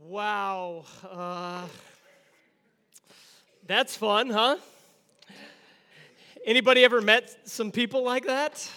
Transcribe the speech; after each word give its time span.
Wow. 0.00 0.84
Uh, 1.08 1.66
that's 3.66 3.96
fun, 3.96 4.30
huh? 4.30 4.56
Anybody 6.44 6.84
ever 6.84 7.00
met 7.00 7.48
some 7.48 7.70
people 7.70 8.02
like 8.02 8.26
that? 8.26 8.68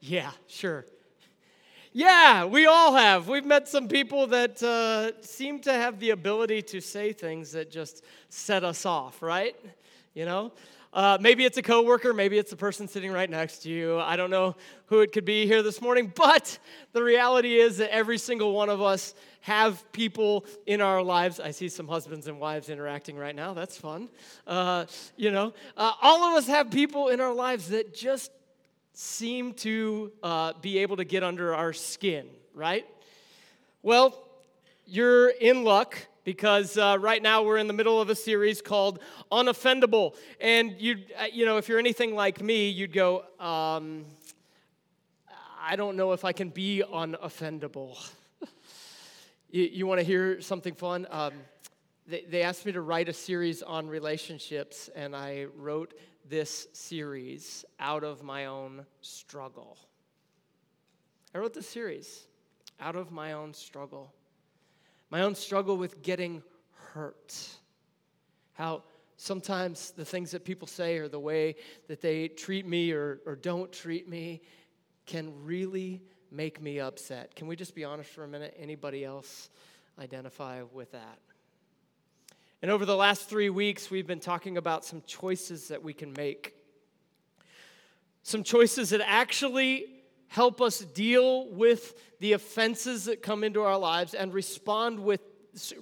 Yeah, 0.00 0.30
sure. 0.48 0.84
Yeah, 1.92 2.44
we 2.44 2.66
all 2.66 2.94
have. 2.94 3.28
We've 3.28 3.44
met 3.44 3.68
some 3.68 3.86
people 3.86 4.26
that 4.26 4.60
uh, 4.62 5.12
seem 5.22 5.60
to 5.60 5.72
have 5.72 6.00
the 6.00 6.10
ability 6.10 6.62
to 6.62 6.80
say 6.80 7.12
things 7.12 7.52
that 7.52 7.70
just 7.70 8.04
set 8.28 8.64
us 8.64 8.84
off, 8.84 9.22
right? 9.22 9.54
You 10.12 10.24
know? 10.24 10.52
Uh, 10.94 11.18
maybe 11.20 11.44
it's 11.44 11.58
a 11.58 11.62
coworker, 11.62 12.14
maybe 12.14 12.38
it's 12.38 12.50
the 12.50 12.56
person 12.56 12.86
sitting 12.86 13.10
right 13.10 13.28
next 13.28 13.64
to 13.64 13.68
you. 13.68 13.98
I 13.98 14.14
don't 14.14 14.30
know 14.30 14.54
who 14.86 15.00
it 15.00 15.10
could 15.10 15.24
be 15.24 15.44
here 15.44 15.60
this 15.60 15.82
morning, 15.82 16.12
but 16.14 16.56
the 16.92 17.02
reality 17.02 17.56
is 17.56 17.78
that 17.78 17.92
every 17.92 18.16
single 18.16 18.52
one 18.52 18.68
of 18.68 18.80
us 18.80 19.12
have 19.40 19.90
people 19.90 20.46
in 20.66 20.80
our 20.80 21.02
lives. 21.02 21.40
I 21.40 21.50
see 21.50 21.68
some 21.68 21.88
husbands 21.88 22.28
and 22.28 22.38
wives 22.38 22.68
interacting 22.68 23.16
right 23.16 23.34
now. 23.34 23.54
That's 23.54 23.76
fun. 23.76 24.08
Uh, 24.46 24.86
you 25.16 25.32
know, 25.32 25.52
uh, 25.76 25.92
all 26.00 26.22
of 26.30 26.36
us 26.36 26.46
have 26.46 26.70
people 26.70 27.08
in 27.08 27.20
our 27.20 27.34
lives 27.34 27.70
that 27.70 27.92
just 27.92 28.30
seem 28.92 29.52
to 29.54 30.12
uh, 30.22 30.52
be 30.62 30.78
able 30.78 30.98
to 30.98 31.04
get 31.04 31.24
under 31.24 31.56
our 31.56 31.72
skin, 31.72 32.28
right? 32.54 32.86
Well, 33.82 34.16
you're 34.86 35.30
in 35.30 35.64
luck 35.64 35.98
because 36.24 36.76
uh, 36.76 36.96
right 36.98 37.22
now 37.22 37.42
we're 37.42 37.58
in 37.58 37.66
the 37.66 37.72
middle 37.72 38.00
of 38.00 38.10
a 38.10 38.14
series 38.14 38.60
called 38.60 38.98
Unoffendable. 39.30 40.16
And 40.40 40.74
you, 40.80 40.96
uh, 41.18 41.26
you 41.32 41.44
know, 41.44 41.58
if 41.58 41.68
you're 41.68 41.78
anything 41.78 42.14
like 42.14 42.42
me, 42.42 42.70
you'd 42.70 42.92
go, 42.92 43.24
um, 43.38 44.06
I 45.60 45.76
don't 45.76 45.96
know 45.96 46.12
if 46.12 46.24
I 46.24 46.32
can 46.32 46.48
be 46.48 46.82
unoffendable. 46.86 47.96
You, 49.50 49.70
you 49.72 49.86
want 49.86 50.00
to 50.00 50.04
hear 50.04 50.40
something 50.40 50.74
fun? 50.74 51.06
Um, 51.12 51.34
they, 52.08 52.24
they 52.28 52.42
asked 52.42 52.66
me 52.66 52.72
to 52.72 52.80
write 52.80 53.08
a 53.08 53.12
series 53.12 53.62
on 53.62 53.86
relationships, 53.86 54.90
and 54.96 55.14
I 55.14 55.46
wrote 55.56 55.94
this 56.28 56.66
series 56.72 57.64
out 57.78 58.02
of 58.02 58.24
my 58.24 58.46
own 58.46 58.84
struggle. 59.00 59.78
I 61.32 61.38
wrote 61.38 61.54
this 61.54 61.68
series 61.68 62.26
out 62.80 62.96
of 62.96 63.12
my 63.12 63.34
own 63.34 63.54
struggle. 63.54 64.12
My 65.14 65.22
own 65.22 65.36
struggle 65.36 65.76
with 65.76 66.02
getting 66.02 66.42
hurt. 66.92 67.48
How 68.54 68.82
sometimes 69.16 69.92
the 69.92 70.04
things 70.04 70.32
that 70.32 70.44
people 70.44 70.66
say 70.66 70.98
or 70.98 71.06
the 71.06 71.20
way 71.20 71.54
that 71.86 72.00
they 72.00 72.26
treat 72.26 72.66
me 72.66 72.90
or, 72.90 73.20
or 73.24 73.36
don't 73.36 73.70
treat 73.70 74.08
me 74.08 74.42
can 75.06 75.32
really 75.44 76.02
make 76.32 76.60
me 76.60 76.80
upset. 76.80 77.36
Can 77.36 77.46
we 77.46 77.54
just 77.54 77.76
be 77.76 77.84
honest 77.84 78.10
for 78.10 78.24
a 78.24 78.26
minute? 78.26 78.56
Anybody 78.58 79.04
else 79.04 79.50
identify 80.00 80.62
with 80.72 80.90
that? 80.90 81.20
And 82.60 82.72
over 82.72 82.84
the 82.84 82.96
last 82.96 83.28
three 83.28 83.50
weeks, 83.50 83.92
we've 83.92 84.08
been 84.08 84.18
talking 84.18 84.56
about 84.56 84.84
some 84.84 85.00
choices 85.06 85.68
that 85.68 85.84
we 85.84 85.92
can 85.92 86.12
make. 86.12 86.56
Some 88.24 88.42
choices 88.42 88.90
that 88.90 89.00
actually 89.00 89.86
help 90.28 90.60
us 90.60 90.80
deal 90.80 91.48
with 91.50 91.94
the 92.20 92.32
offenses 92.32 93.04
that 93.04 93.22
come 93.22 93.44
into 93.44 93.62
our 93.62 93.78
lives 93.78 94.14
and 94.14 94.32
respond 94.32 95.00
with 95.00 95.20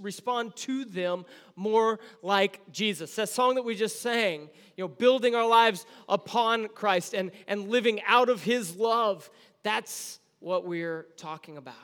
respond 0.01 0.55
to 0.55 0.85
them 0.85 1.25
more 1.57 1.99
like 2.21 2.61
Jesus. 2.71 3.15
That 3.17 3.29
song 3.29 3.55
that 3.55 3.63
we 3.63 3.75
just 3.75 4.03
sang, 4.03 4.51
you 4.77 4.85
know, 4.85 4.89
building 4.89 5.35
our 5.35 5.47
lives 5.47 5.87
upon 6.09 6.69
Christ 6.69 7.15
and, 7.15 7.31
and 7.47 7.69
living 7.69 8.01
out 8.07 8.29
of 8.29 8.43
his 8.43 8.77
love, 8.77 9.31
that's 9.63 10.21
what 10.41 10.67
we're 10.67 11.07
talking 11.17 11.57
about. 11.57 11.75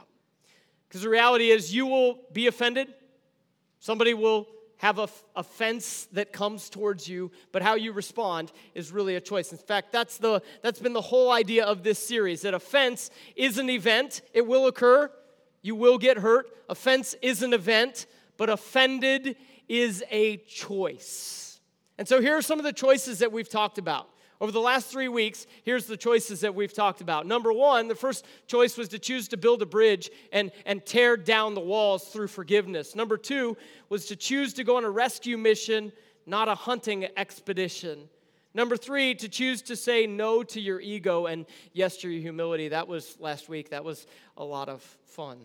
Because 0.88 1.02
the 1.02 1.08
reality 1.08 1.50
is, 1.50 1.74
you 1.74 1.86
will 1.86 2.18
be 2.32 2.46
offended. 2.46 2.92
Somebody 3.78 4.14
will 4.14 4.46
have 4.78 4.98
a 4.98 5.08
offense 5.36 6.08
that 6.12 6.32
comes 6.32 6.70
towards 6.70 7.08
you, 7.08 7.30
but 7.52 7.62
how 7.62 7.74
you 7.74 7.92
respond 7.92 8.52
is 8.74 8.92
really 8.92 9.16
a 9.16 9.20
choice. 9.20 9.52
In 9.52 9.58
fact, 9.58 9.92
that's, 9.92 10.18
the, 10.18 10.40
that's 10.62 10.80
been 10.80 10.92
the 10.92 11.00
whole 11.00 11.30
idea 11.30 11.64
of 11.64 11.82
this 11.82 11.98
series 11.98 12.42
that 12.42 12.54
offense 12.54 13.10
is 13.36 13.58
an 13.58 13.68
event, 13.68 14.22
it 14.32 14.46
will 14.46 14.66
occur, 14.66 15.10
you 15.62 15.74
will 15.74 15.98
get 15.98 16.18
hurt. 16.18 16.46
Offense 16.68 17.14
is 17.20 17.42
an 17.42 17.52
event, 17.52 18.06
but 18.36 18.48
offended 18.48 19.36
is 19.68 20.04
a 20.10 20.36
choice. 20.38 21.60
And 21.98 22.06
so 22.06 22.20
here 22.20 22.36
are 22.36 22.42
some 22.42 22.58
of 22.58 22.64
the 22.64 22.72
choices 22.72 23.18
that 23.18 23.32
we've 23.32 23.48
talked 23.48 23.78
about. 23.78 24.08
Over 24.40 24.52
the 24.52 24.60
last 24.60 24.88
three 24.88 25.08
weeks, 25.08 25.46
here's 25.64 25.86
the 25.86 25.96
choices 25.96 26.40
that 26.40 26.54
we've 26.54 26.72
talked 26.72 27.00
about. 27.00 27.26
Number 27.26 27.52
one, 27.52 27.88
the 27.88 27.96
first 27.96 28.24
choice 28.46 28.76
was 28.76 28.88
to 28.90 28.98
choose 28.98 29.26
to 29.28 29.36
build 29.36 29.62
a 29.62 29.66
bridge 29.66 30.10
and, 30.32 30.52
and 30.64 30.84
tear 30.86 31.16
down 31.16 31.54
the 31.54 31.60
walls 31.60 32.04
through 32.08 32.28
forgiveness. 32.28 32.94
Number 32.94 33.16
two 33.16 33.56
was 33.88 34.06
to 34.06 34.16
choose 34.16 34.54
to 34.54 34.64
go 34.64 34.76
on 34.76 34.84
a 34.84 34.90
rescue 34.90 35.36
mission, 35.36 35.90
not 36.24 36.46
a 36.46 36.54
hunting 36.54 37.08
expedition. 37.16 38.08
Number 38.54 38.76
three, 38.76 39.14
to 39.16 39.28
choose 39.28 39.60
to 39.62 39.76
say 39.76 40.06
no 40.06 40.44
to 40.44 40.60
your 40.60 40.80
ego 40.80 41.26
and 41.26 41.44
yes 41.72 41.96
to 41.98 42.08
your 42.08 42.20
humility. 42.22 42.68
That 42.68 42.86
was 42.86 43.16
last 43.18 43.48
week. 43.48 43.70
That 43.70 43.84
was 43.84 44.06
a 44.36 44.44
lot 44.44 44.68
of 44.68 44.82
fun 45.06 45.38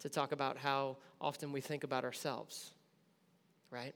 to 0.00 0.08
talk 0.08 0.30
about 0.30 0.56
how 0.56 0.96
often 1.20 1.52
we 1.52 1.60
think 1.60 1.82
about 1.82 2.04
ourselves, 2.04 2.70
right? 3.70 3.94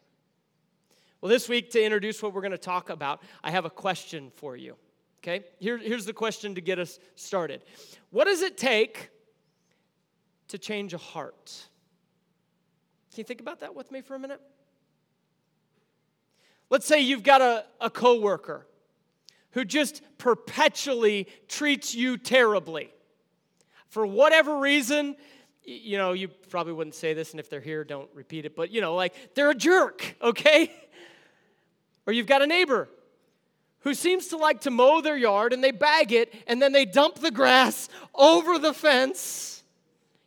Well, 1.23 1.31
this 1.31 1.49
week, 1.49 1.71
to 1.71 1.83
introduce 1.83 2.21
what 2.21 2.35
we're 2.35 2.41
going 2.41 2.51
to 2.51 2.59
talk 2.59 2.91
about, 2.91 3.23
I 3.45 3.53
have 3.53 3.65
a 3.65 3.71
question 3.71 4.33
for 4.35 4.57
you. 4.57 4.77
Okay? 5.23 5.45
Here, 5.61 5.79
here's 5.79 6.05
the 6.05 6.13
question 6.13 6.57
to 6.57 6.61
get 6.61 6.81
us 6.81 6.99
started 7.15 7.63
What 8.11 8.25
does 8.25 8.43
it 8.43 8.59
take 8.59 9.09
to 10.49 10.59
change 10.59 10.93
a 10.93 10.99
heart? 10.99 11.69
Can 13.13 13.21
you 13.21 13.25
think 13.25 13.41
about 13.41 13.61
that 13.61 13.75
with 13.75 13.93
me 13.93 14.01
for 14.01 14.17
a 14.17 14.19
minute? 14.19 14.41
Let's 16.71 16.87
say 16.87 17.01
you've 17.01 17.23
got 17.23 17.41
a, 17.41 17.67
a 17.81 17.89
coworker 17.89 18.67
who 19.53 19.65
just 19.65 20.03
perpetually 20.19 21.29
treats 21.47 21.95
you 21.95 22.17
terribly. 22.17 22.93
For 23.87 24.05
whatever 24.07 24.59
reason, 24.59 25.15
you 25.63 25.99
know, 25.99 26.15
you 26.15 26.29
probably 26.29 26.73
wouldn't 26.73 26.97
say 26.97 27.15
this, 27.15 27.31
and 27.31 27.39
if 27.39 27.49
they're 27.49 27.61
here, 27.61 27.85
don't 27.85 28.09
repeat 28.13 28.45
it, 28.45 28.57
but 28.57 28.71
you 28.71 28.81
know, 28.81 28.97
like 28.97 29.15
they're 29.35 29.51
a 29.51 29.55
jerk, 29.55 30.17
okay? 30.21 30.73
Or 32.07 32.13
you've 32.13 32.27
got 32.27 32.43
a 32.43 32.47
neighbor 32.47 32.89
who 33.81 33.95
seems 33.95 34.29
to 34.29 34.37
like 34.37 34.63
to 34.63 34.71
mow 34.71 35.01
their 35.01 35.17
yard 35.17 35.53
and 35.53 35.63
they 35.63 35.71
bag 35.71 36.13
it 36.13 36.33
and 36.47 36.61
then 36.61 36.73
they 36.73 36.85
dump 36.85 37.17
the 37.17 37.31
grass 37.31 37.89
over 38.15 38.59
the 38.59 38.73
fence. 38.73 39.63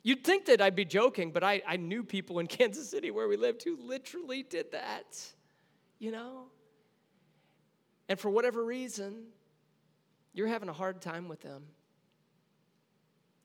You'd 0.04 0.24
think 0.24 0.46
that 0.46 0.62
I'd 0.62 0.76
be 0.76 0.86
joking, 0.86 1.32
but 1.32 1.44
I, 1.44 1.62
I 1.68 1.78
knew 1.78 2.04
people 2.04 2.40
in 2.40 2.48
Kansas 2.48 2.90
City 2.90 3.12
where 3.12 3.28
we 3.28 3.38
lived 3.38 3.64
who 3.64 3.78
literally 3.78 4.44
did 4.44 4.72
that, 4.72 5.20
you 6.00 6.12
know? 6.12 6.44
And 8.08 8.20
for 8.20 8.30
whatever 8.30 8.64
reason, 8.64 9.24
you're 10.34 10.48
having 10.48 10.70
a 10.70 10.74
hard 10.74 11.02
time 11.02 11.28
with 11.28 11.42
them. 11.42 11.64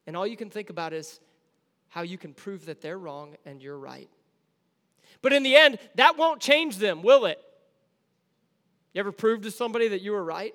And 0.06 0.16
all 0.16 0.26
you 0.26 0.36
can 0.36 0.50
think 0.50 0.70
about 0.70 0.92
is 0.92 1.20
how 1.88 2.02
you 2.02 2.18
can 2.18 2.34
prove 2.34 2.66
that 2.66 2.80
they're 2.80 2.98
wrong 2.98 3.36
and 3.46 3.62
you're 3.62 3.78
right. 3.78 4.10
But 5.22 5.32
in 5.32 5.42
the 5.42 5.56
end, 5.56 5.78
that 5.94 6.16
won't 6.16 6.40
change 6.40 6.78
them, 6.78 7.02
will 7.02 7.26
it? 7.26 7.40
You 8.92 9.00
ever 9.00 9.12
prove 9.12 9.42
to 9.42 9.50
somebody 9.50 9.88
that 9.88 10.00
you 10.00 10.12
were 10.12 10.24
right? 10.24 10.54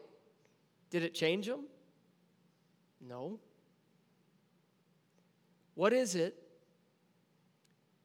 Did 0.90 1.04
it 1.04 1.14
change 1.14 1.48
them? 1.48 1.66
No. 3.02 3.40
What 5.76 5.94
is 5.94 6.16
it 6.16 6.36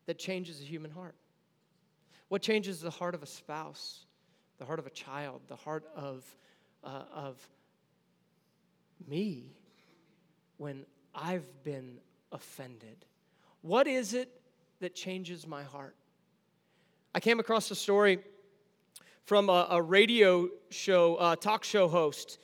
that 0.07 0.19
changes 0.19 0.61
a 0.61 0.65
human 0.65 0.91
heart? 0.91 1.15
What 2.29 2.43
changes 2.43 2.81
the 2.81 2.91
heart 2.91 3.15
of 3.15 3.23
a 3.23 3.27
spouse, 3.27 4.05
the 4.59 4.65
heart 4.65 4.79
of 4.79 4.87
a 4.87 4.91
child, 4.91 5.41
the 5.49 5.57
heart 5.57 5.85
of, 5.97 6.25
uh, 6.85 7.03
of 7.13 7.49
me 9.09 9.57
when 10.59 10.85
I've 11.15 11.49
been 11.65 11.99
offended? 12.31 13.05
What 13.63 13.87
is 13.87 14.15
it 14.15 14.41
that 14.81 14.95
changes 14.95 15.47
my 15.47 15.65
heart? 15.65 15.97
I 17.15 17.21
came 17.21 17.41
across 17.41 17.71
a 17.73 17.75
story 17.75 18.21
from 19.25 19.49
a, 19.49 19.67
a 19.71 19.83
radio 19.83 20.49
show, 20.71 21.17
uh, 21.17 21.37
talk 21.37 21.65
show 21.65 21.89
host. 21.89 22.39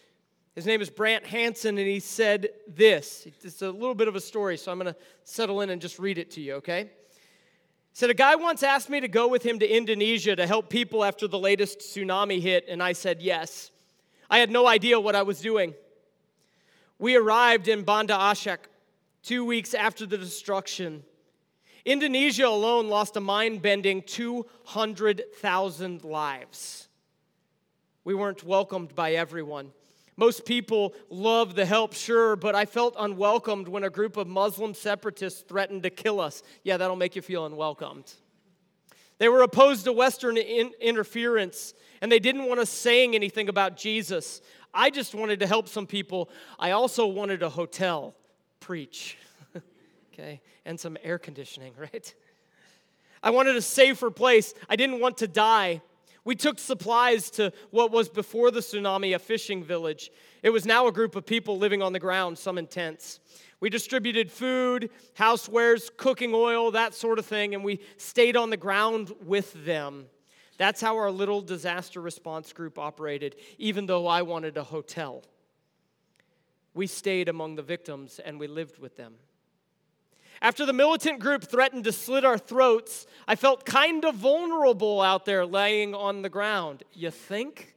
His 0.54 0.64
name 0.64 0.80
is 0.80 0.88
Brant 0.88 1.26
Hansen, 1.26 1.76
and 1.76 1.86
he 1.86 2.00
said 2.00 2.48
this. 2.66 3.26
It's 3.42 3.60
a 3.60 3.70
little 3.70 3.94
bit 3.94 4.08
of 4.08 4.16
a 4.16 4.20
story, 4.20 4.56
so 4.56 4.72
I'm 4.72 4.78
going 4.78 4.92
to 4.92 4.98
settle 5.24 5.60
in 5.60 5.70
and 5.70 5.82
just 5.82 5.98
read 5.98 6.16
it 6.16 6.30
to 6.32 6.40
you, 6.40 6.54
okay? 6.54 6.84
He 6.84 6.88
said, 7.92 8.08
A 8.08 8.14
guy 8.14 8.36
once 8.36 8.62
asked 8.62 8.88
me 8.88 9.00
to 9.00 9.08
go 9.08 9.28
with 9.28 9.42
him 9.42 9.58
to 9.58 9.68
Indonesia 9.68 10.34
to 10.34 10.46
help 10.46 10.70
people 10.70 11.04
after 11.04 11.28
the 11.28 11.38
latest 11.38 11.80
tsunami 11.80 12.40
hit, 12.40 12.64
and 12.68 12.82
I 12.82 12.94
said 12.94 13.20
yes. 13.20 13.70
I 14.30 14.38
had 14.38 14.50
no 14.50 14.66
idea 14.66 14.98
what 14.98 15.14
I 15.14 15.22
was 15.22 15.40
doing. 15.40 15.74
We 16.98 17.16
arrived 17.16 17.68
in 17.68 17.82
Banda 17.82 18.14
Aceh 18.14 18.58
two 19.22 19.44
weeks 19.44 19.74
after 19.74 20.06
the 20.06 20.16
destruction. 20.16 21.02
Indonesia 21.86 22.48
alone 22.48 22.88
lost 22.88 23.16
a 23.16 23.20
mind 23.20 23.62
bending 23.62 24.02
200,000 24.02 26.02
lives. 26.02 26.88
We 28.02 28.12
weren't 28.12 28.42
welcomed 28.42 28.96
by 28.96 29.12
everyone. 29.12 29.70
Most 30.16 30.44
people 30.44 30.94
love 31.10 31.54
the 31.54 31.64
help, 31.64 31.94
sure, 31.94 32.34
but 32.34 32.56
I 32.56 32.64
felt 32.64 32.96
unwelcomed 32.98 33.68
when 33.68 33.84
a 33.84 33.90
group 33.90 34.16
of 34.16 34.26
Muslim 34.26 34.74
separatists 34.74 35.42
threatened 35.42 35.84
to 35.84 35.90
kill 35.90 36.18
us. 36.18 36.42
Yeah, 36.64 36.76
that'll 36.76 36.96
make 36.96 37.14
you 37.14 37.22
feel 37.22 37.46
unwelcomed. 37.46 38.12
They 39.18 39.28
were 39.28 39.42
opposed 39.42 39.84
to 39.84 39.92
Western 39.92 40.36
in- 40.36 40.74
interference, 40.80 41.72
and 42.00 42.10
they 42.10 42.18
didn't 42.18 42.46
want 42.46 42.58
us 42.58 42.70
saying 42.70 43.14
anything 43.14 43.48
about 43.48 43.76
Jesus. 43.76 44.40
I 44.74 44.90
just 44.90 45.14
wanted 45.14 45.38
to 45.38 45.46
help 45.46 45.68
some 45.68 45.86
people. 45.86 46.30
I 46.58 46.72
also 46.72 47.06
wanted 47.06 47.44
a 47.44 47.48
hotel, 47.48 48.16
preach, 48.58 49.18
okay, 50.18 50.40
and 50.64 50.78
some 50.78 50.96
air 51.02 51.18
conditioning, 51.18 51.72
right? 51.78 52.14
I 53.22 53.30
wanted 53.30 53.56
a 53.56 53.62
safer 53.62 54.10
place. 54.10 54.54
I 54.68 54.76
didn't 54.76 55.00
want 55.00 55.18
to 55.18 55.28
die. 55.28 55.82
We 56.24 56.34
took 56.34 56.58
supplies 56.58 57.30
to 57.32 57.52
what 57.70 57.92
was 57.92 58.08
before 58.08 58.50
the 58.50 58.60
tsunami 58.60 59.14
a 59.14 59.18
fishing 59.18 59.62
village. 59.62 60.10
It 60.42 60.50
was 60.50 60.66
now 60.66 60.88
a 60.88 60.92
group 60.92 61.14
of 61.14 61.24
people 61.24 61.56
living 61.56 61.82
on 61.82 61.92
the 61.92 62.00
ground, 62.00 62.36
some 62.36 62.58
in 62.58 62.66
tents. 62.66 63.20
We 63.60 63.70
distributed 63.70 64.30
food, 64.30 64.90
housewares, 65.16 65.88
cooking 65.96 66.32
oil, 66.34 66.72
that 66.72 66.94
sort 66.94 67.18
of 67.18 67.26
thing, 67.26 67.54
and 67.54 67.64
we 67.64 67.80
stayed 67.96 68.36
on 68.36 68.50
the 68.50 68.56
ground 68.56 69.12
with 69.24 69.64
them. 69.64 70.06
That's 70.58 70.80
how 70.80 70.96
our 70.96 71.10
little 71.10 71.42
disaster 71.42 72.00
response 72.00 72.52
group 72.52 72.78
operated, 72.78 73.36
even 73.58 73.86
though 73.86 74.06
I 74.06 74.22
wanted 74.22 74.56
a 74.56 74.64
hotel. 74.64 75.22
We 76.74 76.86
stayed 76.86 77.28
among 77.28 77.54
the 77.54 77.62
victims 77.62 78.18
and 78.22 78.38
we 78.38 78.46
lived 78.46 78.78
with 78.78 78.96
them. 78.96 79.14
After 80.42 80.66
the 80.66 80.72
militant 80.72 81.20
group 81.20 81.44
threatened 81.44 81.84
to 81.84 81.92
slit 81.92 82.24
our 82.24 82.38
throats, 82.38 83.06
I 83.26 83.36
felt 83.36 83.64
kind 83.64 84.04
of 84.04 84.16
vulnerable 84.16 85.00
out 85.00 85.24
there 85.24 85.46
laying 85.46 85.94
on 85.94 86.22
the 86.22 86.28
ground. 86.28 86.82
You 86.92 87.10
think? 87.10 87.74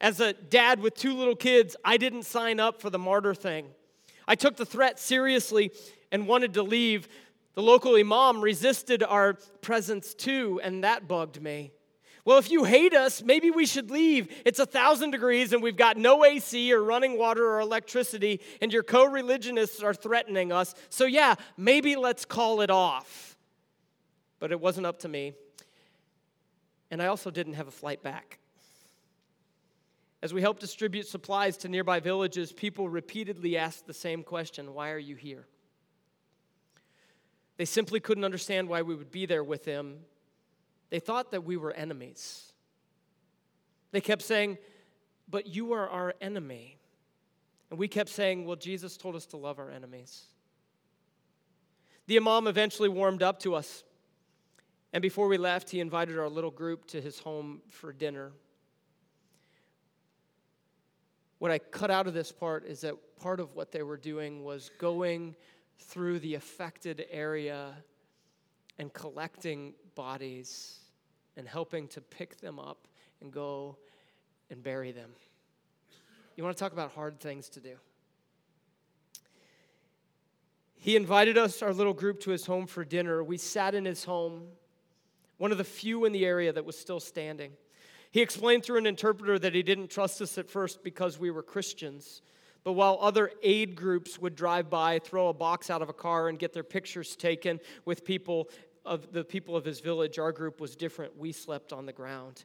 As 0.00 0.20
a 0.20 0.32
dad 0.32 0.80
with 0.80 0.94
two 0.94 1.14
little 1.14 1.36
kids, 1.36 1.76
I 1.84 1.96
didn't 1.96 2.24
sign 2.24 2.60
up 2.60 2.80
for 2.80 2.90
the 2.90 2.98
martyr 2.98 3.34
thing. 3.34 3.68
I 4.28 4.34
took 4.34 4.56
the 4.56 4.66
threat 4.66 4.98
seriously 4.98 5.70
and 6.12 6.26
wanted 6.26 6.54
to 6.54 6.62
leave. 6.62 7.08
The 7.54 7.62
local 7.62 7.94
imam 7.96 8.40
resisted 8.40 9.02
our 9.02 9.34
presence 9.62 10.12
too, 10.14 10.60
and 10.62 10.84
that 10.84 11.08
bugged 11.08 11.40
me. 11.40 11.72
Well, 12.24 12.38
if 12.38 12.50
you 12.50 12.64
hate 12.64 12.94
us, 12.94 13.22
maybe 13.22 13.50
we 13.50 13.66
should 13.66 13.90
leave. 13.90 14.28
It's 14.46 14.58
a 14.58 14.64
thousand 14.64 15.10
degrees 15.10 15.52
and 15.52 15.62
we've 15.62 15.76
got 15.76 15.98
no 15.98 16.24
AC 16.24 16.72
or 16.72 16.82
running 16.82 17.18
water 17.18 17.46
or 17.46 17.60
electricity, 17.60 18.40
and 18.62 18.72
your 18.72 18.82
co 18.82 19.04
religionists 19.04 19.82
are 19.82 19.92
threatening 19.92 20.50
us. 20.50 20.74
So, 20.88 21.04
yeah, 21.04 21.34
maybe 21.58 21.96
let's 21.96 22.24
call 22.24 22.62
it 22.62 22.70
off. 22.70 23.36
But 24.38 24.52
it 24.52 24.60
wasn't 24.60 24.86
up 24.86 25.00
to 25.00 25.08
me. 25.08 25.34
And 26.90 27.02
I 27.02 27.06
also 27.06 27.30
didn't 27.30 27.54
have 27.54 27.68
a 27.68 27.72
flight 27.72 28.02
back. 28.02 28.38
As 30.22 30.32
we 30.32 30.40
helped 30.40 30.60
distribute 30.60 31.06
supplies 31.06 31.58
to 31.58 31.68
nearby 31.68 32.00
villages, 32.00 32.52
people 32.52 32.88
repeatedly 32.88 33.58
asked 33.58 33.86
the 33.86 33.92
same 33.92 34.22
question 34.22 34.72
Why 34.72 34.92
are 34.92 34.98
you 34.98 35.16
here? 35.16 35.46
They 37.58 37.66
simply 37.66 38.00
couldn't 38.00 38.24
understand 38.24 38.68
why 38.68 38.80
we 38.80 38.94
would 38.94 39.10
be 39.10 39.26
there 39.26 39.44
with 39.44 39.64
them 39.64 39.98
they 40.90 41.00
thought 41.00 41.30
that 41.32 41.44
we 41.44 41.56
were 41.56 41.72
enemies. 41.72 42.52
They 43.92 44.00
kept 44.00 44.22
saying, 44.22 44.58
But 45.28 45.46
you 45.46 45.72
are 45.72 45.88
our 45.88 46.14
enemy. 46.20 46.78
And 47.70 47.78
we 47.78 47.88
kept 47.88 48.10
saying, 48.10 48.44
Well, 48.44 48.56
Jesus 48.56 48.96
told 48.96 49.16
us 49.16 49.26
to 49.26 49.36
love 49.36 49.58
our 49.58 49.70
enemies. 49.70 50.26
The 52.06 52.16
Imam 52.16 52.46
eventually 52.46 52.88
warmed 52.88 53.22
up 53.22 53.40
to 53.40 53.54
us. 53.54 53.84
And 54.92 55.02
before 55.02 55.26
we 55.26 55.38
left, 55.38 55.70
he 55.70 55.80
invited 55.80 56.18
our 56.18 56.28
little 56.28 56.50
group 56.50 56.86
to 56.88 57.00
his 57.00 57.18
home 57.18 57.62
for 57.70 57.92
dinner. 57.92 58.32
What 61.38 61.50
I 61.50 61.58
cut 61.58 61.90
out 61.90 62.06
of 62.06 62.14
this 62.14 62.30
part 62.30 62.64
is 62.64 62.82
that 62.82 62.94
part 63.20 63.40
of 63.40 63.54
what 63.54 63.72
they 63.72 63.82
were 63.82 63.96
doing 63.96 64.44
was 64.44 64.70
going 64.78 65.34
through 65.78 66.20
the 66.20 66.34
affected 66.34 67.06
area 67.10 67.74
and 68.78 68.92
collecting 68.92 69.74
bodies 69.94 70.80
and 71.36 71.46
helping 71.48 71.88
to 71.88 72.00
pick 72.00 72.38
them 72.40 72.58
up 72.58 72.86
and 73.20 73.32
go 73.32 73.76
and 74.50 74.62
bury 74.62 74.92
them. 74.92 75.10
You 76.36 76.44
want 76.44 76.56
to 76.56 76.60
talk 76.62 76.72
about 76.72 76.92
hard 76.92 77.20
things 77.20 77.48
to 77.50 77.60
do? 77.60 77.76
He 80.76 80.96
invited 80.96 81.38
us, 81.38 81.62
our 81.62 81.72
little 81.72 81.94
group, 81.94 82.20
to 82.20 82.30
his 82.30 82.44
home 82.44 82.66
for 82.66 82.84
dinner. 82.84 83.24
We 83.24 83.38
sat 83.38 83.74
in 83.74 83.84
his 83.84 84.04
home, 84.04 84.48
one 85.38 85.50
of 85.50 85.58
the 85.58 85.64
few 85.64 86.04
in 86.04 86.12
the 86.12 86.26
area 86.26 86.52
that 86.52 86.64
was 86.64 86.78
still 86.78 87.00
standing. 87.00 87.52
He 88.10 88.20
explained 88.20 88.64
through 88.64 88.78
an 88.78 88.86
interpreter 88.86 89.38
that 89.38 89.54
he 89.54 89.62
didn't 89.62 89.88
trust 89.88 90.20
us 90.20 90.36
at 90.36 90.50
first 90.50 90.84
because 90.84 91.18
we 91.18 91.30
were 91.30 91.42
Christians. 91.42 92.20
But 92.64 92.72
while 92.72 92.98
other 93.00 93.30
aid 93.42 93.76
groups 93.76 94.18
would 94.18 94.34
drive 94.34 94.70
by, 94.70 94.98
throw 94.98 95.28
a 95.28 95.34
box 95.34 95.68
out 95.68 95.82
of 95.82 95.90
a 95.90 95.94
car, 95.94 96.28
and 96.28 96.38
get 96.38 96.54
their 96.54 96.64
pictures 96.64 97.14
taken 97.14 97.60
with 97.84 98.04
people 98.04 98.48
of 98.86 99.12
the 99.12 99.24
people 99.24 99.56
of 99.56 99.64
his 99.64 99.80
village, 99.80 100.18
our 100.18 100.32
group 100.32 100.60
was 100.60 100.76
different. 100.76 101.16
We 101.18 101.32
slept 101.32 101.72
on 101.72 101.86
the 101.86 101.92
ground. 101.92 102.44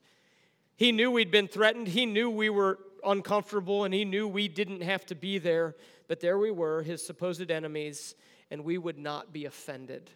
He 0.76 0.92
knew 0.92 1.12
we'd 1.12 1.32
been 1.32 1.48
threatened. 1.48 1.90
He 1.90 2.06
knew 2.06 2.30
we 2.30 2.50
were 2.50 2.80
uncomfortable, 3.04 3.84
and 3.84 3.94
he 3.94 4.06
knew 4.06 4.28
we 4.28 4.48
didn't 4.48 4.82
have 4.82 5.06
to 5.08 5.16
be 5.16 5.38
there. 5.38 5.76
But 6.08 6.22
there 6.22 6.38
we 6.38 6.52
were, 6.52 6.82
his 6.82 7.06
supposed 7.06 7.52
enemies, 7.52 8.16
and 8.50 8.64
we 8.64 8.78
would 8.78 8.98
not 8.98 9.34
be 9.34 9.46
offended. 9.46 10.10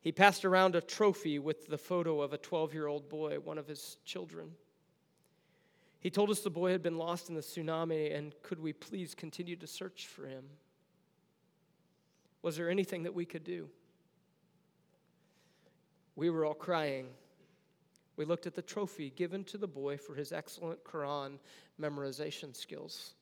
He 0.00 0.12
passed 0.12 0.44
around 0.44 0.76
a 0.76 0.80
trophy 0.80 1.40
with 1.40 1.66
the 1.66 1.78
photo 1.78 2.20
of 2.20 2.32
a 2.32 2.38
12 2.38 2.72
year 2.72 2.86
old 2.86 3.08
boy, 3.08 3.38
one 3.40 3.58
of 3.58 3.66
his 3.66 3.96
children. 4.04 4.52
He 6.06 6.10
told 6.10 6.30
us 6.30 6.38
the 6.38 6.50
boy 6.50 6.70
had 6.70 6.84
been 6.84 6.98
lost 6.98 7.30
in 7.30 7.34
the 7.34 7.40
tsunami, 7.40 8.16
and 8.16 8.32
could 8.44 8.60
we 8.60 8.72
please 8.72 9.12
continue 9.12 9.56
to 9.56 9.66
search 9.66 10.06
for 10.06 10.24
him? 10.24 10.44
Was 12.42 12.56
there 12.56 12.70
anything 12.70 13.02
that 13.02 13.12
we 13.12 13.24
could 13.24 13.42
do? 13.42 13.68
We 16.14 16.30
were 16.30 16.44
all 16.44 16.54
crying. 16.54 17.08
We 18.16 18.24
looked 18.24 18.46
at 18.46 18.54
the 18.54 18.62
trophy 18.62 19.10
given 19.16 19.42
to 19.46 19.58
the 19.58 19.66
boy 19.66 19.96
for 19.96 20.14
his 20.14 20.30
excellent 20.30 20.84
Quran 20.84 21.40
memorization 21.82 22.54
skills. 22.54 23.14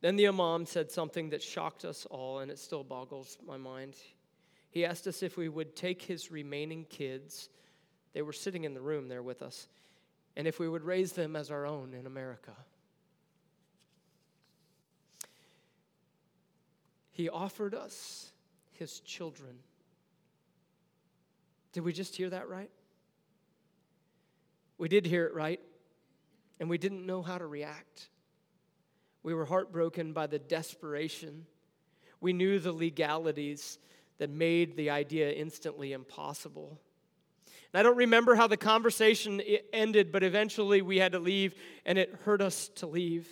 Then 0.00 0.14
the 0.14 0.28
Imam 0.28 0.64
said 0.64 0.92
something 0.92 1.30
that 1.30 1.42
shocked 1.42 1.84
us 1.84 2.06
all, 2.08 2.38
and 2.38 2.52
it 2.52 2.60
still 2.60 2.84
boggles 2.84 3.36
my 3.44 3.56
mind. 3.56 3.96
He 4.70 4.84
asked 4.84 5.08
us 5.08 5.24
if 5.24 5.36
we 5.36 5.48
would 5.48 5.74
take 5.74 6.02
his 6.02 6.30
remaining 6.30 6.84
kids, 6.84 7.48
they 8.12 8.22
were 8.22 8.32
sitting 8.32 8.62
in 8.62 8.74
the 8.74 8.80
room 8.80 9.08
there 9.08 9.24
with 9.24 9.42
us, 9.42 9.66
and 10.36 10.46
if 10.46 10.58
we 10.58 10.68
would 10.68 10.84
raise 10.84 11.12
them 11.12 11.36
as 11.36 11.50
our 11.50 11.66
own 11.66 11.94
in 11.94 12.06
America. 12.06 12.52
He 17.10 17.28
offered 17.28 17.74
us 17.74 18.30
his 18.74 19.00
children. 19.00 19.56
Did 21.72 21.82
we 21.82 21.92
just 21.92 22.14
hear 22.14 22.30
that 22.30 22.48
right? 22.48 22.70
We 24.78 24.88
did 24.88 25.04
hear 25.04 25.26
it 25.26 25.34
right, 25.34 25.60
and 26.60 26.70
we 26.70 26.78
didn't 26.78 27.04
know 27.04 27.20
how 27.22 27.36
to 27.36 27.46
react. 27.46 28.08
We 29.24 29.34
were 29.34 29.44
heartbroken 29.44 30.12
by 30.12 30.28
the 30.28 30.38
desperation. 30.38 31.46
We 32.20 32.32
knew 32.32 32.60
the 32.60 32.72
legalities 32.72 33.78
that 34.18 34.30
made 34.30 34.76
the 34.76 34.90
idea 34.90 35.30
instantly 35.32 35.92
impossible. 35.92 36.80
And 37.72 37.80
I 37.80 37.82
don't 37.82 37.96
remember 37.96 38.34
how 38.34 38.46
the 38.46 38.56
conversation 38.56 39.42
ended, 39.72 40.10
but 40.10 40.22
eventually 40.22 40.80
we 40.80 40.98
had 40.98 41.12
to 41.12 41.18
leave, 41.18 41.54
and 41.84 41.98
it 41.98 42.14
hurt 42.24 42.40
us 42.40 42.68
to 42.76 42.86
leave. 42.86 43.28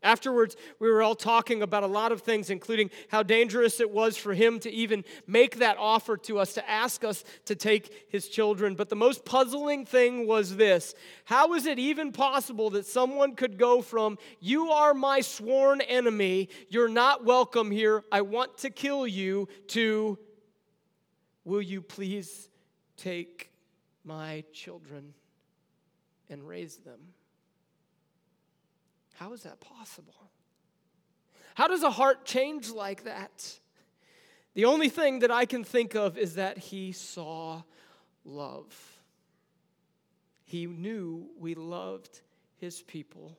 Afterwards, 0.00 0.56
we 0.78 0.88
were 0.88 1.02
all 1.02 1.16
talking 1.16 1.60
about 1.60 1.82
a 1.82 1.88
lot 1.88 2.12
of 2.12 2.22
things, 2.22 2.50
including 2.50 2.90
how 3.08 3.24
dangerous 3.24 3.80
it 3.80 3.90
was 3.90 4.16
for 4.16 4.32
him 4.32 4.60
to 4.60 4.70
even 4.70 5.04
make 5.26 5.58
that 5.58 5.76
offer 5.76 6.16
to 6.18 6.38
us, 6.38 6.54
to 6.54 6.70
ask 6.70 7.02
us 7.02 7.24
to 7.46 7.56
take 7.56 8.06
his 8.08 8.28
children. 8.28 8.76
But 8.76 8.90
the 8.90 8.96
most 8.96 9.24
puzzling 9.24 9.84
thing 9.84 10.26
was 10.26 10.56
this 10.56 10.94
How 11.24 11.54
is 11.54 11.66
it 11.66 11.80
even 11.80 12.12
possible 12.12 12.70
that 12.70 12.86
someone 12.86 13.34
could 13.34 13.58
go 13.58 13.82
from, 13.82 14.18
You 14.38 14.70
are 14.70 14.94
my 14.94 15.20
sworn 15.20 15.80
enemy, 15.80 16.48
you're 16.68 16.88
not 16.88 17.24
welcome 17.24 17.72
here, 17.72 18.04
I 18.12 18.20
want 18.20 18.58
to 18.58 18.70
kill 18.70 19.06
you, 19.06 19.48
to, 19.68 20.16
Will 21.44 21.62
you 21.62 21.82
please 21.82 22.48
take 22.98 23.50
my 24.04 24.44
children 24.52 25.14
and 26.28 26.46
raise 26.46 26.76
them? 26.76 27.00
How 29.14 29.32
is 29.32 29.42
that 29.44 29.60
possible? 29.60 30.30
How 31.54 31.66
does 31.66 31.82
a 31.82 31.90
heart 31.90 32.24
change 32.24 32.70
like 32.70 33.04
that? 33.04 33.58
The 34.54 34.64
only 34.64 34.88
thing 34.88 35.20
that 35.20 35.30
I 35.30 35.44
can 35.44 35.64
think 35.64 35.94
of 35.94 36.18
is 36.18 36.34
that 36.34 36.58
he 36.58 36.92
saw 36.92 37.62
love. 38.24 39.00
He 40.44 40.66
knew 40.66 41.28
we 41.38 41.54
loved 41.54 42.20
his 42.56 42.82
people. 42.82 43.36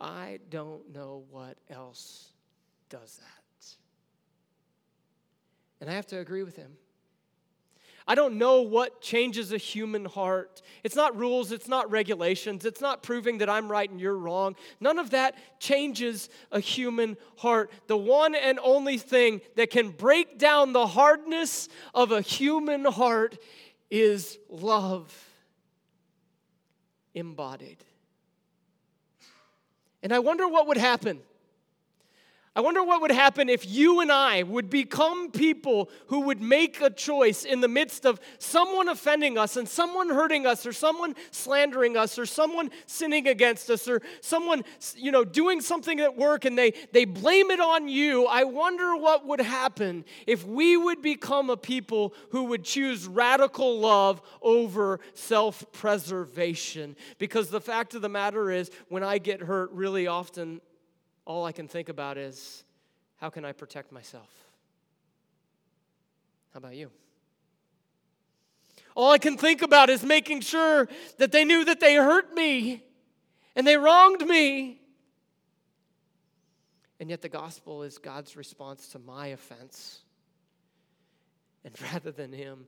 I 0.00 0.40
don't 0.50 0.92
know 0.94 1.24
what 1.30 1.58
else 1.70 2.28
does 2.88 3.16
that. 3.16 3.76
And 5.80 5.90
I 5.90 5.94
have 5.94 6.06
to 6.08 6.18
agree 6.18 6.42
with 6.42 6.56
him. 6.56 6.72
I 8.06 8.14
don't 8.14 8.38
know 8.38 8.62
what 8.62 9.00
changes 9.00 9.52
a 9.52 9.58
human 9.58 10.04
heart. 10.04 10.62
It's 10.82 10.96
not 10.96 11.16
rules, 11.16 11.52
it's 11.52 11.68
not 11.68 11.90
regulations, 11.90 12.64
it's 12.64 12.80
not 12.80 13.02
proving 13.02 13.38
that 13.38 13.48
I'm 13.48 13.70
right 13.70 13.88
and 13.88 14.00
you're 14.00 14.16
wrong. 14.16 14.56
None 14.80 14.98
of 14.98 15.10
that 15.10 15.36
changes 15.60 16.28
a 16.50 16.60
human 16.60 17.16
heart. 17.36 17.70
The 17.86 17.96
one 17.96 18.34
and 18.34 18.58
only 18.62 18.98
thing 18.98 19.40
that 19.56 19.70
can 19.70 19.90
break 19.90 20.38
down 20.38 20.72
the 20.72 20.86
hardness 20.86 21.68
of 21.94 22.10
a 22.12 22.20
human 22.20 22.84
heart 22.84 23.38
is 23.90 24.38
love 24.48 25.12
embodied. 27.14 27.78
And 30.02 30.12
I 30.12 30.18
wonder 30.18 30.48
what 30.48 30.66
would 30.66 30.76
happen 30.76 31.20
I 32.54 32.60
wonder 32.60 32.84
what 32.84 33.00
would 33.00 33.10
happen 33.10 33.48
if 33.48 33.66
you 33.66 34.00
and 34.00 34.12
I 34.12 34.42
would 34.42 34.68
become 34.68 35.30
people 35.30 35.88
who 36.08 36.20
would 36.22 36.42
make 36.42 36.82
a 36.82 36.90
choice 36.90 37.46
in 37.46 37.62
the 37.62 37.68
midst 37.68 38.04
of 38.04 38.20
someone 38.38 38.90
offending 38.90 39.38
us 39.38 39.56
and 39.56 39.66
someone 39.66 40.10
hurting 40.10 40.44
us 40.44 40.66
or 40.66 40.74
someone 40.74 41.14
slandering 41.30 41.96
us 41.96 42.18
or 42.18 42.26
someone 42.26 42.70
sinning 42.84 43.26
against 43.26 43.70
us 43.70 43.88
or 43.88 44.02
someone 44.20 44.64
you 44.96 45.10
know 45.10 45.24
doing 45.24 45.62
something 45.62 45.98
at 46.00 46.14
work 46.14 46.44
and 46.44 46.58
they 46.58 46.74
they 46.92 47.06
blame 47.06 47.50
it 47.50 47.60
on 47.60 47.88
you. 47.88 48.26
I 48.26 48.44
wonder 48.44 48.96
what 48.96 49.26
would 49.26 49.40
happen 49.40 50.04
if 50.26 50.46
we 50.46 50.76
would 50.76 51.00
become 51.00 51.48
a 51.48 51.56
people 51.56 52.12
who 52.32 52.44
would 52.44 52.64
choose 52.64 53.06
radical 53.06 53.80
love 53.80 54.20
over 54.42 55.00
self-preservation 55.14 56.96
because 57.16 57.48
the 57.48 57.62
fact 57.62 57.94
of 57.94 58.02
the 58.02 58.10
matter 58.10 58.50
is 58.50 58.70
when 58.88 59.02
I 59.02 59.16
get 59.16 59.40
hurt 59.40 59.70
really 59.72 60.06
often 60.06 60.60
all 61.24 61.44
I 61.44 61.52
can 61.52 61.68
think 61.68 61.88
about 61.88 62.18
is 62.18 62.64
how 63.16 63.30
can 63.30 63.44
I 63.44 63.52
protect 63.52 63.92
myself? 63.92 64.30
How 66.52 66.58
about 66.58 66.74
you? 66.74 66.90
All 68.94 69.12
I 69.12 69.18
can 69.18 69.36
think 69.36 69.62
about 69.62 69.88
is 69.88 70.04
making 70.04 70.40
sure 70.42 70.88
that 71.18 71.32
they 71.32 71.44
knew 71.44 71.64
that 71.64 71.80
they 71.80 71.94
hurt 71.94 72.34
me 72.34 72.84
and 73.54 73.66
they 73.66 73.76
wronged 73.76 74.26
me. 74.26 74.80
And 77.00 77.10
yet, 77.10 77.20
the 77.20 77.28
gospel 77.28 77.82
is 77.82 77.98
God's 77.98 78.36
response 78.36 78.88
to 78.88 78.98
my 78.98 79.28
offense. 79.28 80.02
And 81.64 81.74
rather 81.92 82.12
than 82.12 82.32
Him 82.32 82.66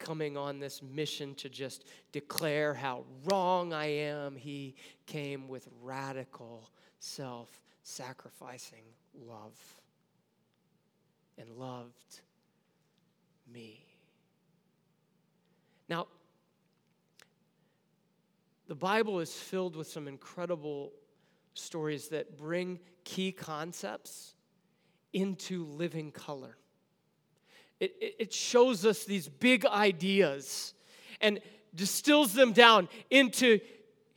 coming 0.00 0.36
on 0.36 0.58
this 0.58 0.82
mission 0.82 1.34
to 1.36 1.48
just 1.48 1.84
declare 2.10 2.74
how 2.74 3.04
wrong 3.24 3.72
I 3.72 3.86
am, 3.86 4.34
He 4.34 4.74
came 5.06 5.46
with 5.46 5.68
radical 5.80 6.70
self 6.98 7.62
sacrificing 7.82 8.82
love 9.14 9.58
and 11.38 11.50
loved 11.52 12.20
me. 13.52 13.84
Now, 15.88 16.06
the 18.68 18.74
Bible 18.74 19.20
is 19.20 19.34
filled 19.34 19.74
with 19.74 19.88
some 19.88 20.06
incredible 20.06 20.92
stories 21.54 22.08
that 22.08 22.38
bring 22.38 22.78
key 23.04 23.32
concepts 23.32 24.34
into 25.12 25.66
living 25.66 26.12
color. 26.12 26.56
It, 27.80 28.16
it, 28.18 28.32
shows 28.32 28.84
us 28.84 29.04
these 29.04 29.26
big 29.26 29.64
ideas 29.64 30.74
and 31.20 31.40
distills 31.74 32.34
them 32.34 32.52
down 32.52 32.88
into 33.10 33.60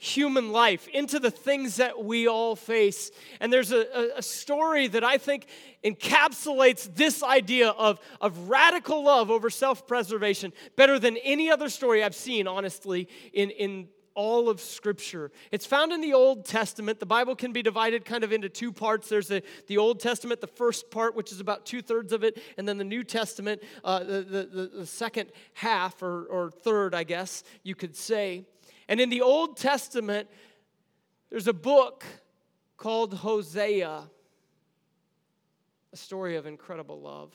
human 0.04 0.52
life, 0.52 0.90
into 0.90 1.18
the 1.18 1.32
things 1.32 1.78
that 1.78 2.04
we 2.04 2.28
all 2.28 2.58
face. 2.58 3.10
And 3.40 3.54
there's 3.54 3.72
a, 3.72 4.12
a, 4.18 4.22
story 4.22 4.88
that 4.88 5.04
I 5.04 5.18
think 5.18 5.48
encapsulates 5.82 6.94
this 6.94 7.24
idea 7.24 7.70
of, 7.70 8.02
of 8.20 8.50
radical 8.50 9.06
love 9.06 9.32
over 9.32 9.50
self 9.50 9.88
preservation 9.88 10.52
better 10.76 11.00
than 11.00 11.16
any 11.24 11.50
other 11.50 11.70
story 11.70 12.04
I've 12.04 12.16
seen, 12.16 12.48
honestly, 12.48 13.08
in, 13.32 13.50
in 13.52 13.88
all 14.16 14.50
of 14.50 14.62
Scripture. 14.62 15.32
It's 15.52 15.66
found 15.66 15.92
in 15.92 16.02
the 16.02 16.14
Old 16.14 16.46
Testament. 16.46 17.00
The 17.00 17.06
Bible 17.06 17.36
can 17.36 17.52
be 17.52 17.62
divided 17.62 18.06
kind 18.06 18.24
of 18.24 18.32
into 18.32 18.50
two 18.50 18.72
parts. 18.72 19.10
There's 19.10 19.32
a, 19.32 19.42
the 19.68 19.78
Old 19.78 20.00
Testament, 20.00 20.42
the 20.42 20.48
first 20.48 20.92
part, 20.92 21.16
which 21.16 21.32
is 21.32 21.40
about 21.40 21.66
two 21.66 21.82
thirds 21.82 22.14
of 22.14 22.24
it, 22.24 22.42
and 22.58 22.68
then 22.68 22.78
the 22.78 22.84
New 22.84 23.04
Testament, 23.04 23.62
uh, 23.84 24.00
the, 24.00 24.22
the, 24.22 24.70
the, 24.74 24.86
second 24.86 25.32
half 25.54 26.02
or, 26.02 26.26
or 26.26 26.52
third, 26.52 26.94
I 26.94 27.04
guess 27.04 27.44
you 27.64 27.76
could 27.76 27.96
say. 27.96 28.46
And 28.88 29.00
in 29.00 29.10
the 29.10 29.22
Old 29.22 29.58
Testament, 29.58 30.30
there's 31.30 31.48
a 31.48 31.54
book 31.54 32.06
called 32.78 33.14
Hosea, 33.14 34.04
a 35.92 35.98
story 35.98 36.36
of 36.36 36.46
incredible 36.46 37.00
love. 37.02 37.34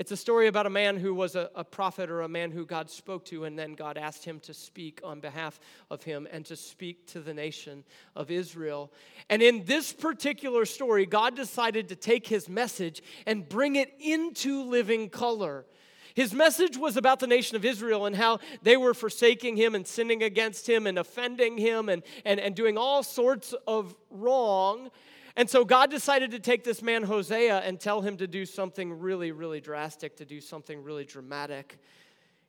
It's 0.00 0.12
a 0.12 0.16
story 0.16 0.46
about 0.46 0.64
a 0.64 0.70
man 0.70 0.96
who 0.96 1.14
was 1.14 1.36
a, 1.36 1.50
a, 1.54 1.62
prophet 1.62 2.08
or 2.08 2.22
a 2.22 2.28
man 2.28 2.52
who 2.52 2.64
God 2.64 2.88
spoke 2.88 3.26
to, 3.26 3.44
and 3.44 3.58
then 3.58 3.74
God 3.74 3.98
asked 3.98 4.24
him 4.24 4.40
to 4.40 4.54
speak 4.54 5.02
on 5.04 5.20
behalf 5.20 5.60
of 5.90 6.02
him 6.02 6.26
and 6.32 6.42
to 6.46 6.56
speak 6.56 7.06
to 7.08 7.20
the 7.20 7.34
nation 7.34 7.84
of 8.16 8.30
Israel. 8.30 8.90
And 9.28 9.42
in 9.42 9.66
this 9.66 9.92
particular 9.92 10.64
story, 10.64 11.04
God 11.04 11.36
decided 11.36 11.90
to 11.90 11.96
take 11.96 12.26
his 12.26 12.48
message 12.48 13.02
and 13.26 13.46
bring 13.46 13.76
it 13.76 13.92
into 14.00 14.62
living 14.62 15.10
color. 15.10 15.66
His 16.14 16.32
message 16.32 16.78
was 16.78 16.96
about 16.96 17.20
the 17.20 17.26
nation 17.26 17.56
of 17.56 17.66
Israel 17.66 18.06
and 18.06 18.16
how 18.16 18.38
they 18.62 18.78
were 18.78 18.94
forsaking 18.94 19.58
him 19.58 19.74
and 19.74 19.86
sinning 19.86 20.22
against 20.22 20.66
him 20.66 20.86
and 20.86 20.98
offending 20.98 21.58
him 21.58 21.90
and, 21.90 22.02
and, 22.24 22.40
and 22.40 22.56
doing 22.56 22.78
all 22.78 23.02
sorts 23.02 23.54
of 23.66 23.94
wrong. 24.10 24.90
And 25.36 25.48
so 25.48 25.64
God 25.64 25.90
decided 25.90 26.32
to 26.32 26.38
take 26.38 26.64
this 26.64 26.82
man, 26.82 27.02
Hosea, 27.02 27.58
and 27.58 27.78
tell 27.78 28.00
him 28.00 28.16
to 28.18 28.26
do 28.26 28.44
something 28.44 28.92
really, 28.92 29.32
really 29.32 29.60
drastic, 29.60 30.16
to 30.16 30.24
do 30.24 30.40
something 30.40 30.82
really 30.82 31.04
dramatic. 31.04 31.78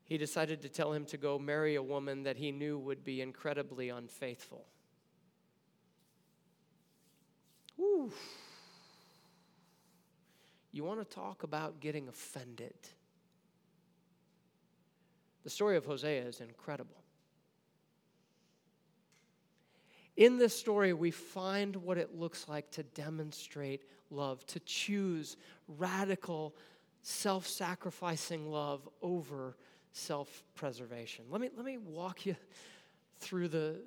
He 0.03 0.17
decided 0.17 0.61
to 0.63 0.69
tell 0.69 0.91
him 0.91 1.05
to 1.05 1.17
go 1.17 1.39
marry 1.39 1.75
a 1.75 1.83
woman 1.83 2.23
that 2.23 2.37
he 2.37 2.51
knew 2.51 2.77
would 2.79 3.03
be 3.03 3.21
incredibly 3.21 3.89
unfaithful. 3.89 4.65
Ooh. 7.79 8.11
You 10.71 10.83
want 10.83 10.99
to 10.99 11.15
talk 11.15 11.43
about 11.43 11.79
getting 11.79 12.07
offended? 12.07 12.73
The 15.43 15.49
story 15.49 15.77
of 15.77 15.85
Hosea 15.85 16.23
is 16.23 16.39
incredible. 16.39 17.00
In 20.17 20.37
this 20.37 20.57
story, 20.57 20.93
we 20.93 21.11
find 21.11 21.75
what 21.77 21.97
it 21.97 22.15
looks 22.15 22.47
like 22.47 22.69
to 22.71 22.83
demonstrate 22.83 23.83
love, 24.09 24.45
to 24.47 24.59
choose 24.61 25.37
radical, 25.67 26.55
self 27.01 27.47
sacrificing 27.47 28.51
love 28.51 28.87
over 29.01 29.55
self 29.93 30.43
preservation. 30.55 31.25
Let 31.29 31.41
me, 31.41 31.49
let 31.55 31.65
me 31.65 31.77
walk 31.77 32.25
you 32.25 32.35
through 33.19 33.47
the, 33.49 33.81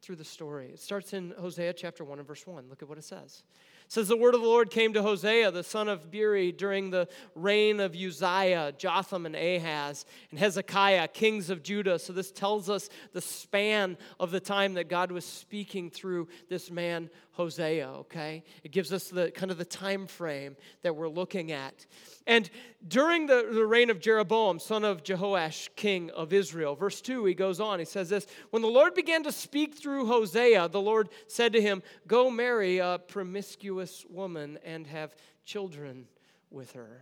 through 0.00 0.16
the 0.16 0.24
story. 0.24 0.68
It 0.68 0.80
starts 0.80 1.12
in 1.12 1.34
Hosea 1.38 1.72
chapter 1.72 2.04
1 2.04 2.18
and 2.18 2.28
verse 2.28 2.46
1. 2.46 2.68
Look 2.68 2.82
at 2.82 2.88
what 2.88 2.98
it 2.98 3.04
says 3.04 3.42
says 3.92 4.08
the 4.08 4.16
word 4.16 4.34
of 4.34 4.40
the 4.40 4.46
Lord 4.46 4.70
came 4.70 4.94
to 4.94 5.02
Hosea, 5.02 5.50
the 5.50 5.62
son 5.62 5.86
of 5.86 6.10
Beeri, 6.10 6.50
during 6.50 6.88
the 6.88 7.06
reign 7.34 7.78
of 7.78 7.94
Uzziah, 7.94 8.72
Jotham, 8.78 9.26
and 9.26 9.36
Ahaz, 9.36 10.06
and 10.30 10.40
Hezekiah, 10.40 11.08
kings 11.08 11.50
of 11.50 11.62
Judah. 11.62 11.98
So 11.98 12.14
this 12.14 12.32
tells 12.32 12.70
us 12.70 12.88
the 13.12 13.20
span 13.20 13.98
of 14.18 14.30
the 14.30 14.40
time 14.40 14.72
that 14.74 14.88
God 14.88 15.12
was 15.12 15.26
speaking 15.26 15.90
through 15.90 16.28
this 16.48 16.70
man 16.70 17.10
Hosea, 17.32 17.88
okay? 17.88 18.44
It 18.62 18.72
gives 18.72 18.92
us 18.92 19.08
the 19.08 19.30
kind 19.30 19.50
of 19.50 19.56
the 19.56 19.64
time 19.64 20.06
frame 20.06 20.54
that 20.82 20.94
we're 20.94 21.08
looking 21.08 21.50
at. 21.50 21.86
And 22.26 22.48
during 22.86 23.26
the, 23.26 23.48
the 23.50 23.64
reign 23.64 23.88
of 23.88 24.00
Jeroboam, 24.00 24.58
son 24.58 24.84
of 24.84 25.02
Jehoash, 25.02 25.70
king 25.74 26.10
of 26.10 26.32
Israel, 26.34 26.76
verse 26.76 27.00
2, 27.00 27.24
he 27.24 27.34
goes 27.34 27.58
on, 27.58 27.78
he 27.78 27.86
says 27.86 28.10
this 28.10 28.26
When 28.50 28.60
the 28.60 28.68
Lord 28.68 28.94
began 28.94 29.22
to 29.22 29.32
speak 29.32 29.74
through 29.74 30.06
Hosea, 30.06 30.68
the 30.68 30.80
Lord 30.80 31.08
said 31.26 31.54
to 31.54 31.60
him, 31.60 31.82
Go 32.06 32.30
marry 32.30 32.78
a 32.78 33.00
promiscuous 33.06 33.81
woman 34.08 34.58
and 34.64 34.86
have 34.86 35.14
children 35.44 36.06
with 36.50 36.72
her. 36.72 37.00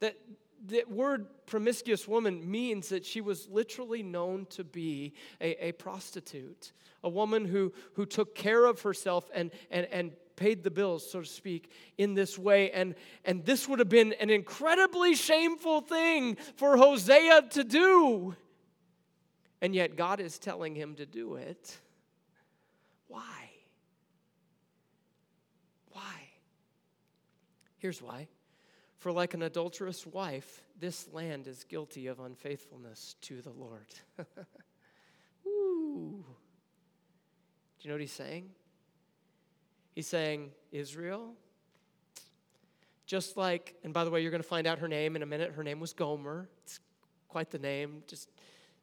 That 0.00 0.16
the 0.64 0.84
word 0.88 1.26
promiscuous 1.46 2.06
woman 2.06 2.48
means 2.50 2.88
that 2.90 3.04
she 3.04 3.20
was 3.20 3.48
literally 3.48 4.02
known 4.02 4.46
to 4.50 4.64
be 4.64 5.14
a, 5.40 5.68
a 5.68 5.72
prostitute, 5.72 6.72
a 7.02 7.08
woman 7.08 7.44
who, 7.44 7.72
who 7.94 8.06
took 8.06 8.34
care 8.34 8.64
of 8.64 8.82
herself 8.82 9.28
and, 9.34 9.50
and, 9.70 9.86
and 9.90 10.12
paid 10.36 10.62
the 10.62 10.70
bills, 10.70 11.08
so 11.08 11.20
to 11.20 11.26
speak, 11.26 11.70
in 11.98 12.14
this 12.14 12.38
way. 12.38 12.70
And, 12.70 12.94
and 13.24 13.44
this 13.44 13.68
would 13.68 13.78
have 13.80 13.88
been 13.88 14.12
an 14.14 14.30
incredibly 14.30 15.14
shameful 15.14 15.80
thing 15.80 16.36
for 16.56 16.76
Hosea 16.76 17.42
to 17.50 17.64
do. 17.64 18.36
And 19.60 19.74
yet 19.74 19.96
God 19.96 20.20
is 20.20 20.38
telling 20.38 20.74
him 20.74 20.94
to 20.96 21.06
do 21.06 21.36
it. 21.36 21.76
Why? 23.08 23.41
Here's 27.82 28.00
why. 28.00 28.28
For 28.98 29.10
like 29.10 29.34
an 29.34 29.42
adulterous 29.42 30.06
wife, 30.06 30.62
this 30.78 31.08
land 31.12 31.48
is 31.48 31.64
guilty 31.64 32.06
of 32.06 32.20
unfaithfulness 32.20 33.16
to 33.22 33.42
the 33.42 33.50
Lord. 33.50 33.88
Ooh. 35.46 36.24
Do 36.24 37.80
you 37.80 37.88
know 37.88 37.94
what 37.94 38.00
he's 38.00 38.12
saying? 38.12 38.50
He's 39.96 40.06
saying, 40.06 40.52
Israel, 40.70 41.32
just 43.04 43.36
like, 43.36 43.74
and 43.82 43.92
by 43.92 44.04
the 44.04 44.12
way, 44.12 44.22
you're 44.22 44.30
going 44.30 44.44
to 44.44 44.48
find 44.48 44.68
out 44.68 44.78
her 44.78 44.86
name 44.86 45.16
in 45.16 45.22
a 45.24 45.26
minute. 45.26 45.50
Her 45.50 45.64
name 45.64 45.80
was 45.80 45.92
Gomer. 45.92 46.48
It's 46.62 46.78
quite 47.26 47.50
the 47.50 47.58
name. 47.58 48.04
Just, 48.06 48.30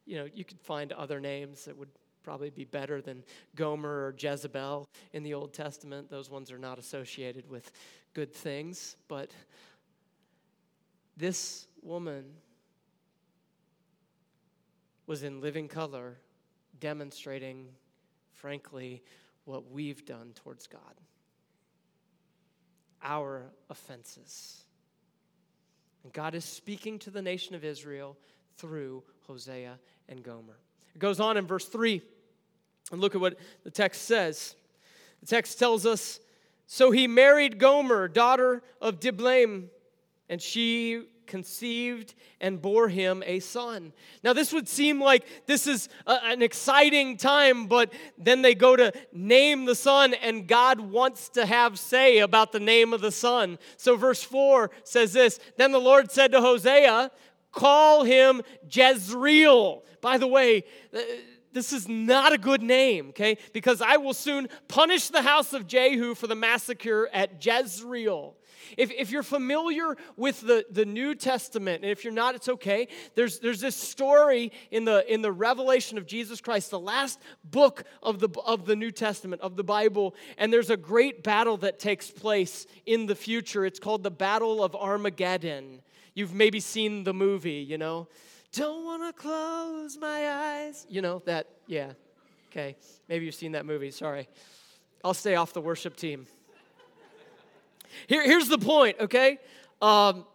you 0.06 0.18
know, 0.18 0.28
you 0.34 0.44
could 0.44 0.60
find 0.60 0.92
other 0.92 1.22
names 1.22 1.64
that 1.66 1.78
would 1.78 1.90
probably 2.24 2.50
be 2.50 2.66
better 2.66 3.02
than 3.02 3.24
Gomer 3.56 4.08
or 4.08 4.16
Jezebel 4.18 4.88
in 5.14 5.24
the 5.24 5.34
Old 5.34 5.54
Testament. 5.54 6.10
Those 6.10 6.30
ones 6.30 6.52
are 6.52 6.58
not 6.58 6.80
associated 6.80 7.50
with 7.50 7.72
good 8.14 8.34
things. 8.34 8.96
But 9.08 9.32
this 11.18 11.68
woman 11.82 12.26
was 15.08 15.24
in 15.24 15.42
living 15.42 15.68
color, 15.68 16.18
demonstrating, 16.80 17.68
frankly, 18.34 19.02
what 19.46 19.72
we've 19.72 20.06
done 20.06 20.32
towards 20.36 20.68
God 20.68 20.96
our 23.02 23.52
offenses. 23.70 24.64
And 26.04 26.14
God 26.14 26.36
is 26.36 26.46
speaking 26.46 27.00
to 27.00 27.10
the 27.10 27.22
nation 27.22 27.56
of 27.56 27.64
Israel 27.64 28.18
through 28.58 29.04
Hosea 29.28 29.80
and 30.08 30.24
Gomer. 30.24 30.60
It 30.96 31.00
goes 31.00 31.20
on 31.20 31.38
in 31.38 31.46
verse 31.46 31.66
3, 31.66 32.02
and 32.92 33.02
look 33.02 33.16
at 33.16 33.22
what 33.22 33.38
the 33.64 33.72
text 33.72 34.04
says. 34.04 34.56
The 35.22 35.28
text 35.28 35.60
tells 35.60 35.86
us 35.86 36.20
So 36.68 36.92
he 36.92 37.08
married 37.08 37.60
Gomer, 37.60 38.08
daughter 38.08 38.64
of 38.82 39.00
Diblaim, 39.00 39.70
and 40.30 40.42
she 40.42 41.04
conceived 41.30 42.16
and 42.42 42.62
bore 42.62 42.90
him 42.90 43.24
a 43.26 43.40
son. 43.40 43.94
Now, 44.24 44.34
this 44.34 44.52
would 44.52 44.68
seem 44.68 45.00
like 45.00 45.26
this 45.46 45.68
is 45.68 45.88
a, 46.06 46.18
an 46.26 46.42
exciting 46.42 47.16
time, 47.16 47.68
but 47.68 47.94
then 48.18 48.42
they 48.42 48.56
go 48.56 48.76
to 48.76 48.92
name 49.14 49.66
the 49.66 49.76
son, 49.76 50.14
and 50.16 50.48
God 50.48 50.80
wants 50.80 51.30
to 51.30 51.46
have 51.46 51.80
say 51.80 52.20
about 52.20 52.52
the 52.52 52.60
name 52.60 52.92
of 52.94 53.00
the 53.00 53.12
son. 53.12 53.58
So, 53.78 53.96
verse 53.96 54.24
4 54.24 54.72
says 54.84 55.14
this 55.14 55.40
Then 55.56 55.72
the 55.72 55.80
Lord 55.80 56.12
said 56.12 56.34
to 56.34 56.42
Hosea, 56.42 57.12
Call 57.52 58.04
him 58.04 58.42
Jezreel. 58.70 59.84
By 60.02 60.18
the 60.18 60.28
way, 60.28 60.64
uh, 60.94 61.00
this 61.52 61.74
is 61.74 61.88
not 61.88 62.32
a 62.32 62.38
good 62.38 62.62
name, 62.62 63.10
okay? 63.10 63.38
Because 63.54 63.82
I 63.82 63.98
will 63.98 64.14
soon 64.14 64.48
punish 64.68 65.10
the 65.10 65.22
house 65.22 65.54
of 65.54 65.68
Jehu 65.68 66.14
for 66.14 66.28
the 66.28 66.36
massacre 66.36 67.10
at 67.12 67.44
Jezreel. 67.44 68.36
If, 68.78 68.92
if 68.92 69.10
you're 69.10 69.24
familiar 69.24 69.98
with 70.16 70.42
the, 70.42 70.66
the 70.70 70.86
New 70.86 71.16
Testament, 71.16 71.84
and 71.84 71.92
if 71.92 72.04
you're 72.04 72.14
not, 72.14 72.36
it's 72.36 72.50
okay. 72.50 72.88
There's, 73.16 73.40
there's 73.40 73.62
this 73.62 73.76
story 73.76 74.52
in 74.70 74.86
the, 74.86 75.12
in 75.12 75.22
the 75.22 75.32
revelation 75.32 75.98
of 75.98 76.06
Jesus 76.06 76.40
Christ, 76.40 76.70
the 76.70 76.80
last 76.80 77.20
book 77.44 77.84
of 78.04 78.20
the, 78.20 78.30
of 78.46 78.66
the 78.66 78.76
New 78.76 78.92
Testament, 78.92 79.42
of 79.42 79.56
the 79.56 79.64
Bible, 79.64 80.16
and 80.38 80.54
there's 80.54 80.70
a 80.70 80.78
great 80.78 81.24
battle 81.24 81.58
that 81.58 81.80
takes 81.80 82.12
place 82.12 82.68
in 82.86 83.08
the 83.08 83.16
future. 83.16 83.66
It's 83.66 83.80
called 83.80 84.04
the 84.04 84.12
Battle 84.12 84.64
of 84.64 84.76
Armageddon. 84.76 85.82
You've 86.14 86.34
maybe 86.34 86.60
seen 86.60 87.04
the 87.04 87.14
movie, 87.14 87.66
you 87.68 87.78
know. 87.78 88.08
Don't 88.52 88.84
want 88.84 89.04
to 89.04 89.22
close 89.22 89.98
my 89.98 90.30
eyes. 90.30 90.86
You 90.90 91.02
know, 91.02 91.22
that, 91.26 91.48
yeah. 91.68 91.92
Okay. 92.52 92.76
Maybe 93.08 93.26
you've 93.26 93.36
seen 93.36 93.52
that 93.52 93.66
movie. 93.66 93.92
Sorry. 93.92 94.28
I'll 95.04 95.14
stay 95.14 95.36
off 95.36 95.54
the 95.54 95.62
worship 95.62 95.96
team. 95.96 96.28
Here, 98.08 98.24
here's 98.24 98.48
the 98.48 98.58
point, 98.58 98.98
okay? 99.00 99.40
Um, 99.82 100.26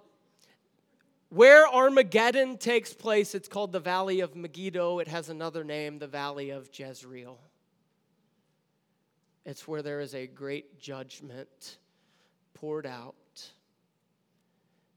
where 1.28 1.69
Armageddon 1.69 2.59
takes 2.59 2.93
place, 2.93 3.35
it's 3.35 3.49
called 3.49 3.73
the 3.73 3.81
Valley 3.81 4.21
of 4.21 4.37
Megiddo. 4.37 5.00
It 5.00 5.09
has 5.09 5.28
another 5.28 5.64
name, 5.64 5.99
the 5.99 6.07
Valley 6.07 6.50
of 6.50 6.69
Jezreel. 6.73 7.38
It's 9.45 9.69
where 9.69 9.83
there 9.83 10.00
is 10.00 10.14
a 10.14 10.26
great 10.26 10.78
judgment 10.78 11.78
poured 12.54 12.87
out 12.87 13.14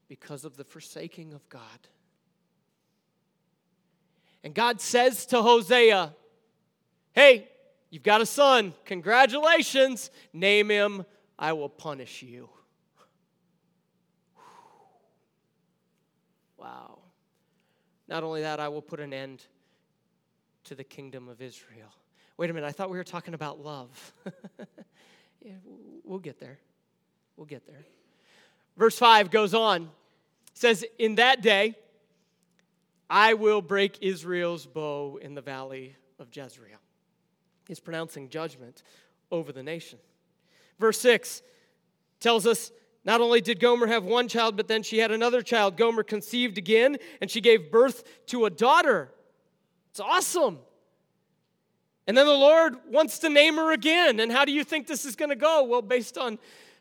because 0.08 0.44
of 0.44 0.56
the 0.56 0.64
forsaking 0.64 1.32
of 1.32 1.48
God. 1.48 1.60
And 4.42 4.54
God 4.54 4.80
says 4.80 5.26
to 5.26 5.42
Hosea, 5.42 6.14
Hey, 7.12 7.48
you've 7.90 8.02
got 8.02 8.20
a 8.20 8.26
son. 8.26 8.72
Congratulations. 8.84 10.10
Name 10.32 10.70
him 10.70 11.04
I 11.38 11.52
will 11.52 11.68
punish 11.68 12.22
you. 12.22 12.48
Wow. 16.56 16.98
Not 18.08 18.24
only 18.24 18.42
that, 18.42 18.58
I 18.58 18.68
will 18.68 18.82
put 18.82 19.00
an 19.00 19.12
end 19.12 19.44
to 20.64 20.74
the 20.74 20.84
kingdom 20.84 21.28
of 21.28 21.40
Israel. 21.40 21.92
Wait 22.36 22.50
a 22.50 22.52
minute, 22.52 22.66
I 22.66 22.72
thought 22.72 22.90
we 22.90 22.98
were 22.98 23.04
talking 23.04 23.34
about 23.34 23.64
love. 23.64 24.12
yeah, 25.40 25.52
we'll 26.04 26.18
get 26.18 26.40
there. 26.40 26.58
We'll 27.36 27.46
get 27.46 27.66
there. 27.66 27.84
Verse 28.78 28.96
5 28.96 29.30
goes 29.30 29.52
on. 29.52 29.90
Says, 30.54 30.84
In 30.98 31.16
that 31.16 31.42
day, 31.42 31.76
I 33.10 33.34
will 33.34 33.60
break 33.60 33.98
Israel's 34.00 34.66
bow 34.66 35.18
in 35.20 35.34
the 35.34 35.42
valley 35.42 35.96
of 36.18 36.28
Jezreel. 36.34 36.78
He's 37.66 37.80
pronouncing 37.80 38.28
judgment 38.28 38.82
over 39.30 39.52
the 39.52 39.62
nation. 39.62 39.98
Verse 40.78 41.00
6 41.00 41.42
tells 42.20 42.46
us 42.46 42.70
not 43.04 43.20
only 43.20 43.40
did 43.40 43.60
Gomer 43.60 43.86
have 43.86 44.04
one 44.04 44.28
child, 44.28 44.56
but 44.56 44.68
then 44.68 44.82
she 44.82 44.98
had 44.98 45.10
another 45.10 45.42
child. 45.42 45.76
Gomer 45.76 46.02
conceived 46.02 46.58
again, 46.58 46.96
and 47.20 47.30
she 47.30 47.40
gave 47.40 47.70
birth 47.70 48.26
to 48.26 48.44
a 48.44 48.50
daughter. 48.50 49.10
It's 49.90 50.00
awesome. 50.00 50.58
And 52.06 52.16
then 52.16 52.26
the 52.26 52.32
Lord 52.32 52.74
wants 52.90 53.18
to 53.20 53.28
name 53.28 53.56
her 53.56 53.72
again. 53.72 54.20
And 54.20 54.32
how 54.32 54.44
do 54.44 54.52
you 54.52 54.64
think 54.64 54.86
this 54.86 55.04
is 55.04 55.14
going 55.14 55.28
to 55.28 55.36
go? 55.36 55.64
Well, 55.64 55.82
based 55.82 56.16
on 56.16 56.38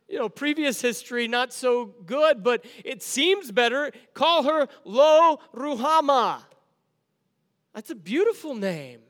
you 0.07 0.17
know 0.17 0.29
previous 0.29 0.81
history, 0.81 1.27
not 1.27 1.53
so 1.53 1.85
good, 2.05 2.43
but 2.43 2.65
it 2.83 3.03
seems 3.03 3.51
better. 3.51 3.91
Call 4.13 4.43
her 4.43 4.67
Lo 4.83 5.39
Ruhama. 5.53 6.41
That's 7.73 7.89
a 7.89 7.95
beautiful 7.95 8.55
name, 8.55 9.01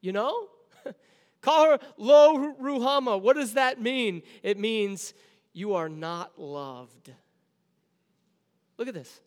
you 0.00 0.12
know? 0.12 0.48
Call 1.40 1.70
her 1.70 1.78
Lo 1.96 2.54
Ruhama. 2.60 3.20
What 3.20 3.36
does 3.36 3.54
that 3.54 3.80
mean? 3.80 4.22
It 4.42 4.58
means 4.58 5.14
you 5.52 5.74
are 5.74 5.88
not 5.88 6.38
loved. 6.38 7.12
Look 8.76 8.88
at 8.88 8.94
this, 8.94 9.20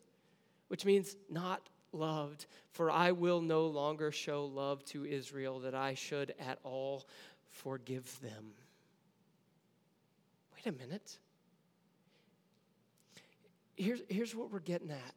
which 0.68 0.84
means 0.84 1.16
not 1.30 1.62
loved. 1.92 2.46
For 2.70 2.90
I 2.90 3.12
will 3.12 3.40
no 3.40 3.66
longer 3.66 4.10
show 4.10 4.44
love 4.46 4.84
to 4.86 5.04
Israel 5.04 5.60
that 5.60 5.74
I 5.74 5.94
should 5.94 6.34
at 6.40 6.58
all 6.64 7.06
forgive 7.50 8.20
them. 8.20 8.52
Wait 10.64 10.74
a 10.74 10.78
minute. 10.78 11.18
Here's, 13.76 14.00
here's 14.08 14.34
what 14.34 14.52
we're 14.52 14.60
getting 14.60 14.90
at. 14.90 15.14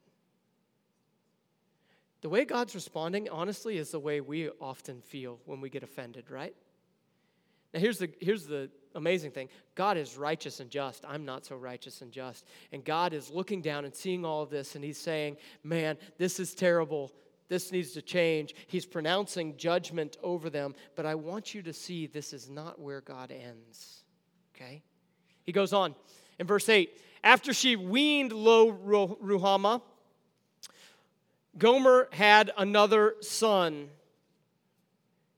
The 2.22 2.28
way 2.28 2.44
God's 2.44 2.74
responding, 2.74 3.28
honestly, 3.28 3.76
is 3.78 3.90
the 3.90 4.00
way 4.00 4.20
we 4.20 4.48
often 4.60 5.00
feel 5.02 5.38
when 5.44 5.60
we 5.60 5.70
get 5.70 5.82
offended, 5.82 6.30
right? 6.30 6.54
Now, 7.72 7.80
here's 7.80 7.98
the, 7.98 8.10
here's 8.20 8.46
the 8.46 8.70
amazing 8.94 9.30
thing 9.30 9.48
God 9.74 9.96
is 9.96 10.16
righteous 10.16 10.58
and 10.58 10.70
just. 10.70 11.04
I'm 11.06 11.24
not 11.24 11.44
so 11.44 11.56
righteous 11.56 12.00
and 12.00 12.10
just. 12.10 12.44
And 12.72 12.84
God 12.84 13.12
is 13.12 13.30
looking 13.30 13.62
down 13.62 13.84
and 13.84 13.94
seeing 13.94 14.24
all 14.24 14.42
of 14.42 14.50
this, 14.50 14.74
and 14.74 14.82
He's 14.82 14.98
saying, 14.98 15.36
Man, 15.62 15.98
this 16.18 16.40
is 16.40 16.54
terrible. 16.54 17.12
This 17.48 17.70
needs 17.70 17.92
to 17.92 18.02
change. 18.02 18.56
He's 18.66 18.86
pronouncing 18.86 19.56
judgment 19.56 20.16
over 20.20 20.50
them, 20.50 20.74
but 20.96 21.06
I 21.06 21.14
want 21.14 21.54
you 21.54 21.62
to 21.62 21.72
see 21.72 22.08
this 22.08 22.32
is 22.32 22.50
not 22.50 22.80
where 22.80 23.00
God 23.00 23.30
ends. 23.30 24.02
Okay? 24.56 24.82
He 25.46 25.52
goes 25.52 25.72
on 25.72 25.94
in 26.38 26.46
verse 26.46 26.68
8 26.68 26.90
After 27.24 27.54
she 27.54 27.76
weaned 27.76 28.32
Lo 28.32 28.72
Ruhamah, 28.72 29.80
Gomer 31.56 32.08
had 32.12 32.50
another 32.58 33.14
son. 33.22 33.88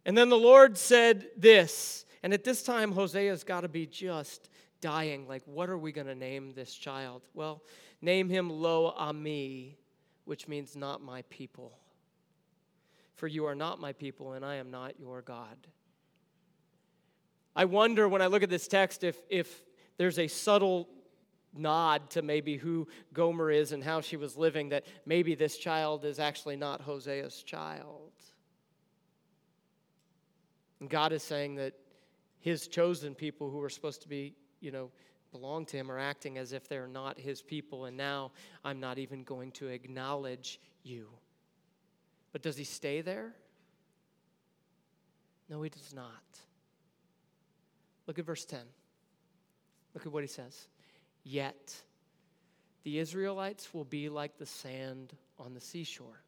And 0.05 0.17
then 0.17 0.31
the 0.31 0.39
Lord 0.39 0.77
said 0.79 1.27
this 1.37 2.07
and 2.23 2.33
at 2.33 2.45
this 2.45 2.63
time, 2.63 2.93
Hosea's 2.93 3.45
got 3.45 3.61
to 3.61 3.69
be 3.69 3.87
just 3.87 4.51
dying. 4.81 5.27
Like, 5.29 5.43
what 5.47 5.71
are 5.71 5.79
we 5.79 5.93
going 5.93 6.07
to 6.07 6.15
name 6.15 6.53
this 6.55 6.75
child? 6.75 7.23
Well, 7.35 7.63
name 8.03 8.29
him 8.29 8.51
Lo 8.51 8.93
Ami, 8.97 9.79
which 10.25 10.49
means 10.49 10.77
not 10.77 11.01
my 11.01 11.23
people. 11.31 11.79
For 13.15 13.27
you 13.27 13.47
are 13.47 13.55
not 13.55 13.81
my 13.81 13.93
people, 13.93 14.33
and 14.33 14.45
I 14.45 14.57
am 14.57 14.71
not 14.71 14.99
your 14.99 15.23
God. 15.23 15.57
I 17.55 17.65
wonder 17.65 18.09
when 18.09 18.23
I 18.23 18.27
look 18.27 18.43
at 18.43 18.51
this 18.51 18.69
text 18.69 19.03
if, 19.03 19.17
if 19.29 19.63
there's 19.99 20.19
a 20.19 20.29
subtle 20.29 20.89
nod 21.55 22.09
to 22.11 22.23
maybe 22.23 22.57
who 22.57 22.89
Gomer 23.13 23.51
is 23.51 23.73
and 23.73 23.83
how 23.85 24.01
she 24.01 24.17
was 24.17 24.37
living, 24.37 24.71
that 24.71 24.87
maybe 25.05 25.35
this 25.35 25.59
child 25.59 26.05
is 26.05 26.19
actually 26.19 26.57
not 26.57 26.83
Hosea's 26.83 27.43
child. 27.43 28.13
And 30.81 30.89
God 30.89 31.13
is 31.13 31.23
saying 31.23 31.57
that 31.57 31.75
his 32.41 32.69
chosen 32.69 33.15
people 33.15 33.51
who 33.51 33.61
are 33.63 33.69
supposed 33.69 34.03
to 34.03 34.09
be, 34.09 34.35
you 34.61 34.71
know, 34.71 34.91
belong 35.33 35.67
to 35.67 35.77
him 35.77 35.91
are 35.91 35.99
acting 35.99 36.39
as 36.39 36.53
if 36.53 36.69
they're 36.69 36.87
not 36.87 37.19
his 37.19 37.43
people, 37.43 37.87
and 37.87 37.97
now 37.97 38.31
I'm 38.65 38.81
not 38.81 38.99
even 38.99 39.25
going 39.25 39.53
to 39.53 39.67
acknowledge 39.67 40.61
you. 40.83 41.09
But 42.33 42.43
does 42.43 42.57
he 42.57 42.65
stay 42.65 43.01
there? 43.01 43.35
No, 45.51 45.61
he 45.63 45.71
does 45.71 45.93
not. 45.93 46.13
Look 48.07 48.19
at 48.19 48.25
verse 48.25 48.45
10. 48.45 48.61
Look 49.99 50.07
at 50.07 50.13
what 50.13 50.23
he 50.23 50.29
says. 50.29 50.69
Yet 51.25 51.75
the 52.85 53.01
Israelites 53.01 53.75
will 53.75 53.83
be 53.83 54.09
like 54.09 54.39
the 54.39 54.47
sand 54.47 55.13
on 55.41 55.55
the 55.55 55.61
seashore. 55.61 56.23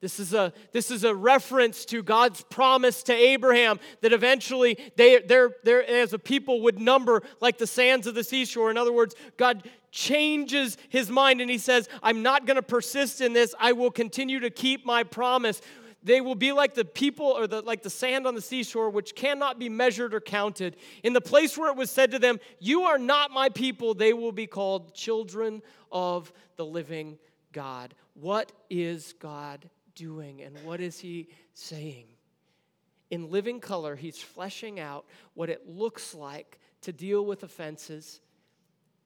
This 0.00 0.20
is, 0.20 0.32
a, 0.32 0.52
this 0.70 0.92
is 0.92 1.02
a 1.02 1.12
reference 1.12 1.84
to 1.86 2.04
God's 2.04 2.42
promise 2.42 3.02
to 3.04 3.12
Abraham 3.12 3.80
that 4.02 4.12
eventually 4.12 4.78
they, 4.94 5.18
they're, 5.18 5.56
they're, 5.64 5.84
as 5.84 6.12
a 6.12 6.20
people, 6.20 6.60
would 6.60 6.78
number 6.78 7.24
like 7.40 7.58
the 7.58 7.66
sands 7.66 8.06
of 8.06 8.14
the 8.14 8.22
seashore. 8.22 8.70
In 8.70 8.76
other 8.76 8.92
words, 8.92 9.16
God 9.36 9.68
changes 9.90 10.78
his 10.88 11.10
mind 11.10 11.40
and 11.40 11.50
he 11.50 11.58
says, 11.58 11.88
I'm 12.00 12.22
not 12.22 12.46
going 12.46 12.58
to 12.58 12.62
persist 12.62 13.20
in 13.20 13.32
this. 13.32 13.56
I 13.58 13.72
will 13.72 13.90
continue 13.90 14.38
to 14.38 14.50
keep 14.50 14.86
my 14.86 15.02
promise. 15.02 15.60
They 16.04 16.20
will 16.20 16.34
be 16.34 16.52
like 16.52 16.74
the 16.74 16.84
people 16.84 17.26
or 17.26 17.46
the, 17.46 17.62
like 17.62 17.82
the 17.82 17.90
sand 17.90 18.26
on 18.26 18.34
the 18.34 18.42
seashore, 18.42 18.90
which 18.90 19.14
cannot 19.14 19.58
be 19.58 19.70
measured 19.70 20.14
or 20.14 20.20
counted. 20.20 20.76
In 21.02 21.14
the 21.14 21.20
place 21.20 21.56
where 21.56 21.70
it 21.70 21.76
was 21.76 21.90
said 21.90 22.10
to 22.10 22.18
them, 22.18 22.38
You 22.60 22.82
are 22.82 22.98
not 22.98 23.30
my 23.30 23.48
people, 23.48 23.94
they 23.94 24.12
will 24.12 24.32
be 24.32 24.46
called 24.46 24.94
children 24.94 25.62
of 25.90 26.30
the 26.56 26.66
living 26.66 27.18
God. 27.52 27.94
What 28.12 28.52
is 28.68 29.14
God 29.18 29.68
doing 29.94 30.42
and 30.42 30.56
what 30.62 30.80
is 30.80 31.00
he 31.00 31.28
saying? 31.54 32.06
In 33.10 33.30
living 33.30 33.58
color, 33.60 33.96
he's 33.96 34.18
fleshing 34.18 34.78
out 34.78 35.06
what 35.32 35.48
it 35.48 35.68
looks 35.68 36.14
like 36.14 36.58
to 36.82 36.92
deal 36.92 37.24
with 37.24 37.42
offenses. 37.42 38.20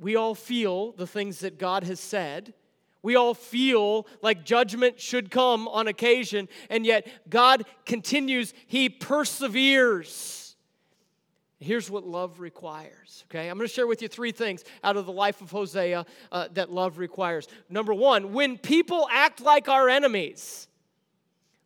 We 0.01 0.17
all 0.17 0.35
feel 0.35 0.93
the 0.93 1.07
things 1.07 1.41
that 1.41 1.59
God 1.59 1.85
has 1.85 2.01
said. 2.01 2.55
We 3.03 3.17
all 3.17 3.35
feel 3.35 4.07
like 4.23 4.45
judgment 4.45 5.01
should 5.01 5.31
come 5.31 5.69
on 5.69 5.89
occasion, 5.89 6.49
and 6.69 6.85
yet 6.85 7.07
God 7.29 7.65
continues, 7.87 8.55
He 8.67 8.89
perseveres. 8.89 10.57
Here's 11.61 11.91
what 11.91 12.07
love 12.07 12.39
requires, 12.39 13.25
okay? 13.29 13.49
I'm 13.49 13.57
gonna 13.57 13.69
share 13.69 13.87
with 13.87 14.01
you 14.01 14.09
three 14.09 14.31
things 14.33 14.65
out 14.85 14.97
of 14.97 15.07
the 15.07 15.13
life 15.13 15.41
of 15.41 15.51
Hosea 15.51 16.07
uh, 16.31 16.49
that 16.53 16.71
love 16.71 16.99
requires. 16.99 17.49
Number 17.69 17.93
one, 17.93 18.33
when 18.33 18.59
people 18.59 19.09
act 19.11 19.41
like 19.41 19.69
our 19.69 19.89
enemies, 19.89 20.69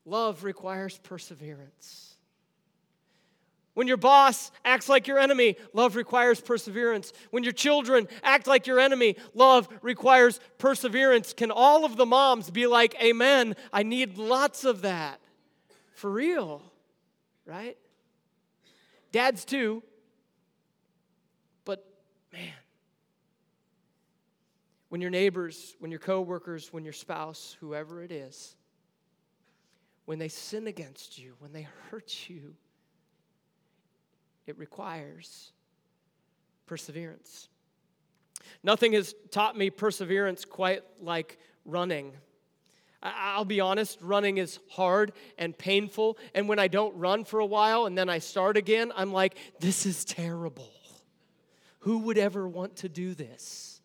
Love 0.05 0.43
requires 0.45 0.99
perseverance. 0.99 2.12
When 3.75 3.89
your 3.89 3.97
boss 3.97 4.51
acts 4.65 4.89
like 4.89 5.07
your 5.07 5.19
enemy, 5.19 5.57
love 5.73 5.97
requires 5.97 6.41
perseverance. 6.41 7.13
When 7.31 7.43
your 7.43 7.55
children 7.55 8.07
act 8.23 8.47
like 8.47 8.67
your 8.67 8.79
enemy, 8.79 9.17
love 9.35 9.67
requires 9.81 10.41
perseverance. 10.59 11.33
Can 11.33 11.51
all 11.51 11.85
of 11.85 11.97
the 11.97 12.05
moms 12.05 12.51
be 12.51 12.67
like, 12.67 12.95
Amen? 13.03 13.57
I 13.73 13.83
need 13.83 14.19
lots 14.19 14.65
of 14.65 14.83
that. 14.83 15.21
For 15.95 16.11
real, 16.11 16.63
right? 17.47 17.79
Dads 19.11 19.45
too. 19.45 19.83
But 21.65 21.85
man, 22.33 22.53
when 24.91 25.01
your 25.01 25.11
neighbors, 25.11 25.77
when 25.79 25.91
your 25.91 26.01
coworkers, 26.01 26.73
when 26.73 26.85
your 26.85 26.93
spouse, 26.93 27.57
whoever 27.61 28.03
it 28.03 28.13
is, 28.13 28.55
when 30.05 30.19
they 30.19 30.29
sin 30.29 30.67
against 30.67 31.17
you, 31.17 31.35
when 31.39 31.53
they 31.53 31.67
hurt 31.91 32.29
you, 32.29 32.55
it 34.47 34.59
requires 34.59 35.53
perseverance. 36.67 37.49
Nothing 38.63 38.93
has 38.93 39.15
taught 39.31 39.57
me 39.57 39.71
perseverance 39.71 40.45
quite 40.45 40.83
like 41.01 41.39
running. 41.65 42.13
I'll 43.03 43.45
be 43.45 43.61
honest, 43.61 43.99
running 44.01 44.39
is 44.39 44.61
hard 44.71 45.13
and 45.37 45.57
painful. 45.57 46.19
And 46.35 46.49
when 46.49 46.59
I 46.59 46.69
don't 46.69 46.97
run 46.97 47.25
for 47.25 47.41
a 47.41 47.47
while 47.47 47.87
and 47.87 47.99
then 47.99 48.09
I 48.09 48.19
start 48.19 48.57
again, 48.57 48.93
I'm 48.95 49.13
like, 49.13 49.37
this 49.59 49.87
is 49.87 50.05
terrible. 50.05 50.71
Who 51.81 51.99
would 51.99 52.19
ever 52.19 52.49
want 52.49 52.77
to 52.77 52.89
do 52.89 53.15
this? 53.15 53.81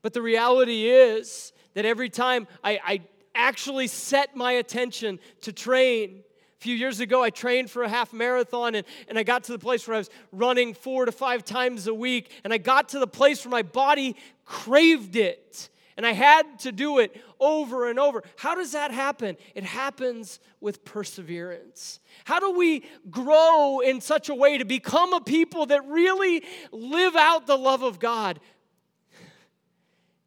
But 0.00 0.14
the 0.14 0.22
reality 0.22 0.88
is 0.88 1.52
that 1.74 1.84
every 1.84 2.08
time 2.08 2.48
I, 2.64 2.80
I 2.82 3.00
actually 3.34 3.86
set 3.86 4.34
my 4.34 4.52
attention 4.52 5.18
to 5.42 5.52
train. 5.52 6.22
Few 6.60 6.74
years 6.74 7.00
ago, 7.00 7.22
I 7.22 7.30
trained 7.30 7.70
for 7.70 7.84
a 7.84 7.88
half 7.88 8.12
marathon 8.12 8.74
and, 8.74 8.86
and 9.08 9.18
I 9.18 9.22
got 9.22 9.44
to 9.44 9.52
the 9.52 9.58
place 9.58 9.88
where 9.88 9.94
I 9.94 9.98
was 9.98 10.10
running 10.30 10.74
four 10.74 11.06
to 11.06 11.12
five 11.12 11.42
times 11.42 11.86
a 11.86 11.94
week. 11.94 12.30
And 12.44 12.52
I 12.52 12.58
got 12.58 12.90
to 12.90 12.98
the 12.98 13.06
place 13.06 13.46
where 13.46 13.50
my 13.50 13.62
body 13.62 14.14
craved 14.44 15.16
it. 15.16 15.70
And 15.96 16.06
I 16.06 16.12
had 16.12 16.58
to 16.60 16.72
do 16.72 16.98
it 16.98 17.18
over 17.40 17.88
and 17.88 17.98
over. 17.98 18.22
How 18.36 18.54
does 18.54 18.72
that 18.72 18.90
happen? 18.90 19.38
It 19.54 19.64
happens 19.64 20.38
with 20.60 20.84
perseverance. 20.84 21.98
How 22.24 22.38
do 22.40 22.50
we 22.50 22.84
grow 23.10 23.80
in 23.80 24.02
such 24.02 24.28
a 24.28 24.34
way 24.34 24.58
to 24.58 24.66
become 24.66 25.14
a 25.14 25.20
people 25.22 25.64
that 25.66 25.86
really 25.88 26.44
live 26.72 27.16
out 27.16 27.46
the 27.46 27.56
love 27.56 27.82
of 27.82 27.98
God? 27.98 28.38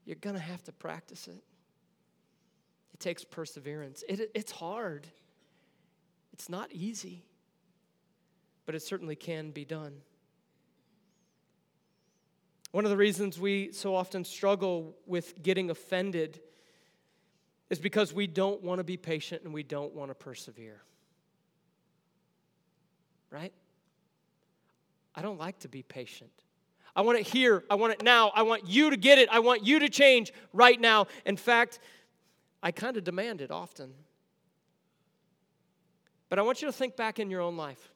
You're 0.03 0.15
going 0.15 0.35
to 0.35 0.41
have 0.41 0.63
to 0.63 0.71
practice 0.71 1.27
it. 1.27 1.43
it 2.95 2.99
takes 2.99 3.23
perseverance. 3.23 4.03
It, 4.09 4.31
it's 4.33 4.51
hard, 4.51 5.05
it's 6.33 6.49
not 6.49 6.71
easy, 6.71 7.23
but 8.65 8.75
it 8.75 8.81
certainly 8.81 9.15
can 9.15 9.51
be 9.51 9.63
done. 9.63 10.01
One 12.71 12.85
of 12.85 12.91
the 12.91 12.97
reasons 12.97 13.39
we 13.39 13.71
so 13.71 13.95
often 13.95 14.25
struggle 14.25 14.95
with 15.05 15.41
getting 15.43 15.69
offended 15.69 16.41
is 17.69 17.77
because 17.77 18.13
we 18.13 18.25
don't 18.25 18.63
want 18.63 18.79
to 18.79 18.83
be 18.83 18.97
patient 18.97 19.43
and 19.43 19.53
we 19.53 19.61
don't 19.61 19.93
want 19.93 20.09
to 20.09 20.15
persevere. 20.15 20.81
Right? 23.29 23.53
I 25.15 25.21
don't 25.21 25.39
like 25.39 25.59
to 25.59 25.67
be 25.67 25.83
patient. 25.83 26.31
I 26.95 27.01
want 27.01 27.19
it 27.19 27.27
here. 27.27 27.63
I 27.69 27.75
want 27.75 27.93
it 27.93 28.03
now. 28.03 28.31
I 28.35 28.41
want 28.41 28.67
you 28.67 28.89
to 28.89 28.97
get 28.97 29.19
it. 29.19 29.29
I 29.31 29.39
want 29.39 29.63
you 29.63 29.79
to 29.79 29.89
change 29.89 30.33
right 30.51 30.79
now. 30.79 31.07
In 31.25 31.37
fact, 31.37 31.79
I 32.61 32.71
kind 32.71 32.97
of 32.97 33.03
demand 33.03 33.41
it 33.41 33.51
often. 33.51 33.93
But 36.33 36.39
I 36.39 36.41
want 36.41 36.63
you 36.63 36.67
to 36.67 36.71
think 36.71 36.95
back 36.95 37.19
in 37.19 37.29
your 37.29 37.41
own 37.41 37.57
life. 37.57 37.91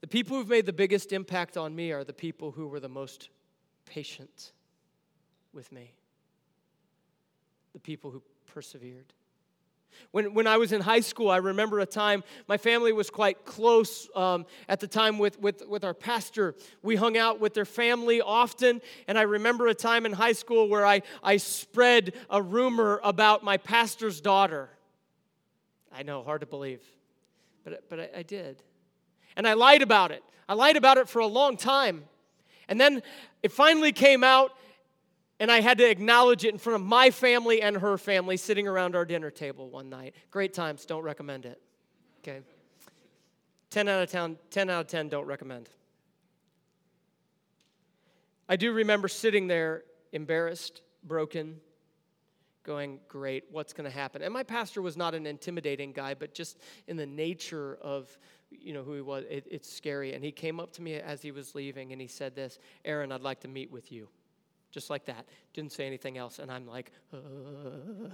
The 0.00 0.06
people 0.06 0.38
who've 0.38 0.48
made 0.48 0.64
the 0.64 0.72
biggest 0.72 1.12
impact 1.12 1.58
on 1.58 1.76
me 1.76 1.92
are 1.92 2.04
the 2.04 2.14
people 2.14 2.52
who 2.52 2.68
were 2.68 2.80
the 2.80 2.88
most 2.88 3.28
patient 3.84 4.52
with 5.52 5.70
me, 5.70 5.92
the 7.74 7.80
people 7.80 8.10
who 8.10 8.22
persevered. 8.46 9.12
When, 10.10 10.32
when 10.32 10.46
I 10.46 10.56
was 10.56 10.72
in 10.72 10.80
high 10.80 11.00
school, 11.00 11.28
I 11.28 11.36
remember 11.36 11.80
a 11.80 11.86
time, 11.86 12.24
my 12.48 12.56
family 12.56 12.94
was 12.94 13.10
quite 13.10 13.44
close 13.44 14.08
um, 14.16 14.46
at 14.70 14.80
the 14.80 14.86
time 14.86 15.18
with, 15.18 15.38
with, 15.38 15.68
with 15.68 15.84
our 15.84 15.92
pastor. 15.92 16.54
We 16.82 16.96
hung 16.96 17.18
out 17.18 17.40
with 17.40 17.52
their 17.52 17.66
family 17.66 18.22
often, 18.22 18.80
and 19.06 19.18
I 19.18 19.22
remember 19.22 19.66
a 19.66 19.74
time 19.74 20.06
in 20.06 20.14
high 20.14 20.32
school 20.32 20.70
where 20.70 20.86
I, 20.86 21.02
I 21.22 21.36
spread 21.36 22.14
a 22.30 22.40
rumor 22.40 23.02
about 23.04 23.44
my 23.44 23.58
pastor's 23.58 24.22
daughter. 24.22 24.70
I 25.94 26.02
know, 26.02 26.22
hard 26.22 26.40
to 26.40 26.46
believe, 26.46 26.82
but, 27.64 27.88
but 27.88 28.00
I, 28.00 28.08
I 28.18 28.22
did. 28.22 28.62
And 29.36 29.46
I 29.46 29.54
lied 29.54 29.82
about 29.82 30.10
it. 30.10 30.22
I 30.48 30.54
lied 30.54 30.76
about 30.76 30.98
it 30.98 31.08
for 31.08 31.20
a 31.20 31.26
long 31.26 31.56
time. 31.56 32.04
And 32.68 32.80
then 32.80 33.02
it 33.42 33.52
finally 33.52 33.92
came 33.92 34.24
out, 34.24 34.52
and 35.40 35.50
I 35.50 35.60
had 35.60 35.78
to 35.78 35.88
acknowledge 35.88 36.44
it 36.44 36.52
in 36.52 36.58
front 36.58 36.80
of 36.80 36.86
my 36.86 37.10
family 37.10 37.62
and 37.62 37.76
her 37.76 37.98
family 37.98 38.36
sitting 38.36 38.68
around 38.68 38.94
our 38.94 39.04
dinner 39.04 39.30
table 39.30 39.68
one 39.68 39.88
night. 39.90 40.14
Great 40.30 40.54
times, 40.54 40.86
don't 40.86 41.02
recommend 41.02 41.46
it. 41.46 41.60
Okay. 42.20 42.40
10 43.70 43.88
out 43.88 44.02
of 44.02 44.10
10, 44.10 44.36
10 44.50 44.70
out 44.70 44.80
of 44.82 44.86
10 44.86 45.08
don't 45.08 45.26
recommend. 45.26 45.68
I 48.48 48.56
do 48.56 48.72
remember 48.72 49.08
sitting 49.08 49.46
there 49.46 49.82
embarrassed, 50.12 50.82
broken, 51.02 51.58
going, 52.62 53.00
Great, 53.08 53.44
what's 53.50 53.72
going 53.72 53.90
to 53.90 53.96
happen? 53.96 54.22
And 54.22 54.32
my 54.32 54.42
pastor 54.42 54.82
was 54.82 54.96
not 54.96 55.14
an 55.14 55.26
intimidating 55.26 55.92
guy, 55.92 56.14
but 56.14 56.34
just 56.34 56.58
in 56.86 56.96
the 56.96 57.06
nature 57.06 57.78
of 57.80 58.16
you 58.50 58.72
know 58.74 58.82
who 58.82 58.94
he 58.94 59.00
was, 59.00 59.24
it, 59.30 59.46
it's 59.50 59.72
scary. 59.72 60.12
And 60.12 60.22
he 60.22 60.32
came 60.32 60.60
up 60.60 60.72
to 60.74 60.82
me 60.82 60.94
as 60.94 61.22
he 61.22 61.30
was 61.30 61.54
leaving 61.54 61.92
and 61.92 62.00
he 62.00 62.06
said 62.06 62.34
this 62.34 62.58
Aaron, 62.84 63.12
I'd 63.12 63.22
like 63.22 63.40
to 63.40 63.48
meet 63.48 63.70
with 63.70 63.90
you 63.90 64.08
just 64.72 64.90
like 64.90 65.04
that. 65.04 65.26
Didn't 65.52 65.72
say 65.72 65.86
anything 65.86 66.18
else. 66.18 66.38
And 66.38 66.50
I'm 66.50 66.66
like, 66.66 66.90
uh. 67.12 67.18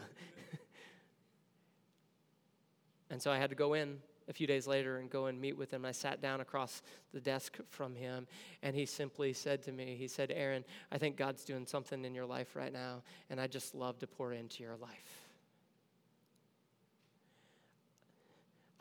and 3.11 3.23
so 3.23 3.31
I 3.31 3.39
had 3.39 3.51
to 3.51 3.57
go 3.57 3.75
in 3.75 3.99
a 4.29 4.33
few 4.33 4.47
days 4.47 4.67
later 4.67 4.99
and 4.99 5.11
go 5.11 5.27
and 5.27 5.41
meet 5.41 5.57
with 5.57 5.71
him. 5.71 5.85
I 5.85 5.93
sat 5.93 6.21
down 6.21 6.41
across 6.41 6.83
the 7.13 7.21
desk 7.21 7.59
from 7.69 7.95
him, 7.95 8.27
and 8.63 8.77
he 8.77 8.87
simply 8.87 9.33
said 9.33 9.63
to 9.65 9.73
me, 9.73 9.97
He 9.99 10.09
said, 10.09 10.31
Aaron, 10.35 10.65
I 10.93 10.99
think 10.99 11.17
God's 11.17 11.45
doing 11.45 11.67
something 11.67 12.05
in 12.05 12.15
your 12.15 12.27
life 12.27 12.55
right 12.55 12.73
now, 12.73 13.03
and 13.31 13.41
I 13.41 13.47
just 13.47 13.75
love 13.75 13.99
to 14.01 14.07
pour 14.07 14.33
into 14.33 14.63
your 14.63 14.77
life. 14.77 15.29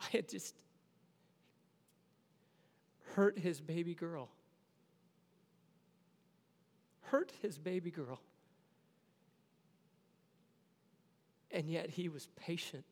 I 0.00 0.06
had 0.12 0.28
just 0.28 0.54
hurt 3.14 3.38
his 3.38 3.60
baby 3.60 3.94
girl 3.94 4.28
hurt 7.10 7.32
his 7.42 7.58
baby 7.58 7.90
girl. 7.90 8.20
And 11.50 11.68
yet 11.68 11.90
he 11.90 12.08
was 12.08 12.28
patient 12.36 12.84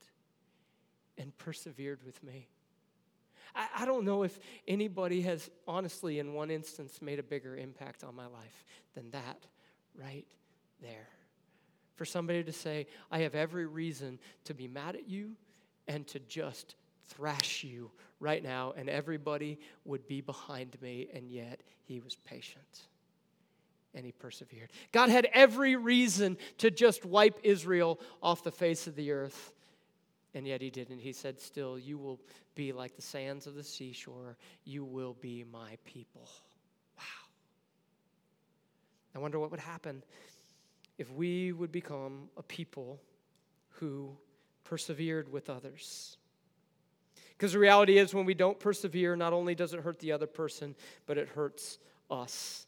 and 1.18 1.37
persevered 1.38 2.00
with 2.05 2.22
me. 2.22 2.48
I, 3.55 3.68
I 3.79 3.85
don't 3.85 4.05
know 4.05 4.22
if 4.22 4.38
anybody 4.68 5.22
has, 5.22 5.50
honestly, 5.66 6.18
in 6.18 6.35
one 6.35 6.50
instance, 6.50 7.00
made 7.00 7.18
a 7.18 7.22
bigger 7.22 7.57
impact 7.57 8.05
on 8.05 8.14
my 8.14 8.26
life 8.26 8.64
than 8.94 9.11
that 9.11 9.46
right 9.94 10.26
there. 10.83 11.09
For 11.94 12.05
somebody 12.05 12.44
to 12.44 12.52
say, 12.52 12.87
I 13.11 13.20
have 13.20 13.35
every 13.35 13.66
reason 13.66 14.18
to 14.44 14.55
be 14.55 14.68
mad 14.68 14.96
at 14.96 15.09
you 15.09 15.33
and 15.88 16.07
to 16.09 16.18
just 16.20 16.74
thrash 17.09 17.64
you 17.64 17.90
right 18.20 18.42
now, 18.42 18.74
and 18.76 18.88
everybody 18.88 19.59
would 19.85 20.07
be 20.07 20.20
behind 20.20 20.76
me, 20.83 21.09
and 21.14 21.31
yet 21.31 21.62
he 21.85 22.00
was 22.00 22.16
patient 22.16 22.88
and 23.94 24.05
he 24.05 24.12
persevered. 24.12 24.70
God 24.92 25.09
had 25.09 25.26
every 25.33 25.74
reason 25.74 26.37
to 26.59 26.70
just 26.70 27.07
wipe 27.07 27.40
Israel 27.42 27.98
off 28.22 28.44
the 28.44 28.52
face 28.52 28.87
of 28.87 28.94
the 28.94 29.11
earth, 29.11 29.52
and 30.37 30.46
yet 30.46 30.61
he 30.61 30.68
didn't. 30.68 30.99
He 30.99 31.14
said, 31.14 31.40
Still, 31.40 31.79
you 31.79 31.96
will 31.96 32.20
be 32.55 32.70
like 32.70 32.94
the 32.94 33.03
sands 33.03 33.46
of 33.46 33.55
the 33.55 33.64
seashore, 33.64 34.37
you 34.64 34.85
will 34.85 35.16
be 35.20 35.44
my 35.51 35.79
people. 35.87 36.29
Wow. 36.99 37.05
I 39.14 39.18
wonder 39.18 39.38
what 39.40 39.51
would 39.51 39.61
happen 39.61 40.03
if 40.99 41.11
we 41.11 41.53
would 41.53 41.72
become 41.72 42.29
a 42.37 42.42
people 42.42 43.01
who 43.70 44.11
persevered 44.62 45.33
with 45.33 45.49
others. 45.49 46.18
Because 47.31 47.53
the 47.53 47.59
reality 47.59 47.96
is, 47.96 48.12
when 48.12 48.27
we 48.27 48.35
don't 48.35 48.59
persevere, 48.61 49.16
not 49.16 49.33
only 49.33 49.55
does 49.55 49.72
it 49.72 49.81
hurt 49.81 49.99
the 50.01 50.12
other 50.12 50.27
person, 50.27 50.75
but 51.07 51.16
it 51.16 51.29
hurts 51.29 51.79
us. 52.11 52.65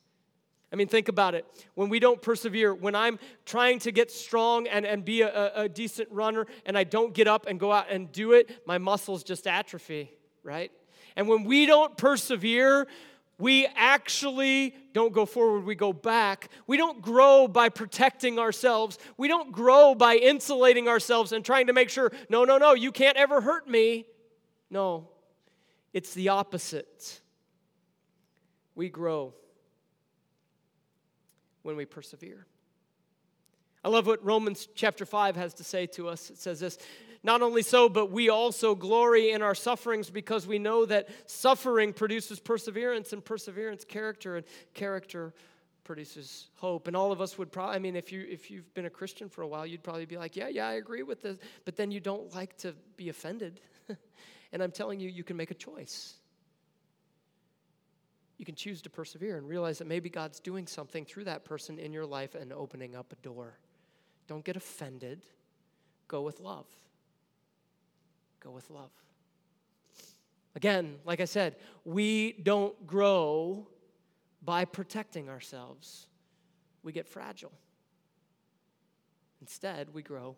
I 0.72 0.76
mean, 0.76 0.88
think 0.88 1.08
about 1.08 1.34
it. 1.34 1.46
When 1.74 1.88
we 1.88 1.98
don't 1.98 2.20
persevere, 2.20 2.74
when 2.74 2.94
I'm 2.94 3.18
trying 3.46 3.78
to 3.80 3.92
get 3.92 4.10
strong 4.10 4.66
and, 4.66 4.84
and 4.84 5.02
be 5.04 5.22
a, 5.22 5.52
a 5.54 5.68
decent 5.68 6.10
runner 6.10 6.46
and 6.66 6.76
I 6.76 6.84
don't 6.84 7.14
get 7.14 7.26
up 7.26 7.46
and 7.46 7.58
go 7.58 7.72
out 7.72 7.90
and 7.90 8.12
do 8.12 8.32
it, 8.32 8.66
my 8.66 8.76
muscles 8.76 9.24
just 9.24 9.46
atrophy, 9.46 10.12
right? 10.42 10.70
And 11.16 11.26
when 11.26 11.44
we 11.44 11.64
don't 11.64 11.96
persevere, 11.96 12.86
we 13.38 13.66
actually 13.76 14.74
don't 14.92 15.12
go 15.12 15.24
forward, 15.24 15.64
we 15.64 15.74
go 15.74 15.92
back. 15.92 16.50
We 16.66 16.76
don't 16.76 17.00
grow 17.00 17.48
by 17.48 17.70
protecting 17.70 18.38
ourselves. 18.38 18.98
We 19.16 19.26
don't 19.26 19.52
grow 19.52 19.94
by 19.94 20.16
insulating 20.16 20.86
ourselves 20.86 21.32
and 21.32 21.42
trying 21.42 21.68
to 21.68 21.72
make 21.72 21.88
sure, 21.88 22.12
no, 22.28 22.44
no, 22.44 22.58
no, 22.58 22.74
you 22.74 22.92
can't 22.92 23.16
ever 23.16 23.40
hurt 23.40 23.66
me. 23.68 24.06
No, 24.70 25.08
it's 25.94 26.12
the 26.12 26.28
opposite. 26.28 27.20
We 28.74 28.90
grow 28.90 29.32
when 31.68 31.76
we 31.76 31.84
persevere. 31.84 32.46
I 33.84 33.90
love 33.90 34.06
what 34.06 34.24
Romans 34.24 34.66
chapter 34.74 35.04
5 35.04 35.36
has 35.36 35.52
to 35.54 35.64
say 35.64 35.84
to 35.88 36.08
us. 36.08 36.30
It 36.30 36.38
says 36.38 36.60
this 36.60 36.78
Not 37.22 37.42
only 37.42 37.60
so, 37.60 37.90
but 37.90 38.10
we 38.10 38.30
also 38.30 38.74
glory 38.74 39.32
in 39.32 39.42
our 39.42 39.54
sufferings 39.54 40.08
because 40.08 40.46
we 40.46 40.58
know 40.58 40.86
that 40.86 41.10
suffering 41.26 41.92
produces 41.92 42.40
perseverance, 42.40 43.12
and 43.12 43.22
perseverance, 43.22 43.84
character, 43.84 44.38
and 44.38 44.46
character 44.72 45.34
produces 45.84 46.48
hope. 46.54 46.88
And 46.88 46.96
all 46.96 47.12
of 47.12 47.20
us 47.20 47.36
would 47.36 47.52
probably, 47.52 47.76
I 47.76 47.80
mean, 47.80 47.96
if, 47.96 48.12
you, 48.12 48.26
if 48.26 48.50
you've 48.50 48.72
been 48.72 48.86
a 48.86 48.90
Christian 48.90 49.28
for 49.28 49.42
a 49.42 49.46
while, 49.46 49.66
you'd 49.66 49.82
probably 49.82 50.06
be 50.06 50.16
like, 50.16 50.36
yeah, 50.36 50.48
yeah, 50.48 50.68
I 50.68 50.74
agree 50.74 51.02
with 51.02 51.20
this. 51.20 51.36
But 51.66 51.76
then 51.76 51.90
you 51.90 52.00
don't 52.00 52.34
like 52.34 52.56
to 52.58 52.74
be 52.96 53.10
offended. 53.10 53.60
And 54.50 54.62
I'm 54.62 54.72
telling 54.72 54.98
you, 54.98 55.10
you 55.10 55.24
can 55.24 55.36
make 55.36 55.50
a 55.50 55.54
choice. 55.54 56.14
You 58.38 58.44
can 58.44 58.54
choose 58.54 58.80
to 58.82 58.90
persevere 58.90 59.36
and 59.36 59.48
realize 59.48 59.78
that 59.78 59.88
maybe 59.88 60.08
God's 60.08 60.38
doing 60.40 60.66
something 60.66 61.04
through 61.04 61.24
that 61.24 61.44
person 61.44 61.78
in 61.78 61.92
your 61.92 62.06
life 62.06 62.34
and 62.34 62.52
opening 62.52 62.94
up 62.94 63.12
a 63.12 63.16
door. 63.16 63.58
Don't 64.28 64.44
get 64.44 64.56
offended. 64.56 65.24
Go 66.06 66.22
with 66.22 66.40
love. 66.40 66.66
Go 68.40 68.52
with 68.52 68.70
love. 68.70 68.90
Again, 70.54 70.96
like 71.04 71.20
I 71.20 71.24
said, 71.24 71.56
we 71.84 72.32
don't 72.32 72.86
grow 72.86 73.66
by 74.42 74.64
protecting 74.64 75.28
ourselves, 75.28 76.06
we 76.82 76.92
get 76.92 77.06
fragile. 77.06 77.52
Instead, 79.40 79.92
we 79.92 80.02
grow 80.02 80.36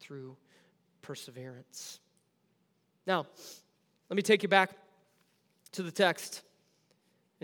through 0.00 0.36
perseverance. 1.02 2.00
Now, 3.06 3.26
let 4.08 4.16
me 4.16 4.22
take 4.22 4.42
you 4.42 4.48
back 4.48 4.70
to 5.72 5.82
the 5.82 5.90
text 5.90 6.42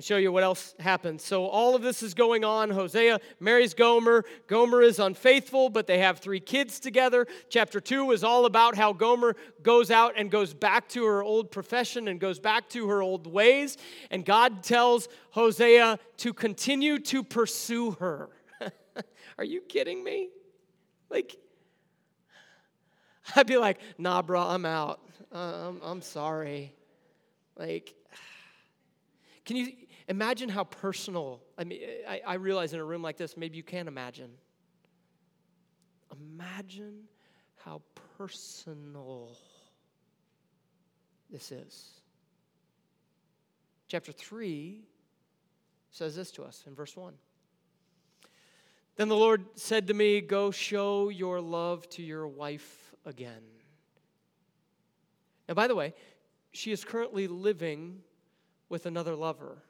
and 0.01 0.05
show 0.07 0.17
you 0.17 0.33
what 0.33 0.43
else 0.43 0.75
happens. 0.81 1.23
So, 1.23 1.45
all 1.45 1.77
of 1.77 1.83
this 1.83 2.03
is 2.03 2.15
going 2.15 2.43
on. 2.43 2.71
Hosea 2.71 3.21
marries 3.39 3.75
Gomer. 3.75 4.25
Gomer 4.47 4.81
is 4.81 4.99
unfaithful, 4.99 5.69
but 5.69 5.87
they 5.87 5.99
have 5.99 6.21
three 6.21 6.41
kids 6.41 6.81
together. 6.81 7.27
Chapter 7.51 7.81
2 7.81 8.13
is 8.13 8.25
all 8.25 8.47
about 8.47 8.77
how 8.77 8.95
Gomer 8.95 9.37
goes 9.63 9.91
out 9.91 10.15
and 10.17 10.31
goes 10.31 10.55
back 10.55 10.89
to 10.89 11.05
her 11.05 11.23
old 11.23 11.51
profession 11.51 12.09
and 12.09 12.19
goes 12.19 12.39
back 12.41 12.67
to 12.71 12.89
her 12.89 13.03
old 13.03 13.27
ways. 13.27 13.77
And 14.11 14.25
God 14.25 14.63
tells 14.63 15.07
Hosea 15.33 15.99
to 16.17 16.33
continue 16.33 16.99
to 17.01 17.23
pursue 17.23 17.91
her. 18.01 18.31
Are 19.37 19.45
you 19.45 19.61
kidding 19.61 20.03
me? 20.03 20.31
Like, 21.11 21.37
I'd 23.37 23.47
be 23.47 23.59
like, 23.59 23.81
nah, 23.99 24.23
bro, 24.23 24.41
I'm 24.41 24.65
out. 24.65 25.03
Uh, 25.31 25.69
I'm, 25.69 25.81
I'm 25.83 26.01
sorry. 26.01 26.75
Like, 27.59 27.93
can 29.45 29.57
you 29.57 29.73
imagine 30.11 30.49
how 30.49 30.65
personal? 30.65 31.41
I 31.57 31.65
mean, 31.65 31.81
I, 32.07 32.21
I 32.27 32.35
realize 32.35 32.75
in 32.75 32.81
a 32.81 32.85
room 32.85 33.01
like 33.01 33.17
this, 33.17 33.37
maybe 33.37 33.57
you 33.57 33.63
can't 33.63 33.89
imagine. 33.89 34.33
Imagine 36.21 37.05
how 37.65 37.81
personal 38.19 39.31
this 41.31 41.53
is. 41.53 41.91
Chapter 43.87 44.13
3 44.13 44.81
says 45.91 46.17
this 46.17 46.33
to 46.33 46.43
us 46.43 46.65
in 46.67 46.75
verse 46.75 46.97
1. 46.97 47.15
Then 48.97 49.09
the 49.09 49.17
Lord 49.17 49.45
said 49.55 49.87
to 49.87 49.95
me, 49.95 50.21
Go 50.21 50.51
show 50.51 51.09
your 51.09 51.41
love 51.41 51.89
to 51.91 52.03
your 52.03 52.27
wife 52.27 52.93
again. 53.07 53.43
Now, 55.49 55.55
by 55.55 55.69
the 55.69 55.75
way, 55.75 55.95
she 56.51 56.73
is 56.73 56.85
currently 56.85 57.29
living 57.29 58.01
with 58.69 58.87
another 58.87 59.15
lover. 59.15 59.63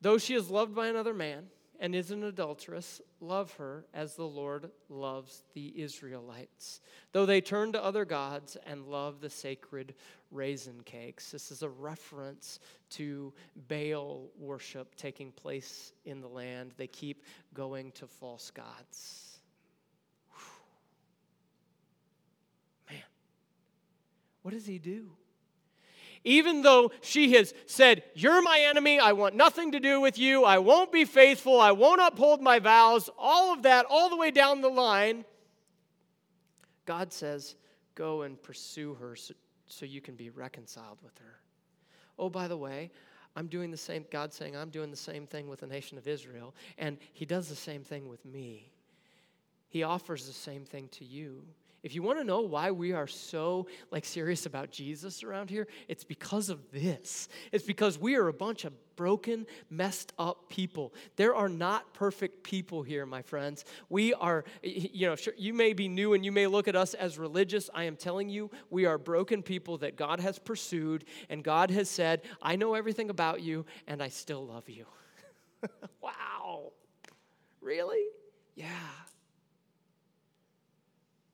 Though 0.00 0.18
she 0.18 0.34
is 0.34 0.50
loved 0.50 0.74
by 0.74 0.88
another 0.88 1.14
man 1.14 1.46
and 1.78 1.94
is 1.94 2.10
an 2.10 2.24
adulteress, 2.24 3.00
love 3.20 3.52
her 3.54 3.86
as 3.94 4.14
the 4.14 4.26
Lord 4.26 4.70
loves 4.88 5.42
the 5.54 5.80
Israelites. 5.80 6.80
Though 7.12 7.26
they 7.26 7.40
turn 7.40 7.72
to 7.72 7.82
other 7.82 8.04
gods 8.04 8.56
and 8.66 8.86
love 8.86 9.20
the 9.20 9.30
sacred 9.30 9.94
raisin 10.30 10.82
cakes. 10.84 11.30
This 11.30 11.50
is 11.50 11.62
a 11.62 11.68
reference 11.68 12.60
to 12.90 13.32
Baal 13.68 14.28
worship 14.38 14.94
taking 14.94 15.32
place 15.32 15.92
in 16.04 16.20
the 16.20 16.28
land. 16.28 16.72
They 16.76 16.86
keep 16.86 17.24
going 17.54 17.92
to 17.92 18.06
false 18.06 18.50
gods. 18.50 19.40
Whew. 20.32 22.94
Man, 22.94 23.04
what 24.42 24.54
does 24.54 24.66
he 24.66 24.78
do? 24.78 25.10
Even 26.24 26.62
though 26.62 26.92
she 27.00 27.32
has 27.32 27.54
said, 27.66 28.02
You're 28.14 28.42
my 28.42 28.60
enemy, 28.68 28.98
I 28.98 29.12
want 29.12 29.34
nothing 29.34 29.72
to 29.72 29.80
do 29.80 30.00
with 30.00 30.18
you, 30.18 30.44
I 30.44 30.58
won't 30.58 30.92
be 30.92 31.04
faithful, 31.04 31.60
I 31.60 31.72
won't 31.72 32.00
uphold 32.00 32.42
my 32.42 32.58
vows, 32.58 33.08
all 33.18 33.52
of 33.54 33.62
that, 33.62 33.86
all 33.88 34.10
the 34.10 34.16
way 34.16 34.30
down 34.30 34.60
the 34.60 34.68
line, 34.68 35.24
God 36.84 37.12
says, 37.12 37.54
Go 37.94 38.22
and 38.22 38.40
pursue 38.42 38.94
her 38.94 39.16
so, 39.16 39.34
so 39.66 39.86
you 39.86 40.00
can 40.00 40.14
be 40.14 40.30
reconciled 40.30 40.98
with 41.02 41.16
her. 41.18 41.40
Oh, 42.18 42.28
by 42.28 42.48
the 42.48 42.56
way, 42.56 42.90
I'm 43.36 43.46
doing 43.46 43.70
the 43.70 43.76
same, 43.76 44.04
God's 44.10 44.36
saying, 44.36 44.56
I'm 44.56 44.70
doing 44.70 44.90
the 44.90 44.96
same 44.96 45.26
thing 45.26 45.48
with 45.48 45.60
the 45.60 45.66
nation 45.66 45.96
of 45.96 46.06
Israel, 46.06 46.54
and 46.76 46.98
He 47.12 47.24
does 47.24 47.48
the 47.48 47.56
same 47.56 47.82
thing 47.82 48.08
with 48.08 48.24
me. 48.24 48.70
He 49.68 49.84
offers 49.84 50.26
the 50.26 50.32
same 50.32 50.64
thing 50.64 50.88
to 50.92 51.04
you. 51.04 51.44
If 51.82 51.94
you 51.94 52.02
want 52.02 52.18
to 52.18 52.24
know 52.24 52.40
why 52.40 52.70
we 52.72 52.92
are 52.92 53.06
so 53.06 53.66
like 53.90 54.04
serious 54.04 54.44
about 54.44 54.70
Jesus 54.70 55.22
around 55.22 55.48
here, 55.48 55.66
it's 55.88 56.04
because 56.04 56.50
of 56.50 56.70
this. 56.70 57.28
It's 57.52 57.64
because 57.64 57.98
we 57.98 58.16
are 58.16 58.28
a 58.28 58.32
bunch 58.32 58.66
of 58.66 58.74
broken, 58.96 59.46
messed 59.70 60.12
up 60.18 60.50
people. 60.50 60.92
There 61.16 61.34
are 61.34 61.48
not 61.48 61.94
perfect 61.94 62.42
people 62.42 62.82
here, 62.82 63.06
my 63.06 63.22
friends. 63.22 63.64
We 63.88 64.12
are 64.12 64.44
you 64.62 65.06
know, 65.06 65.16
sure, 65.16 65.32
you 65.38 65.54
may 65.54 65.72
be 65.72 65.88
new 65.88 66.12
and 66.12 66.22
you 66.22 66.32
may 66.32 66.46
look 66.46 66.68
at 66.68 66.76
us 66.76 66.92
as 66.92 67.18
religious. 67.18 67.70
I 67.74 67.84
am 67.84 67.96
telling 67.96 68.28
you, 68.28 68.50
we 68.68 68.84
are 68.84 68.98
broken 68.98 69.42
people 69.42 69.78
that 69.78 69.96
God 69.96 70.20
has 70.20 70.38
pursued 70.38 71.06
and 71.30 71.42
God 71.42 71.70
has 71.70 71.88
said, 71.88 72.22
"I 72.42 72.56
know 72.56 72.74
everything 72.74 73.08
about 73.08 73.40
you 73.40 73.64
and 73.86 74.02
I 74.02 74.08
still 74.08 74.46
love 74.46 74.68
you." 74.68 74.84
wow. 76.02 76.72
Really? 77.62 78.04
Yeah. 78.54 78.66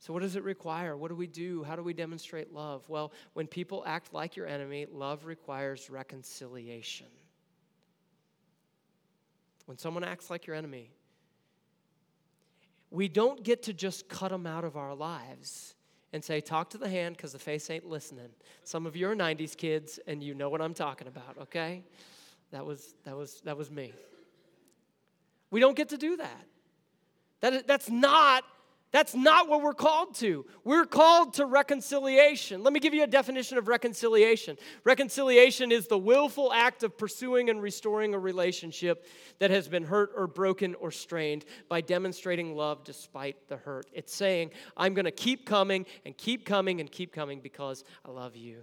So, 0.06 0.12
what 0.12 0.22
does 0.22 0.36
it 0.36 0.44
require? 0.44 0.96
What 0.96 1.08
do 1.08 1.16
we 1.16 1.26
do? 1.26 1.64
How 1.64 1.74
do 1.74 1.82
we 1.82 1.92
demonstrate 1.92 2.54
love? 2.54 2.88
Well, 2.88 3.12
when 3.32 3.48
people 3.48 3.82
act 3.84 4.14
like 4.14 4.36
your 4.36 4.46
enemy, 4.46 4.86
love 4.88 5.26
requires 5.26 5.90
reconciliation. 5.90 7.08
When 9.64 9.78
someone 9.78 10.04
acts 10.04 10.30
like 10.30 10.46
your 10.46 10.54
enemy, 10.54 10.92
we 12.92 13.08
don't 13.08 13.42
get 13.42 13.64
to 13.64 13.72
just 13.72 14.08
cut 14.08 14.30
them 14.30 14.46
out 14.46 14.62
of 14.62 14.76
our 14.76 14.94
lives 14.94 15.74
and 16.12 16.22
say, 16.22 16.40
talk 16.40 16.70
to 16.70 16.78
the 16.78 16.88
hand 16.88 17.16
because 17.16 17.32
the 17.32 17.40
face 17.40 17.68
ain't 17.68 17.88
listening. 17.88 18.28
Some 18.62 18.86
of 18.86 18.94
you 18.94 19.08
are 19.10 19.16
90s 19.16 19.56
kids 19.56 19.98
and 20.06 20.22
you 20.22 20.34
know 20.34 20.48
what 20.48 20.62
I'm 20.62 20.74
talking 20.74 21.08
about, 21.08 21.36
okay? 21.36 21.82
That 22.52 22.64
was, 22.64 22.94
that 23.02 23.16
was, 23.16 23.40
that 23.40 23.56
was 23.56 23.72
me. 23.72 23.92
We 25.50 25.58
don't 25.58 25.76
get 25.76 25.88
to 25.88 25.96
do 25.96 26.16
that. 26.18 26.46
that 27.40 27.66
that's 27.66 27.90
not 27.90 28.44
that's 28.96 29.14
not 29.14 29.46
what 29.46 29.60
we're 29.60 29.74
called 29.74 30.14
to. 30.14 30.46
We're 30.64 30.86
called 30.86 31.34
to 31.34 31.44
reconciliation. 31.44 32.62
Let 32.62 32.72
me 32.72 32.80
give 32.80 32.94
you 32.94 33.02
a 33.02 33.06
definition 33.06 33.58
of 33.58 33.68
reconciliation. 33.68 34.56
Reconciliation 34.84 35.70
is 35.70 35.86
the 35.86 35.98
willful 35.98 36.50
act 36.50 36.82
of 36.82 36.96
pursuing 36.96 37.50
and 37.50 37.60
restoring 37.60 38.14
a 38.14 38.18
relationship 38.18 39.06
that 39.38 39.50
has 39.50 39.68
been 39.68 39.84
hurt 39.84 40.12
or 40.16 40.26
broken 40.26 40.74
or 40.76 40.90
strained 40.90 41.44
by 41.68 41.82
demonstrating 41.82 42.56
love 42.56 42.84
despite 42.84 43.48
the 43.48 43.58
hurt. 43.58 43.84
It's 43.92 44.14
saying, 44.14 44.52
I'm 44.78 44.94
going 44.94 45.04
to 45.04 45.10
keep 45.10 45.44
coming 45.44 45.84
and 46.06 46.16
keep 46.16 46.46
coming 46.46 46.80
and 46.80 46.90
keep 46.90 47.12
coming 47.12 47.40
because 47.40 47.84
I 48.02 48.10
love 48.10 48.34
you. 48.34 48.62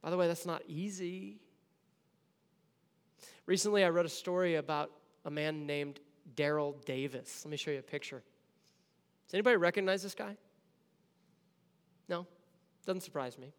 By 0.00 0.10
the 0.10 0.16
way, 0.16 0.28
that's 0.28 0.46
not 0.46 0.62
easy. 0.68 1.40
Recently, 3.46 3.82
I 3.82 3.88
read 3.88 4.06
a 4.06 4.08
story 4.08 4.54
about 4.54 4.92
a 5.24 5.30
man 5.32 5.66
named 5.66 5.98
Daryl 6.36 6.84
Davis. 6.84 7.42
Let 7.44 7.50
me 7.50 7.56
show 7.56 7.72
you 7.72 7.80
a 7.80 7.82
picture. 7.82 8.22
Does 9.26 9.34
anybody 9.34 9.56
recognize 9.56 10.02
this 10.02 10.14
guy? 10.14 10.36
No? 12.08 12.26
Doesn't 12.84 13.02
surprise 13.02 13.38
me. 13.38 13.52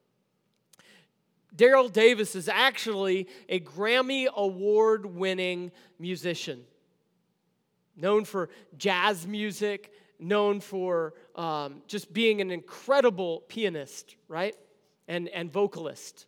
Daryl 1.56 1.92
Davis 1.92 2.36
is 2.36 2.48
actually 2.48 3.28
a 3.50 3.60
Grammy 3.60 4.28
Award 4.28 5.06
winning 5.06 5.72
musician, 6.00 6.64
known 7.96 8.26
for 8.26 8.50
jazz 8.78 9.26
music, 9.26 9.92
known 10.20 10.60
for 10.60 11.14
um, 11.36 11.82
just 11.88 12.14
being 12.14 12.42
an 12.42 12.52
incredible 12.52 13.44
pianist, 13.48 14.16
right? 14.28 14.56
And, 15.08 15.30
and 15.30 15.52
vocalist. 15.52 16.28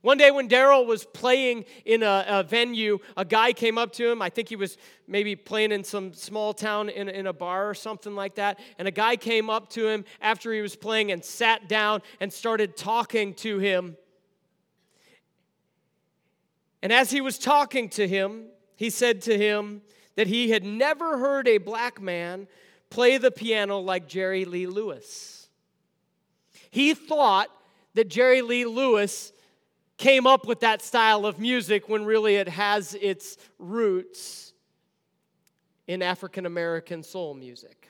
One 0.00 0.16
day 0.16 0.30
when 0.30 0.48
Daryl 0.48 0.86
was 0.86 1.04
playing 1.04 1.64
in 1.84 2.04
a, 2.04 2.24
a, 2.28 2.42
venue, 2.44 2.98
a 3.16 3.24
guy 3.24 3.52
came 3.52 3.78
up 3.78 3.92
to 3.94 4.08
him. 4.08 4.22
I 4.22 4.30
think 4.30 4.48
he 4.48 4.54
was 4.54 4.78
maybe 5.08 5.34
playing 5.34 5.72
in 5.72 5.82
some 5.82 6.12
small 6.14 6.54
town 6.54 6.88
in, 6.88 7.08
in 7.08 7.26
a 7.26 7.32
bar 7.32 7.68
or 7.68 7.74
something 7.74 8.14
like 8.14 8.36
that. 8.36 8.60
And 8.78 8.86
a 8.86 8.92
guy 8.92 9.16
came 9.16 9.50
up 9.50 9.70
to 9.70 9.88
him 9.88 10.04
after 10.20 10.52
he 10.52 10.60
was 10.60 10.76
playing 10.76 11.10
and 11.10 11.24
sat 11.24 11.68
down 11.68 12.02
and 12.20 12.32
started 12.32 12.76
talking 12.76 13.34
to 13.34 13.58
him. 13.58 13.96
And 16.80 16.92
as 16.92 17.10
he 17.10 17.20
was 17.20 17.38
talking 17.38 17.88
to 17.90 18.06
him, 18.06 18.46
he 18.76 18.90
said 18.90 19.22
to 19.22 19.36
him 19.36 19.82
that 20.14 20.28
he 20.28 20.50
had 20.50 20.62
never 20.62 21.18
heard 21.18 21.48
a 21.48 21.58
black 21.58 22.00
man 22.00 22.46
play 22.88 23.18
the 23.18 23.32
piano 23.32 23.80
like 23.80 24.06
Jerry 24.06 24.44
Lee 24.44 24.68
Lewis. 24.68 25.48
He 26.70 26.94
thought 26.94 27.48
that 27.94 28.08
Jerry 28.08 28.42
Lee 28.42 28.64
Lewis 28.64 29.32
came 29.98 30.26
up 30.26 30.46
with 30.46 30.60
that 30.60 30.80
style 30.80 31.26
of 31.26 31.38
music 31.38 31.88
when 31.88 32.04
really 32.04 32.36
it 32.36 32.48
has 32.48 32.94
its 32.94 33.36
roots 33.58 34.54
in 35.86 36.02
African 36.02 36.46
American 36.46 37.02
soul 37.02 37.34
music. 37.34 37.88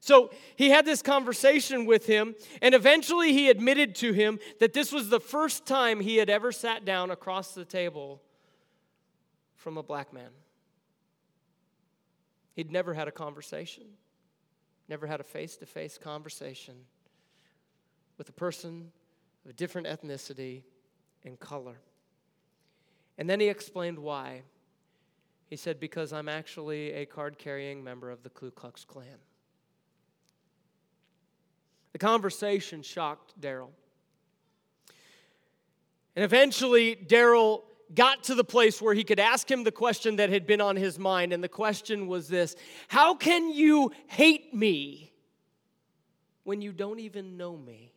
So 0.00 0.30
he 0.56 0.70
had 0.70 0.86
this 0.86 1.02
conversation 1.02 1.84
with 1.84 2.06
him, 2.06 2.34
and 2.62 2.74
eventually 2.74 3.34
he 3.34 3.50
admitted 3.50 3.94
to 3.96 4.12
him 4.12 4.38
that 4.58 4.72
this 4.72 4.90
was 4.90 5.10
the 5.10 5.20
first 5.20 5.66
time 5.66 6.00
he 6.00 6.16
had 6.16 6.30
ever 6.30 6.50
sat 6.50 6.86
down 6.86 7.10
across 7.10 7.52
the 7.52 7.66
table 7.66 8.22
from 9.56 9.76
a 9.76 9.82
black 9.82 10.14
man. 10.14 10.30
He'd 12.54 12.72
never 12.72 12.94
had 12.94 13.06
a 13.06 13.12
conversation, 13.12 13.84
never 14.88 15.06
had 15.06 15.20
a 15.20 15.24
face 15.24 15.56
to 15.58 15.66
face 15.66 15.98
conversation 15.98 16.74
with 18.16 18.30
a 18.30 18.32
person 18.32 18.92
of 19.48 19.56
different 19.56 19.86
ethnicity 19.86 20.62
and 21.24 21.40
color. 21.40 21.80
And 23.16 23.28
then 23.28 23.40
he 23.40 23.48
explained 23.48 23.98
why. 23.98 24.42
He 25.48 25.56
said, 25.56 25.80
Because 25.80 26.12
I'm 26.12 26.28
actually 26.28 26.92
a 26.92 27.06
card 27.06 27.38
carrying 27.38 27.82
member 27.82 28.10
of 28.10 28.22
the 28.22 28.28
Ku 28.30 28.50
Klux 28.50 28.84
Klan. 28.84 29.06
The 31.92 31.98
conversation 31.98 32.82
shocked 32.82 33.40
Daryl. 33.40 33.70
And 36.14 36.24
eventually, 36.24 36.94
Daryl 36.94 37.62
got 37.94 38.24
to 38.24 38.34
the 38.34 38.44
place 38.44 38.82
where 38.82 38.92
he 38.92 39.02
could 39.02 39.18
ask 39.18 39.50
him 39.50 39.64
the 39.64 39.72
question 39.72 40.16
that 40.16 40.28
had 40.28 40.46
been 40.46 40.60
on 40.60 40.76
his 40.76 40.98
mind. 40.98 41.32
And 41.32 41.42
the 41.42 41.48
question 41.48 42.06
was 42.06 42.28
this 42.28 42.54
How 42.88 43.14
can 43.14 43.50
you 43.50 43.92
hate 44.08 44.52
me 44.52 45.12
when 46.44 46.60
you 46.60 46.72
don't 46.72 47.00
even 47.00 47.38
know 47.38 47.56
me? 47.56 47.92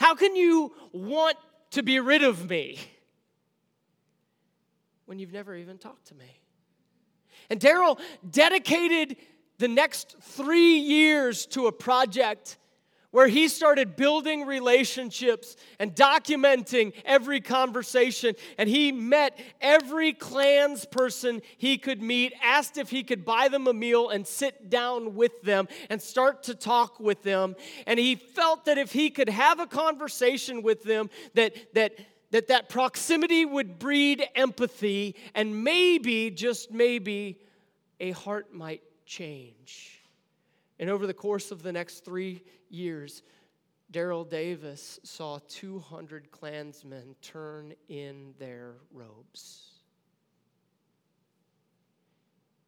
How 0.00 0.14
can 0.14 0.36
you 0.36 0.72
want 0.92 1.36
to 1.70 1.82
be 1.82 2.00
rid 2.00 2.22
of 2.22 2.48
me 2.48 2.78
when 5.06 5.18
you've 5.18 5.32
never 5.32 5.54
even 5.54 5.78
talked 5.78 6.06
to 6.08 6.14
me? 6.14 6.40
And 7.50 7.60
Daryl 7.60 7.98
dedicated 8.28 9.16
the 9.58 9.68
next 9.68 10.16
three 10.20 10.78
years 10.78 11.46
to 11.46 11.66
a 11.66 11.72
project 11.72 12.58
where 13.14 13.28
he 13.28 13.46
started 13.46 13.94
building 13.94 14.44
relationships 14.44 15.54
and 15.78 15.94
documenting 15.94 16.92
every 17.04 17.40
conversation. 17.40 18.34
And 18.58 18.68
he 18.68 18.90
met 18.90 19.38
every 19.60 20.12
Klansperson 20.12 21.40
he 21.56 21.78
could 21.78 22.02
meet, 22.02 22.34
asked 22.42 22.76
if 22.76 22.90
he 22.90 23.04
could 23.04 23.24
buy 23.24 23.46
them 23.46 23.68
a 23.68 23.72
meal 23.72 24.08
and 24.08 24.26
sit 24.26 24.68
down 24.68 25.14
with 25.14 25.42
them 25.42 25.68
and 25.90 26.02
start 26.02 26.42
to 26.42 26.56
talk 26.56 26.98
with 26.98 27.22
them. 27.22 27.54
And 27.86 28.00
he 28.00 28.16
felt 28.16 28.64
that 28.64 28.78
if 28.78 28.90
he 28.90 29.10
could 29.10 29.28
have 29.28 29.60
a 29.60 29.68
conversation 29.68 30.60
with 30.62 30.82
them, 30.82 31.08
that 31.34 31.54
that 31.74 31.96
that 32.32 32.48
that 32.48 32.68
proximity 32.68 33.44
would 33.44 33.78
breed 33.78 34.26
empathy 34.34 35.14
and 35.36 35.62
maybe 35.62 36.32
just 36.32 36.72
maybe 36.72 37.38
a 38.00 38.10
heart 38.10 38.52
might 38.52 38.82
change. 39.06 39.93
And 40.78 40.90
over 40.90 41.06
the 41.06 41.14
course 41.14 41.50
of 41.50 41.62
the 41.62 41.72
next 41.72 42.04
three 42.04 42.42
years, 42.68 43.22
Daryl 43.92 44.28
Davis 44.28 44.98
saw 45.04 45.38
200 45.48 46.30
Klansmen 46.30 47.14
turn 47.22 47.74
in 47.88 48.34
their 48.38 48.74
robes. 48.92 49.70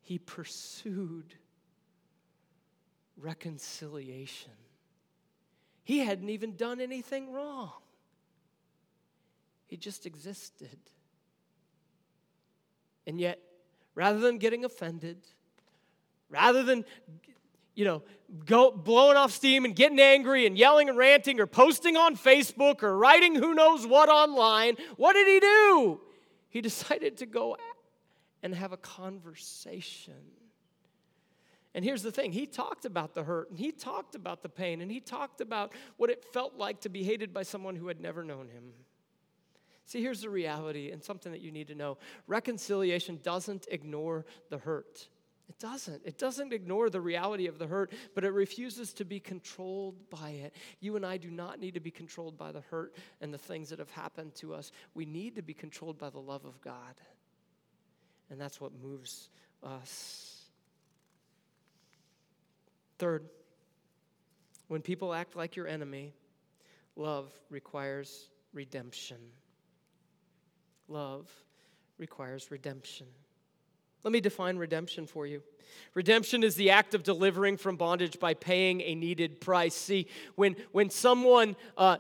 He 0.03 0.19
pursued 0.19 1.35
reconciliation. 3.17 4.53
He 5.83 5.99
hadn't 5.99 6.29
even 6.29 6.57
done 6.57 6.81
anything 6.81 7.33
wrong, 7.33 7.73
he 9.67 9.77
just 9.77 10.07
existed. 10.07 10.79
And 13.09 13.21
yet, 13.21 13.41
rather 13.95 14.19
than 14.19 14.39
getting 14.39 14.65
offended, 14.65 15.19
rather 16.29 16.65
than 16.65 16.85
you 17.77 17.85
know, 17.85 18.03
go, 18.47 18.73
blowing 18.73 19.17
off 19.17 19.31
steam 19.31 19.65
and 19.65 19.77
getting 19.77 20.01
angry 20.01 20.47
and 20.47 20.59
yelling 20.59 20.89
and 20.89 20.99
ranting 20.99 21.39
or 21.39 21.47
posting 21.47 21.97
on 21.97 22.17
Facebook 22.17 22.83
or 22.83 22.99
writing 22.99 23.37
who 23.37 23.55
knows 23.55 23.87
what 23.87 24.09
online, 24.09 24.77
what 24.97 25.13
did 25.13 25.29
he 25.29 25.39
do? 25.39 26.01
He 26.49 26.61
decided 26.63 27.19
to 27.19 27.27
go 27.27 27.57
and 28.43 28.55
have 28.55 28.73
a 28.73 28.77
conversation. 28.79 30.15
And 31.75 31.85
here's 31.85 32.03
the 32.03 32.11
thing 32.11 32.33
he 32.33 32.47
talked 32.47 32.87
about 32.87 33.15
the 33.15 33.23
hurt 33.23 33.51
and 33.51 33.59
he 33.59 33.71
talked 33.71 34.15
about 34.15 34.43
the 34.43 34.49
pain 34.49 34.81
and 34.81 34.91
he 34.91 34.99
talked 34.99 35.43
about 35.43 35.73
what 35.99 36.09
it 36.09 36.25
felt 36.33 36.57
like 36.57 36.81
to 36.81 36.89
be 36.89 37.05
hated 37.05 37.35
by 37.35 37.43
someone 37.43 37.77
who 37.77 37.89
had 37.89 38.01
never 38.01 38.25
known 38.25 38.49
him. 38.49 38.73
See, 39.85 40.01
here's 40.01 40.23
the 40.23 40.31
reality 40.31 40.91
and 40.91 41.05
something 41.05 41.31
that 41.31 41.43
you 41.43 41.53
need 41.53 41.69
to 41.69 41.75
know 41.75 41.99
reconciliation 42.27 43.21
doesn't 43.23 43.67
ignore 43.71 44.25
the 44.49 44.57
hurt. 44.57 45.09
It 45.49 45.59
doesn't. 45.61 46.03
It 46.05 46.19
doesn't 46.19 46.53
ignore 46.53 46.91
the 46.91 47.01
reality 47.01 47.47
of 47.47 47.59
the 47.59 47.67
hurt, 47.67 47.93
but 48.15 48.25
it 48.25 48.33
refuses 48.33 48.93
to 48.95 49.05
be 49.05 49.21
controlled 49.21 50.11
by 50.11 50.31
it. 50.31 50.55
You 50.81 50.97
and 50.97 51.07
I 51.07 51.19
do 51.19 51.31
not 51.31 51.61
need 51.61 51.75
to 51.75 51.81
be 51.81 51.93
controlled 51.93 52.37
by 52.37 52.51
the 52.51 52.63
hurt 52.63 52.97
and 53.21 53.33
the 53.33 53.39
things 53.39 53.69
that 53.71 53.79
have 53.79 53.91
happened 53.91 54.35
to 54.37 54.55
us. 54.55 54.73
We 54.95 55.05
need 55.05 55.37
to 55.37 55.43
be 55.43 55.55
controlled 55.55 55.99
by 55.99 56.11
the 56.11 56.19
love 56.19 56.45
of 56.45 56.61
God. 56.61 57.01
And 58.29 58.41
that's 58.41 58.61
what 58.61 58.73
moves 58.83 59.31
us. 59.63 60.43
Third, 62.99 63.29
when 64.67 64.83
people 64.83 65.15
act 65.15 65.37
like 65.37 65.55
your 65.55 65.69
enemy, 65.69 66.13
love 66.97 67.31
requires 67.51 68.31
redemption. 68.53 69.19
Love 70.89 71.31
requires 71.99 72.51
redemption. 72.51 73.07
Let 74.07 74.13
me 74.13 74.21
define 74.21 74.57
redemption 74.57 75.09
for 75.09 75.27
you. 75.27 75.43
Redemption 75.95 76.45
is 76.45 76.55
the 76.55 76.71
act 76.71 76.95
of 76.95 77.03
delivering 77.03 77.57
from 77.57 77.75
bondage 77.75 78.21
by 78.21 78.35
paying 78.35 78.81
a 78.83 78.95
needed 78.95 79.41
price. 79.41 79.75
See, 79.75 80.07
when, 80.37 80.55
when 80.71 80.91
someone 80.91 81.57
uh, 81.77 81.97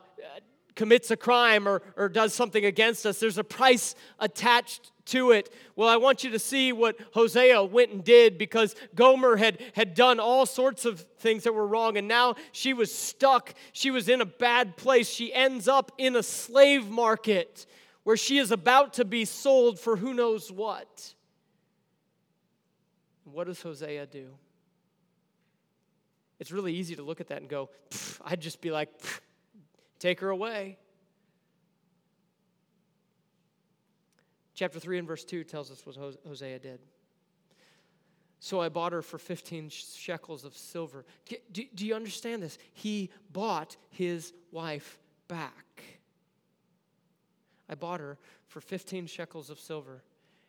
commits 0.76 1.10
a 1.10 1.16
crime 1.16 1.66
or, 1.66 1.82
or 1.96 2.08
does 2.08 2.32
something 2.32 2.64
against 2.64 3.06
us, 3.06 3.18
there's 3.18 3.38
a 3.38 3.42
price 3.42 3.96
attached 4.20 4.92
to 5.06 5.32
it. 5.32 5.52
Well, 5.74 5.88
I 5.88 5.96
want 5.96 6.22
you 6.22 6.30
to 6.30 6.38
see 6.38 6.72
what 6.72 6.96
Hosea 7.12 7.64
went 7.64 7.90
and 7.90 8.04
did 8.04 8.38
because 8.38 8.76
Gomer 8.94 9.34
had, 9.34 9.58
had 9.74 9.94
done 9.94 10.20
all 10.20 10.46
sorts 10.46 10.84
of 10.84 11.00
things 11.18 11.42
that 11.42 11.54
were 11.54 11.66
wrong, 11.66 11.96
and 11.96 12.06
now 12.06 12.36
she 12.52 12.72
was 12.72 12.94
stuck. 12.94 13.52
She 13.72 13.90
was 13.90 14.08
in 14.08 14.20
a 14.20 14.26
bad 14.26 14.76
place. 14.76 15.10
She 15.10 15.34
ends 15.34 15.66
up 15.66 15.90
in 15.98 16.14
a 16.14 16.22
slave 16.22 16.88
market 16.88 17.66
where 18.04 18.16
she 18.16 18.38
is 18.38 18.52
about 18.52 18.92
to 18.92 19.04
be 19.04 19.24
sold 19.24 19.80
for 19.80 19.96
who 19.96 20.14
knows 20.14 20.52
what. 20.52 21.15
What 23.30 23.46
does 23.46 23.60
Hosea 23.60 24.06
do? 24.06 24.28
It's 26.38 26.52
really 26.52 26.74
easy 26.74 26.96
to 26.96 27.02
look 27.02 27.20
at 27.20 27.28
that 27.28 27.40
and 27.40 27.48
go, 27.48 27.70
I'd 28.24 28.40
just 28.40 28.60
be 28.60 28.70
like, 28.70 28.88
take 29.98 30.20
her 30.20 30.30
away. 30.30 30.78
Chapter 34.54 34.78
3 34.78 34.98
and 34.98 35.08
verse 35.08 35.24
2 35.24 35.44
tells 35.44 35.70
us 35.70 35.84
what 35.84 35.96
Hosea 36.26 36.58
did. 36.58 36.80
So 38.38 38.60
I 38.60 38.68
bought 38.68 38.92
her 38.92 39.02
for 39.02 39.18
15 39.18 39.70
shekels 39.70 40.44
of 40.44 40.56
silver. 40.56 41.04
Do, 41.52 41.64
do, 41.74 41.86
you 41.86 41.94
understand 41.94 42.42
this? 42.42 42.58
He 42.72 43.10
bought 43.32 43.76
his 43.90 44.32
wife 44.52 44.98
back. 45.26 45.82
I 47.68 47.74
bought 47.74 48.00
her 48.00 48.18
for 48.46 48.60
15 48.60 49.06
shekels 49.06 49.50
of 49.50 49.58
silver 49.58 50.02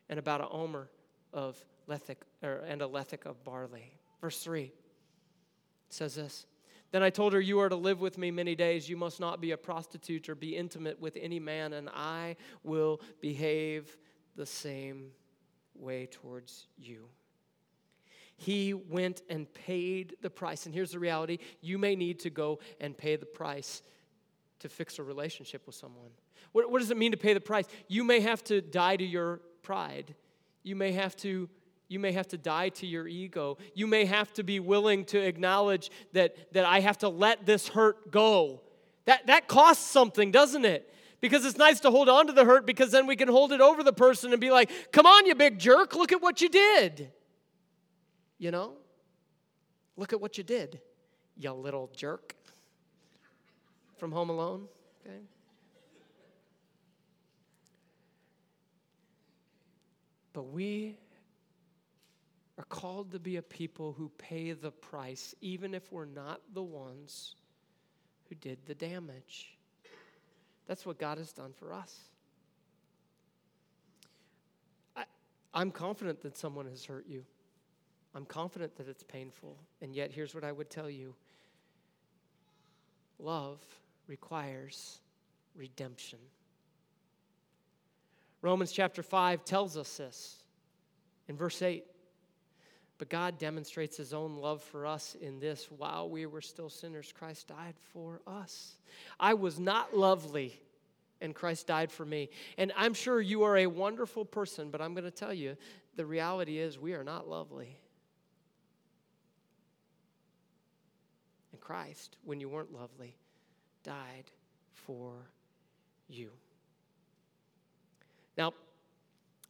and 0.09 0.19
about 0.19 0.41
an 0.41 0.47
omer 0.51 0.89
of 1.33 1.57
lethek, 1.89 2.17
or, 2.43 2.63
and 2.67 2.81
a 2.81 2.87
lethek 2.87 3.25
of 3.25 3.43
barley. 3.43 3.93
Verse 4.21 4.39
3 4.39 4.71
says 5.89 6.15
this 6.15 6.45
Then 6.91 7.03
I 7.03 7.09
told 7.09 7.33
her, 7.33 7.41
You 7.41 7.59
are 7.59 7.69
to 7.69 7.75
live 7.75 8.01
with 8.01 8.17
me 8.17 8.31
many 8.31 8.55
days. 8.55 8.89
You 8.89 8.97
must 8.97 9.19
not 9.19 9.41
be 9.41 9.51
a 9.51 9.57
prostitute 9.57 10.29
or 10.29 10.35
be 10.35 10.55
intimate 10.55 10.99
with 10.99 11.17
any 11.19 11.39
man, 11.39 11.73
and 11.73 11.89
I 11.89 12.35
will 12.63 13.01
behave 13.21 13.97
the 14.35 14.45
same 14.45 15.11
way 15.75 16.07
towards 16.07 16.67
you. 16.77 17.07
He 18.35 18.73
went 18.73 19.23
and 19.29 19.51
paid 19.51 20.15
the 20.21 20.29
price. 20.29 20.67
And 20.67 20.75
here's 20.75 20.91
the 20.91 20.99
reality 20.99 21.39
you 21.61 21.77
may 21.77 21.95
need 21.95 22.19
to 22.19 22.29
go 22.29 22.59
and 22.79 22.95
pay 22.95 23.15
the 23.15 23.25
price 23.25 23.81
to 24.59 24.69
fix 24.69 24.99
a 24.99 25.03
relationship 25.03 25.65
with 25.65 25.75
someone. 25.75 26.11
What, 26.51 26.71
what 26.71 26.79
does 26.79 26.91
it 26.91 26.97
mean 26.97 27.11
to 27.11 27.17
pay 27.17 27.33
the 27.33 27.41
price? 27.41 27.65
You 27.87 28.03
may 28.03 28.19
have 28.19 28.43
to 28.45 28.61
die 28.61 28.95
to 28.95 29.05
your 29.05 29.41
pride. 29.63 30.15
You 30.63 30.75
may 30.75 30.91
have 30.91 31.15
to 31.17 31.49
you 31.87 31.99
may 31.99 32.11
have 32.11 32.27
to 32.29 32.37
die 32.37 32.69
to 32.69 32.85
your 32.85 33.07
ego. 33.07 33.57
You 33.73 33.87
may 33.87 34.05
have 34.05 34.33
to 34.33 34.43
be 34.43 34.59
willing 34.59 35.05
to 35.05 35.19
acknowledge 35.19 35.89
that, 36.13 36.53
that 36.53 36.65
I 36.65 36.81
have 36.81 36.97
to 36.99 37.09
let 37.09 37.45
this 37.45 37.69
hurt 37.69 38.11
go. 38.11 38.61
That, 39.05 39.27
that 39.27 39.47
costs 39.47 39.89
something, 39.89 40.31
doesn't 40.31 40.65
it? 40.65 40.93
Because 41.21 41.45
it's 41.45 41.57
nice 41.57 41.79
to 41.81 41.91
hold 41.91 42.09
on 42.09 42.27
to 42.27 42.33
the 42.33 42.45
hurt 42.45 42.65
because 42.65 42.91
then 42.91 43.07
we 43.07 43.15
can 43.15 43.27
hold 43.27 43.51
it 43.51 43.61
over 43.61 43.83
the 43.83 43.93
person 43.93 44.33
and 44.33 44.41
be 44.41 44.51
like, 44.51 44.69
come 44.91 45.05
on, 45.05 45.25
you 45.25 45.33
big 45.33 45.57
jerk, 45.57 45.95
look 45.95 46.11
at 46.11 46.21
what 46.21 46.41
you 46.41 46.49
did. 46.49 47.11
You 48.37 48.51
know? 48.51 48.73
Look 49.95 50.13
at 50.13 50.21
what 50.21 50.37
you 50.37 50.43
did, 50.43 50.79
you 51.37 51.51
little 51.53 51.89
jerk. 51.95 52.35
From 53.97 54.11
Home 54.11 54.29
Alone, 54.29 54.67
okay? 55.03 55.17
But 60.33 60.51
we 60.51 60.97
are 62.57 62.65
called 62.65 63.11
to 63.11 63.19
be 63.19 63.35
a 63.35 63.41
people 63.41 63.93
who 63.97 64.09
pay 64.17 64.51
the 64.51 64.71
price, 64.71 65.35
even 65.41 65.73
if 65.73 65.91
we're 65.91 66.05
not 66.05 66.41
the 66.53 66.63
ones 66.63 67.35
who 68.27 68.35
did 68.35 68.57
the 68.65 68.73
damage. 68.73 69.57
That's 70.67 70.85
what 70.85 70.97
God 70.97 71.17
has 71.17 71.31
done 71.31 71.53
for 71.53 71.71
us. 71.71 71.95
I, 74.95 75.03
I'm 75.53 75.71
confident 75.71 76.21
that 76.21 76.35
someone 76.35 76.65
has 76.65 76.83
hurt 76.83 77.05
you. 77.07 77.23
I'm 78.15 78.25
confident 78.25 78.75
that 78.77 78.87
it's 78.87 79.03
painful. 79.03 79.55
And 79.81 79.95
yet, 79.95 80.11
here's 80.11 80.33
what 80.33 80.43
I 80.43 80.51
would 80.51 80.69
tell 80.69 80.89
you 80.89 81.13
love 83.19 83.59
requires 84.07 84.99
redemption. 85.55 86.19
Romans 88.41 88.71
chapter 88.71 89.03
5 89.03 89.43
tells 89.45 89.77
us 89.77 89.97
this 89.97 90.43
in 91.27 91.35
verse 91.35 91.61
8. 91.61 91.83
But 92.97 93.09
God 93.09 93.37
demonstrates 93.37 93.97
his 93.97 94.13
own 94.13 94.37
love 94.37 94.63
for 94.63 94.85
us 94.85 95.15
in 95.21 95.39
this 95.39 95.69
while 95.69 96.09
we 96.09 96.25
were 96.25 96.41
still 96.41 96.69
sinners, 96.69 97.13
Christ 97.15 97.47
died 97.47 97.75
for 97.93 98.21
us. 98.25 98.75
I 99.19 99.35
was 99.35 99.59
not 99.59 99.95
lovely, 99.95 100.59
and 101.21 101.35
Christ 101.35 101.67
died 101.67 101.91
for 101.91 102.05
me. 102.05 102.29
And 102.57 102.71
I'm 102.75 102.95
sure 102.95 103.21
you 103.21 103.43
are 103.43 103.57
a 103.57 103.67
wonderful 103.67 104.25
person, 104.25 104.71
but 104.71 104.81
I'm 104.81 104.93
going 104.93 105.03
to 105.03 105.11
tell 105.11 105.33
you 105.33 105.57
the 105.95 106.05
reality 106.05 106.57
is 106.57 106.79
we 106.79 106.93
are 106.93 107.03
not 107.03 107.27
lovely. 107.27 107.77
And 111.51 111.61
Christ, 111.61 112.17
when 112.23 112.39
you 112.39 112.49
weren't 112.49 112.73
lovely, 112.73 113.15
died 113.83 114.31
for 114.73 115.13
you. 116.07 116.31
Now, 118.37 118.53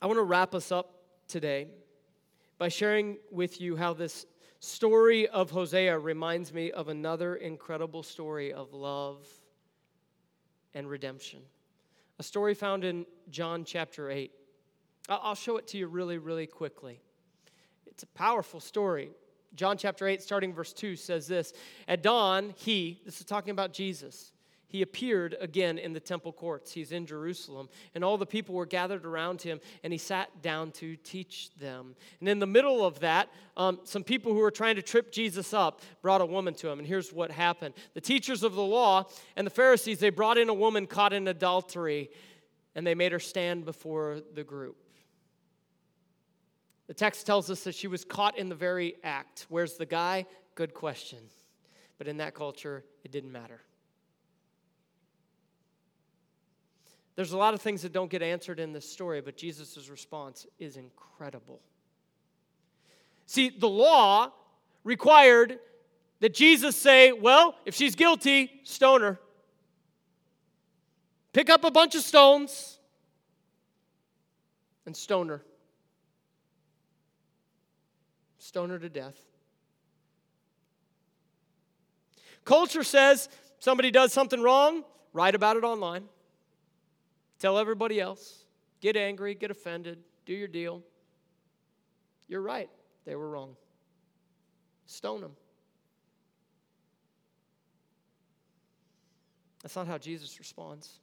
I 0.01 0.05
want 0.05 0.17
to 0.17 0.23
wrap 0.23 0.53
us 0.53 0.71
up 0.71 0.93
today 1.27 1.67
by 2.57 2.69
sharing 2.69 3.17
with 3.31 3.61
you 3.61 3.75
how 3.75 3.93
this 3.93 4.25
story 4.59 5.27
of 5.27 5.51
Hosea 5.51 5.97
reminds 5.97 6.51
me 6.53 6.71
of 6.71 6.87
another 6.87 7.35
incredible 7.35 8.01
story 8.03 8.51
of 8.51 8.73
love 8.73 9.27
and 10.73 10.89
redemption. 10.89 11.39
A 12.19 12.23
story 12.23 12.55
found 12.55 12.83
in 12.83 13.05
John 13.29 13.63
chapter 13.63 14.09
8. 14.09 14.31
I'll 15.09 15.35
show 15.35 15.57
it 15.57 15.67
to 15.67 15.77
you 15.77 15.87
really, 15.87 16.17
really 16.17 16.47
quickly. 16.47 16.99
It's 17.85 18.03
a 18.03 18.07
powerful 18.07 18.59
story. 18.59 19.11
John 19.55 19.77
chapter 19.77 20.07
8, 20.07 20.21
starting 20.21 20.53
verse 20.53 20.73
2, 20.73 20.95
says 20.95 21.27
this 21.27 21.53
At 21.87 22.01
dawn, 22.01 22.53
he, 22.57 23.01
this 23.05 23.19
is 23.19 23.25
talking 23.25 23.51
about 23.51 23.71
Jesus, 23.71 24.33
he 24.69 24.81
appeared 24.81 25.35
again 25.39 25.77
in 25.77 25.93
the 25.93 25.99
temple 25.99 26.33
courts. 26.33 26.73
He's 26.73 26.91
in 26.91 27.05
Jerusalem. 27.05 27.69
And 27.95 28.03
all 28.03 28.17
the 28.17 28.25
people 28.25 28.53
were 28.53 28.65
gathered 28.65 29.05
around 29.05 29.41
him, 29.41 29.61
and 29.83 29.93
he 29.93 29.99
sat 29.99 30.41
down 30.41 30.71
to 30.73 30.97
teach 30.97 31.51
them. 31.55 31.95
And 32.19 32.27
in 32.27 32.39
the 32.39 32.47
middle 32.47 32.85
of 32.85 32.99
that, 32.99 33.29
um, 33.55 33.79
some 33.85 34.03
people 34.03 34.33
who 34.33 34.39
were 34.39 34.51
trying 34.51 34.75
to 34.75 34.81
trip 34.81 35.11
Jesus 35.11 35.53
up 35.53 35.81
brought 36.01 36.19
a 36.19 36.25
woman 36.25 36.53
to 36.55 36.69
him. 36.69 36.79
And 36.79 36.87
here's 36.87 37.13
what 37.13 37.31
happened 37.31 37.75
the 37.93 38.01
teachers 38.01 38.43
of 38.43 38.55
the 38.55 38.61
law 38.61 39.05
and 39.37 39.47
the 39.47 39.51
Pharisees, 39.51 39.99
they 39.99 40.09
brought 40.09 40.37
in 40.37 40.49
a 40.49 40.53
woman 40.53 40.85
caught 40.85 41.13
in 41.13 41.27
adultery, 41.29 42.09
and 42.75 42.85
they 42.85 42.95
made 42.95 43.13
her 43.13 43.19
stand 43.19 43.63
before 43.63 44.21
the 44.33 44.43
group. 44.43 44.75
The 46.87 46.93
text 46.93 47.25
tells 47.25 47.49
us 47.49 47.63
that 47.63 47.75
she 47.75 47.87
was 47.87 48.03
caught 48.03 48.37
in 48.37 48.49
the 48.49 48.55
very 48.55 48.95
act. 49.03 49.45
Where's 49.49 49.75
the 49.75 49.85
guy? 49.85 50.25
Good 50.55 50.73
question. 50.73 51.19
But 51.97 52.07
in 52.07 52.17
that 52.17 52.33
culture, 52.33 52.83
it 53.03 53.11
didn't 53.11 53.31
matter. 53.31 53.61
There's 57.17 57.31
a 57.31 57.37
lot 57.37 57.55
of 57.55 57.61
things 57.61 57.81
that 57.81 57.91
don't 57.91 58.11
get 58.11 58.21
answered 58.21 58.59
in 58.59 58.73
this 58.73 58.87
story, 58.87 59.21
but 59.21 59.35
Jesus' 59.35 59.89
response 59.89 60.45
is 60.59 60.77
incredible. 60.77 61.59
See, 63.25 63.49
the 63.49 63.67
law 63.67 64.31
required 64.83 65.57
that 66.19 66.35
Jesus 66.35 66.75
say, 66.75 67.11
well, 67.11 67.55
if 67.65 67.73
she's 67.73 67.95
guilty, 67.95 68.51
stone 68.61 69.01
her. 69.01 69.19
Pick 71.33 71.49
up 71.49 71.63
a 71.63 71.71
bunch 71.71 71.95
of 71.95 72.01
stones 72.01 72.77
and 74.85 74.95
stone 74.95 75.27
her. 75.29 75.43
Stone 78.37 78.69
her 78.69 78.77
to 78.77 78.89
death. 78.89 79.17
Culture 82.45 82.83
says 82.83 83.27
somebody 83.57 83.89
does 83.89 84.13
something 84.13 84.39
wrong, 84.39 84.83
write 85.13 85.33
about 85.33 85.57
it 85.57 85.63
online. 85.63 86.03
Tell 87.39 87.57
everybody 87.57 87.99
else. 87.99 88.45
Get 88.81 88.95
angry, 88.95 89.33
get 89.35 89.51
offended, 89.51 89.99
do 90.25 90.33
your 90.33 90.47
deal. 90.47 90.83
You're 92.27 92.41
right. 92.41 92.69
They 93.05 93.15
were 93.15 93.29
wrong. 93.29 93.55
Stone 94.85 95.21
them. 95.21 95.31
That's 99.63 99.75
not 99.75 99.87
how 99.87 99.97
Jesus 99.97 100.37
responds. 100.39 100.99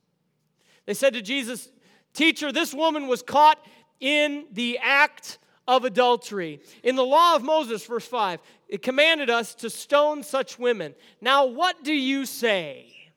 They 0.87 0.95
said 0.95 1.14
to 1.14 1.22
Jesus, 1.22 1.70
Teacher, 2.12 2.53
this 2.53 2.72
woman 2.72 3.09
was 3.09 3.22
caught 3.22 3.59
in 4.01 4.47
the 4.53 4.78
act 4.80 5.39
of 5.66 5.85
adultery. 5.85 6.61
In 6.82 6.95
the 6.95 7.05
law 7.05 7.35
of 7.35 7.43
Moses, 7.43 7.85
verse 7.85 8.07
5, 8.07 8.41
it 8.68 8.82
commanded 8.82 9.30
us 9.30 9.55
to 9.57 9.70
stone 9.70 10.22
such 10.22 10.59
women. 10.59 10.95
Now, 11.20 11.47
what 11.47 11.82
do 11.82 11.93
you 11.93 12.26
say? 12.26 13.11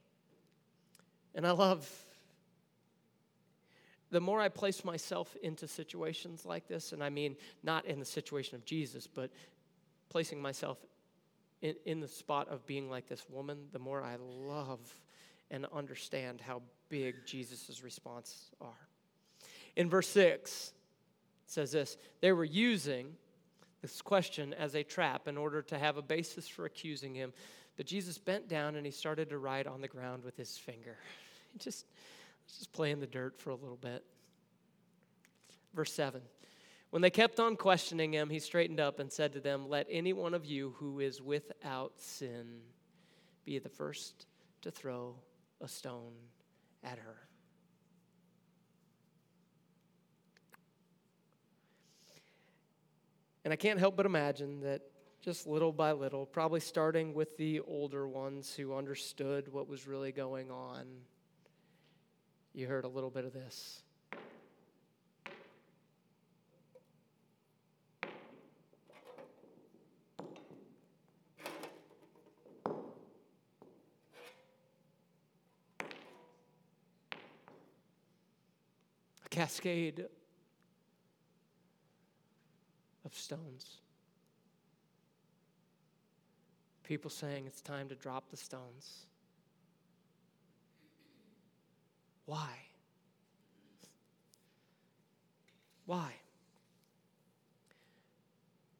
And 1.35 1.45
I 1.45 1.51
love 1.51 1.87
the 4.09 4.21
more 4.21 4.41
I 4.41 4.49
place 4.49 4.85
myself 4.85 5.35
into 5.43 5.67
situations 5.67 6.45
like 6.45 6.67
this, 6.67 6.93
and 6.93 7.03
I 7.03 7.09
mean 7.09 7.35
not 7.63 7.85
in 7.85 7.99
the 7.99 8.05
situation 8.05 8.55
of 8.55 8.65
Jesus, 8.65 9.07
but 9.07 9.31
placing 10.09 10.41
myself 10.41 10.77
in, 11.61 11.75
in 11.85 11.99
the 11.99 12.07
spot 12.07 12.47
of 12.49 12.65
being 12.65 12.89
like 12.89 13.07
this 13.07 13.25
woman, 13.29 13.57
the 13.71 13.79
more 13.79 14.01
I 14.01 14.15
love 14.19 14.79
and 15.51 15.65
understand 15.73 16.41
how 16.41 16.61
big 16.89 17.15
Jesus' 17.25 17.81
response 17.83 18.51
are. 18.61 18.87
In 19.75 19.89
verse 19.89 20.07
6, 20.09 20.73
It 21.45 21.51
says 21.51 21.71
this 21.71 21.97
they 22.21 22.31
were 22.31 22.45
using 22.45 23.13
this 23.81 24.01
question 24.01 24.53
as 24.53 24.75
a 24.75 24.83
trap 24.83 25.27
in 25.27 25.37
order 25.37 25.61
to 25.61 25.77
have 25.77 25.97
a 25.97 26.01
basis 26.01 26.47
for 26.47 26.65
accusing 26.65 27.13
him. 27.13 27.31
But 27.75 27.85
Jesus 27.85 28.17
bent 28.17 28.47
down 28.47 28.75
and 28.75 28.85
he 28.85 28.91
started 28.91 29.29
to 29.29 29.37
write 29.37 29.67
on 29.67 29.81
the 29.81 29.87
ground 29.87 30.23
with 30.23 30.35
his 30.35 30.57
finger. 30.57 30.97
He 31.53 31.59
just, 31.59 31.85
just 32.47 32.71
play 32.71 32.91
in 32.91 32.99
the 32.99 33.07
dirt 33.07 33.39
for 33.39 33.49
a 33.49 33.55
little 33.55 33.77
bit. 33.77 34.03
Verse 35.73 35.93
7. 35.93 36.21
When 36.89 37.01
they 37.01 37.09
kept 37.09 37.39
on 37.39 37.57
questioning 37.57 38.13
him, 38.13 38.29
he 38.29 38.39
straightened 38.39 38.79
up 38.79 38.99
and 38.99 39.11
said 39.11 39.33
to 39.33 39.39
them, 39.39 39.67
Let 39.67 39.87
any 39.89 40.13
one 40.13 40.33
of 40.33 40.45
you 40.45 40.73
who 40.77 40.99
is 40.99 41.21
without 41.21 41.93
sin 41.97 42.61
be 43.45 43.59
the 43.59 43.69
first 43.69 44.25
to 44.61 44.71
throw 44.71 45.15
a 45.61 45.67
stone 45.67 46.13
at 46.83 46.97
her. 46.97 47.27
And 53.43 53.53
I 53.53 53.55
can't 53.55 53.79
help 53.79 53.95
but 53.95 54.05
imagine 54.05 54.59
that 54.61 54.81
just 55.21 55.47
little 55.47 55.71
by 55.71 55.93
little, 55.93 56.25
probably 56.25 56.59
starting 56.59 57.13
with 57.13 57.37
the 57.37 57.61
older 57.61 58.07
ones 58.07 58.53
who 58.53 58.75
understood 58.75 59.51
what 59.51 59.67
was 59.67 59.87
really 59.87 60.11
going 60.11 60.51
on, 60.51 60.85
you 62.57 62.65
heard 62.65 62.85
a 62.85 62.87
little 62.87 63.11
bit 63.11 63.23
of 63.23 63.33
this. 63.33 63.83
A 79.23 79.29
cascade 79.29 80.07
of 83.05 83.13
stones. 83.13 83.81
People 86.81 87.11
saying 87.11 87.45
it's 87.45 87.61
time 87.61 87.87
to 87.89 87.93
drop 87.93 88.31
the 88.31 88.37
stones. 88.37 89.05
Why? 92.27 92.49
Why? 95.85 96.11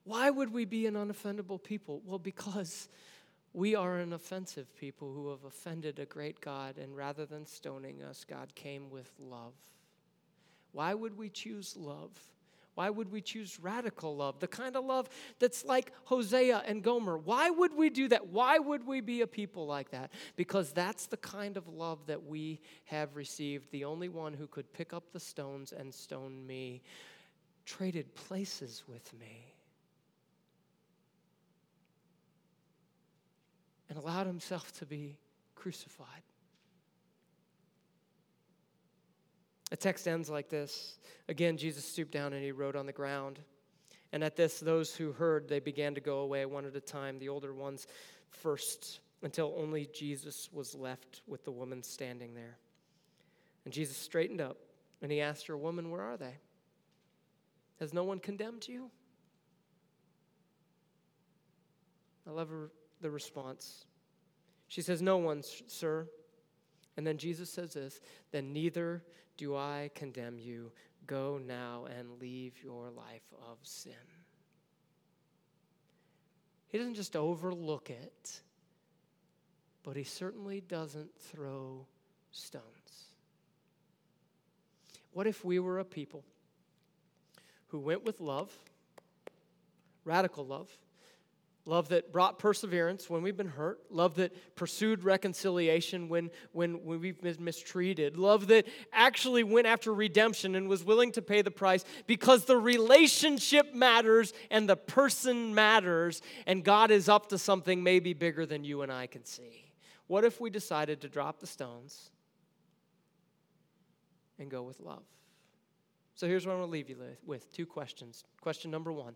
Why 0.04 0.30
would 0.30 0.52
we 0.54 0.66
be 0.66 0.86
an 0.86 0.94
unoffendable 0.94 1.64
people? 1.64 2.02
Well, 2.06 2.20
because 2.20 2.90
we 3.54 3.74
are 3.74 3.98
an 3.98 4.14
offensive 4.14 4.76
people 4.78 5.14
who 5.14 5.30
have 5.30 5.46
offended 5.46 5.98
a 5.98 6.06
great 6.06 6.42
God, 6.42 6.78
and 6.78 6.96
rather 6.96 7.26
than 7.26 7.46
stoning 7.46 8.04
us, 8.04 8.26
God 8.30 8.54
came 8.54 8.90
with 8.90 9.10
love. 9.18 9.54
Why 10.74 10.94
would 10.94 11.18
we 11.18 11.30
choose 11.30 11.76
love? 11.78 12.12
Why 12.78 12.92
would 12.92 13.12
we 13.12 13.22
choose 13.22 13.60
radical 13.60 14.16
love? 14.16 14.38
The 14.40 14.48
kind 14.48 14.76
of 14.76 14.86
love 14.86 15.10
that's 15.40 15.66
like 15.66 15.92
Hosea 16.04 16.62
and 16.68 16.84
Gomer. 16.84 17.18
Why 17.18 17.50
would 17.50 17.74
we 17.74 17.90
do 17.90 18.08
that? 18.10 18.28
Why 18.28 18.60
would 18.60 18.86
we 18.86 19.02
be 19.02 19.22
a 19.22 19.28
people 19.28 19.66
like 19.66 19.90
that? 19.90 20.12
Because 20.36 20.74
that's 20.74 21.08
the 21.08 21.18
kind 21.18 21.58
of 21.58 21.68
love 21.68 22.06
that 22.06 22.24
we 22.24 22.60
have 22.86 23.16
received. 23.16 23.72
The 23.72 23.84
only 23.84 24.10
one 24.10 24.32
who 24.32 24.46
could 24.46 24.72
pick 24.74 24.94
up 24.94 25.12
the 25.12 25.20
stones 25.20 25.72
and 25.72 25.92
stone 25.92 26.46
me 26.46 26.84
traded 27.66 28.14
places 28.14 28.84
with 28.88 29.12
me 29.20 29.56
and 33.90 33.98
allowed 33.98 34.28
himself 34.28 34.72
to 34.74 34.86
be 34.86 35.18
crucified. 35.56 36.27
The 39.70 39.78
text 39.78 40.08
ends 40.08 40.30
like 40.30 40.50
this. 40.50 40.98
Again, 41.28 41.58
Jesus 41.58 41.86
stooped 41.86 42.12
down 42.12 42.34
and 42.34 42.44
he 42.44 42.52
wrote 42.52 42.76
on 42.76 42.86
the 42.86 42.94
ground. 42.94 43.40
And 44.14 44.24
at 44.24 44.36
this, 44.36 44.60
those 44.60 44.96
who 44.96 45.12
heard, 45.12 45.50
they 45.50 45.60
began 45.60 45.96
to 45.96 46.02
go 46.02 46.20
away 46.20 46.46
one 46.46 46.66
at 46.66 46.76
a 46.76 46.82
time, 46.82 47.20
the 47.20 47.30
older 47.30 47.54
ones 47.54 47.88
first, 48.30 49.02
until 49.22 49.54
only 49.58 49.90
Jesus 49.94 50.50
was 50.54 50.74
left 50.74 51.22
with 51.28 51.44
the 51.44 51.52
woman 51.52 51.84
standing 51.84 52.34
there. 52.34 52.58
And 53.66 53.74
Jesus 53.74 53.98
straightened 53.98 54.40
up 54.40 54.58
and 55.02 55.12
he 55.12 55.20
asked 55.20 55.48
her, 55.48 55.58
Woman, 55.58 55.92
where 55.92 56.02
are 56.02 56.18
they? 56.18 56.38
Has 57.80 57.94
no 57.94 58.04
one 58.04 58.20
condemned 58.20 58.68
you? 58.68 58.90
I 62.26 62.32
love 62.32 62.50
her, 62.50 62.72
the 63.02 63.10
response. 63.10 63.86
She 64.68 64.82
says, 64.82 65.02
No 65.02 65.18
one, 65.18 65.44
sir. 65.44 66.08
And 66.96 67.06
then 67.06 67.18
Jesus 67.18 67.50
says 67.50 67.74
this, 67.74 68.00
Then 68.32 68.54
neither 68.54 69.04
do 69.38 69.56
I 69.56 69.92
condemn 69.96 70.40
you. 70.40 70.72
Go 71.06 71.40
now 71.44 71.86
and 71.98 72.20
leave 72.20 72.54
your 72.64 72.90
life 72.90 73.34
of 73.50 73.58
sin. 73.62 73.94
He 76.68 76.78
doesn't 76.78 76.96
just 76.96 77.16
overlook 77.16 77.90
it, 77.90 78.42
but 79.84 79.96
he 79.96 80.04
certainly 80.04 80.60
doesn't 80.60 81.10
throw 81.18 81.86
stones. 82.32 82.64
What 85.14 85.28
if 85.28 85.46
we 85.46 85.60
were 85.60 85.80
a 85.80 85.86
people 85.86 86.26
who 87.68 87.80
went 87.80 88.04
with 88.04 88.20
love, 88.20 88.52
radical 90.04 90.46
love, 90.46 90.70
love 91.68 91.90
that 91.90 92.12
brought 92.12 92.40
perseverance 92.40 93.10
when 93.10 93.22
we've 93.22 93.38
been 93.38 93.48
hurt, 93.48 93.80
love 93.90 94.16
that 94.16 94.34
pursued 94.56 95.04
reconciliation 95.04 96.08
when, 96.08 96.32
when, 96.54 96.86
when 96.86 97.00
we've 97.00 97.22
been 97.22 97.36
mistreated, 97.40 98.18
love 98.18 98.48
that 98.48 98.66
actually 98.94 99.44
went 99.44 99.68
after 99.68 99.94
redemption 99.94 100.56
and 100.56 100.70
was 100.70 100.84
willing 100.84 101.12
to 101.12 101.22
pay 101.22 101.42
the 101.42 101.52
price 101.52 101.84
because 102.08 102.46
the 102.46 102.58
relationship 102.58 103.74
matters 103.74 104.34
and 104.50 104.70
the 104.70 104.78
person 104.78 105.54
matters, 105.54 106.22
and 106.46 106.64
God 106.64 106.90
is 106.90 107.10
up 107.10 107.30
to 107.30 107.38
something 107.38 107.84
maybe 107.84 108.14
bigger 108.14 108.46
than 108.46 108.64
you 108.64 108.82
and 108.82 108.92
I 108.92 109.08
can 109.08 109.26
see. 109.26 109.72
What 110.08 110.24
if 110.24 110.40
we 110.40 110.50
decided 110.50 111.02
to 111.02 111.10
drop 111.10 111.40
the 111.40 111.48
stones 111.48 112.12
and 114.40 114.50
go 114.50 114.64
with 114.64 114.80
love? 114.80 115.04
So 116.16 116.26
here's 116.26 116.48
what 116.48 116.54
I'm 116.54 116.60
going 116.60 116.70
to 116.70 116.72
leave 116.72 116.90
you 116.90 116.98
with 117.26 117.54
two 117.54 117.66
questions. 117.66 118.24
Question 118.42 118.72
number 118.72 118.92
one 118.92 119.16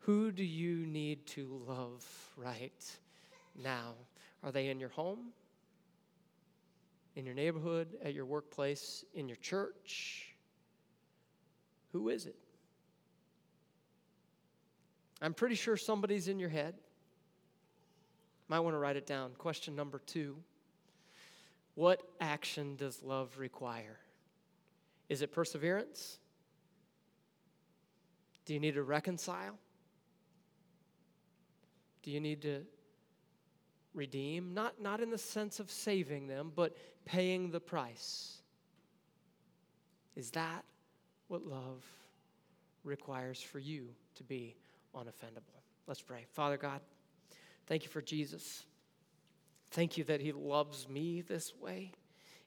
who 0.00 0.32
do 0.32 0.44
you 0.44 0.86
need 0.86 1.26
to 1.28 1.62
love 1.66 2.04
right 2.36 2.96
now? 3.62 3.94
Are 4.42 4.52
they 4.52 4.68
in 4.68 4.80
your 4.80 4.88
home? 4.90 5.32
In 7.16 7.26
your 7.26 7.34
neighborhood? 7.34 7.88
At 8.02 8.14
your 8.14 8.24
workplace? 8.24 9.04
In 9.14 9.28
your 9.28 9.36
church? 9.36 10.34
Who 11.92 12.08
is 12.08 12.26
it? 12.26 12.36
I'm 15.20 15.34
pretty 15.34 15.56
sure 15.56 15.76
somebody's 15.76 16.28
in 16.28 16.38
your 16.38 16.48
head. 16.48 16.74
Might 18.48 18.60
want 18.60 18.74
to 18.74 18.78
write 18.78 18.96
it 18.96 19.06
down. 19.06 19.32
Question 19.36 19.74
number 19.74 20.00
two 20.06 20.36
What 21.74 22.02
action 22.20 22.76
does 22.76 23.02
love 23.02 23.38
require? 23.38 23.98
Is 25.08 25.22
it 25.22 25.32
perseverance? 25.32 26.18
Do 28.44 28.54
you 28.54 28.60
need 28.60 28.74
to 28.74 28.82
reconcile? 28.82 29.58
Do 32.08 32.14
you 32.14 32.20
need 32.20 32.40
to 32.40 32.62
redeem? 33.92 34.54
Not, 34.54 34.80
not 34.80 35.02
in 35.02 35.10
the 35.10 35.18
sense 35.18 35.60
of 35.60 35.70
saving 35.70 36.26
them, 36.26 36.50
but 36.56 36.74
paying 37.04 37.50
the 37.50 37.60
price. 37.60 38.38
Is 40.16 40.30
that 40.30 40.64
what 41.26 41.44
love 41.44 41.84
requires 42.82 43.42
for 43.42 43.58
you 43.58 43.88
to 44.14 44.24
be 44.24 44.56
unoffendable? 44.96 45.60
Let's 45.86 46.00
pray. 46.00 46.24
Father 46.32 46.56
God, 46.56 46.80
thank 47.66 47.82
you 47.82 47.90
for 47.90 48.00
Jesus. 48.00 48.64
Thank 49.70 49.98
you 49.98 50.04
that 50.04 50.22
he 50.22 50.32
loves 50.32 50.88
me 50.88 51.20
this 51.20 51.54
way, 51.60 51.92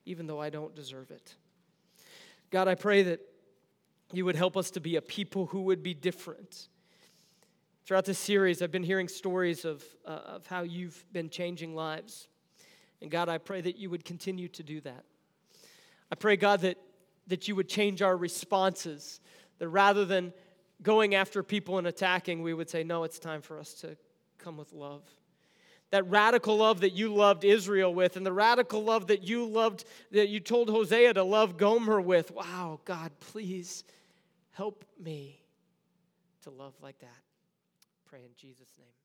even 0.06 0.26
though 0.26 0.40
I 0.40 0.50
don't 0.50 0.74
deserve 0.74 1.12
it. 1.12 1.36
God, 2.50 2.66
I 2.66 2.74
pray 2.74 3.04
that 3.04 3.20
you 4.12 4.24
would 4.24 4.34
help 4.34 4.56
us 4.56 4.72
to 4.72 4.80
be 4.80 4.96
a 4.96 5.00
people 5.00 5.46
who 5.46 5.62
would 5.62 5.84
be 5.84 5.94
different 5.94 6.66
Throughout 7.84 8.04
this 8.04 8.18
series, 8.18 8.62
I've 8.62 8.70
been 8.70 8.84
hearing 8.84 9.08
stories 9.08 9.64
of, 9.64 9.84
uh, 10.06 10.10
of 10.10 10.46
how 10.46 10.62
you've 10.62 11.04
been 11.12 11.28
changing 11.28 11.74
lives. 11.74 12.28
And 13.00 13.10
God, 13.10 13.28
I 13.28 13.38
pray 13.38 13.60
that 13.60 13.76
you 13.76 13.90
would 13.90 14.04
continue 14.04 14.46
to 14.48 14.62
do 14.62 14.80
that. 14.82 15.04
I 16.10 16.14
pray, 16.14 16.36
God, 16.36 16.60
that, 16.60 16.78
that 17.26 17.48
you 17.48 17.56
would 17.56 17.68
change 17.68 18.00
our 18.00 18.16
responses, 18.16 19.20
that 19.58 19.68
rather 19.68 20.04
than 20.04 20.32
going 20.80 21.16
after 21.16 21.42
people 21.42 21.78
and 21.78 21.88
attacking, 21.88 22.42
we 22.42 22.54
would 22.54 22.70
say, 22.70 22.84
no, 22.84 23.02
it's 23.02 23.18
time 23.18 23.42
for 23.42 23.58
us 23.58 23.74
to 23.74 23.96
come 24.38 24.56
with 24.56 24.72
love. 24.72 25.02
That 25.90 26.08
radical 26.08 26.58
love 26.58 26.80
that 26.82 26.92
you 26.92 27.12
loved 27.12 27.44
Israel 27.44 27.92
with, 27.92 28.16
and 28.16 28.24
the 28.24 28.32
radical 28.32 28.84
love 28.84 29.08
that 29.08 29.24
you 29.24 29.44
loved, 29.44 29.84
that 30.12 30.28
you 30.28 30.38
told 30.38 30.70
Hosea 30.70 31.14
to 31.14 31.24
love 31.24 31.56
Gomer 31.56 32.00
with. 32.00 32.30
Wow, 32.30 32.78
God, 32.84 33.10
please 33.18 33.82
help 34.52 34.84
me 35.02 35.42
to 36.44 36.50
love 36.50 36.74
like 36.80 36.98
that 37.00 37.21
pray 38.12 38.24
in 38.26 38.34
Jesus' 38.36 38.76
name. 38.78 39.01